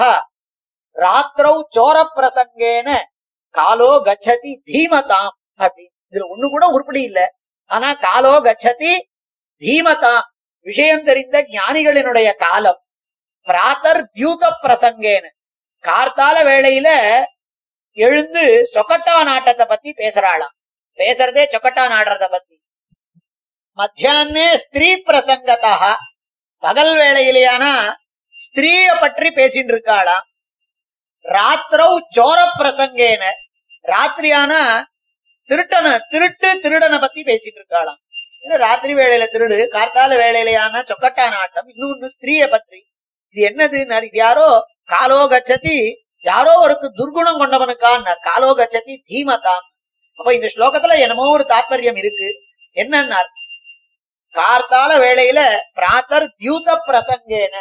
[0.95, 2.89] ராத்திரௌ சோர பிரசங்கேன
[3.55, 7.19] காலோ கச்சதி தீமதாம் அப்படி இதுல ஒண்ணு கூட உருப்படி இல்ல.
[7.65, 8.93] ஆனா காலோ கச்சதி
[9.61, 10.25] தீமதாம்.
[10.65, 12.79] விஷயம் தெரிந்த ஞானிகளினுடைய காலம்.
[13.47, 15.25] பிராத்தர் தியூத பிரசங்கேன
[15.83, 16.89] கார்த்தால வேளையில
[17.97, 20.55] எழுந்து சொக்கட்டா நாட்டத்தை பத்தி பேசுறாளாம்.
[20.97, 22.55] பேசுறதே சொக்கட்டா நாடுறத பத்தி.
[23.77, 25.75] மத்தியானே ஸ்திரீ பிரசங்கதா
[26.63, 27.73] பகல் வேளையிலேயானா
[28.35, 30.25] ஸ்திரீய பற்றி பேசிட்டு இருக்காளாம்.
[31.25, 33.23] ராத்திரௌ சோர பிரசங்கேன.
[33.91, 34.61] ராத்திரியானா
[35.49, 37.99] திருட்டன திருட்டு திருடனை பத்தி பேசிட்டு இருக்காளாம்.
[38.45, 42.79] இது ராத்திரி வேளையில திருடு கார்த்தால வேளையிலேயான சொக்கட்டா நாட்டம் இன்னொன்னு ஸ்திரீய பற்றி.
[43.35, 43.79] இது என்னது
[44.23, 44.47] யாரோ
[44.93, 45.77] காலோ கச்சதி
[46.25, 47.91] யாரோ ஒருக்கு துர்குணம் கொண்டவனுக்கா
[48.23, 49.65] காலோ கச்சதி தீமதாம்
[50.19, 52.29] அப்ப இந்த ஸ்லோகத்துல என்னமோ ஒரு தாத்பரியம் இருக்கு.
[52.75, 53.29] என்னன்னார்?
[54.35, 55.39] கார்த்தால வேளையில
[55.75, 57.55] பிராத்தர் தியூத பிரசங்கேன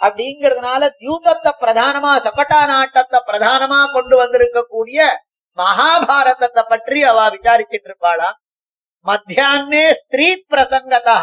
[0.00, 5.00] அப்படிங்கறதுனால தியூதத்தை பிரதானமா சொக்கட்டா நாட்டத்தை பிரதானமா கொண்டு வந்திருக்கக்கூடிய
[5.58, 8.28] மகாபாரதத்தை பற்றி அவ விசாரிச்சுட்டு இருப்பாளா
[9.06, 11.16] மத்தியானே ஸ்திரீ பிரசங்கதா.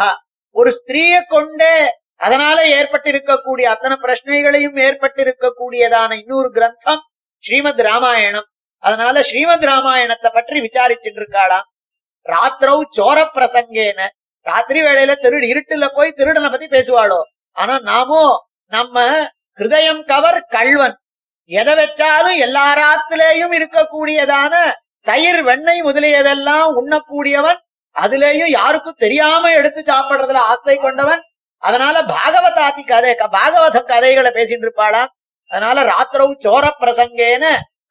[0.55, 1.75] ஒரு ஸ்திரீய கொண்டே
[2.19, 7.01] அதனால ஏற்பட்டிருக்கக்கூடிய அத்தனை பிரச்சனைகளையும் ஏற்பட்டிருக்கக்கூடியதான இன்னொரு கிரந்தம்
[7.43, 8.47] ஸ்ரீமத் ராமாயணம்.
[8.83, 11.67] அதனால ஸ்ரீமத் ராமாயணத்தை பற்றி விசாரிச்சுட்டு இருக்காளாம்
[12.25, 13.99] ராத்திரவு சோர பிரசங்கேன
[14.45, 17.19] ராத்திரி வேளையில திருடு இருட்டுல போய் திருடனை பத்தி பேசுவாளோ?
[17.57, 18.23] ஆனா நாமோ
[18.75, 19.05] நம்ம
[19.59, 20.95] ஹிருதயம் கவர் கள்வன்.
[21.51, 24.53] எதை வச்சாலும் எல்லா ராத்திலேயும் இருக்கக்கூடியதான
[25.07, 27.59] தயிர் வெண்ணெய் முதலியதெல்லாம் உண்ணக்கூடியவன்.
[27.95, 31.21] அதுலேயும் யாருக்கும் தெரியாம எடுத்து சாப்பிடுறதுல ஆஸ்தை கொண்டவன்.
[31.63, 35.11] அதனால பாகவதாதி கதை பாகவத கதைகளை பேசிட்டு இருப்பாளாம்
[35.51, 37.43] அதனால ராத்திரவு சோர பிரசங்கேன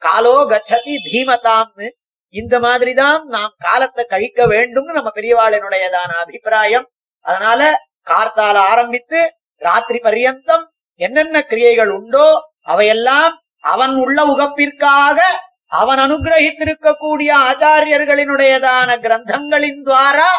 [0.02, 1.88] காலோ கச்சதி தீமதாம்னு
[2.34, 6.86] இந்த மாதிரிதான் நாம் காலத்தை கழிக்க வேண்டும்னு நம்ம பெரியவாளினுடையதான அபிப்பிராயம்.
[7.24, 7.60] அதனால
[8.06, 9.20] கார்த்தால ஆரம்பித்து
[9.62, 10.64] ராத்திரி பரியந்தம்
[10.96, 12.26] என்னென்ன கிரியைகள் உண்டோ
[12.62, 13.34] அவையெல்லாம்
[13.64, 15.18] அவன் உள்ள உகப்பிற்காக
[15.66, 20.30] அவன் அனுகிரகித்திருக்கக்கூடிய ஆச்சாரியர்களினுடையதான கிரந்தங்களின் துவாரா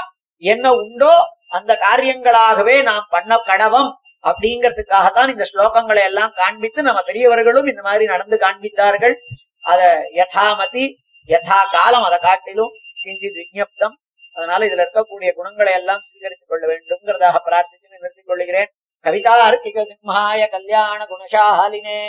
[0.43, 1.13] என்ன உண்டோ
[1.49, 3.91] அந்த காரியங்களாகவே நாம் பண்ண கடவம்
[4.29, 9.15] அப்படிங்கிறதுக்காகத்தான் இந்த ஸ்லோகங்களை எல்லாம் காண்பித்து நம்ம பெரியவர்களும் இந்த மாதிரி நடந்து காண்பித்தார்கள்.
[9.61, 9.81] அத
[10.15, 10.85] யதாமதி
[11.27, 12.73] யதா காலம் அதை காட்டிலும்
[13.03, 13.95] கிஞ்சித் விஜப்தம்
[14.35, 18.69] அதனால இதுல இருக்கக்கூடிய குணங்களை எல்லாம் சுவீகரித்துக் கொள்ள வேண்டும்ங்கிறதாக பிரார்த்தித்து நிறுத்திக் கொள்கிறேன்.
[19.05, 21.99] கவிதார்த்திக சிம்ஹாய கல்யாண குணசாலினே.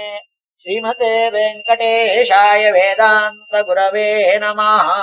[0.64, 4.08] ஸ்ரீமதே வெங்கடேஷாய வேதாந்த குரவே
[4.44, 4.98] நமஹா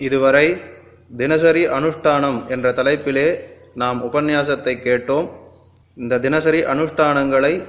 [0.00, 0.46] இதுவரை
[1.10, 3.40] தினசரி அனுஷ்டானம் என்ற தலைப்பிலே
[3.74, 5.28] நாம் உபன்யாசத்தை கேட்டோம்.
[5.94, 7.64] இந்த தினசரி அனுஷ்டானங்களை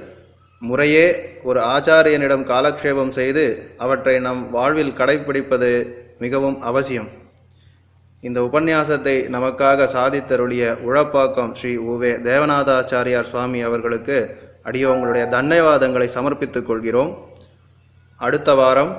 [0.58, 5.70] முறையே ஒரு ஆச்சாரியனிடம் காலக்ஷேபம் செய்து அவற்றை நம் வாழ்வில் கடைபிடிப்பது
[6.18, 7.08] மிகவும் அவசியம்.
[8.20, 14.16] இந்த உபன்யாசத்தை நமக்காக சாதித்தருளிய உழப்பாக்கம் ஸ்ரீ உவே தேவநாதாச்சாரியார் சுவாமி அவர்களுக்கு
[14.64, 17.12] அடியோங்களுடைய தன்யவாதங்களை சமர்ப்பித்துக் கொள்கிறோம்.
[18.16, 18.92] அடுத்த வாரம்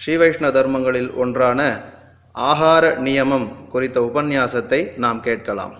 [0.00, 1.60] ஸ்ரீவைஷ்ணவ தர்மங்களில் ஒன்றான
[2.38, 5.74] ஆகார நியமம் குறித்த உபன்யாசத்தை நாம் கேட்கலாம்.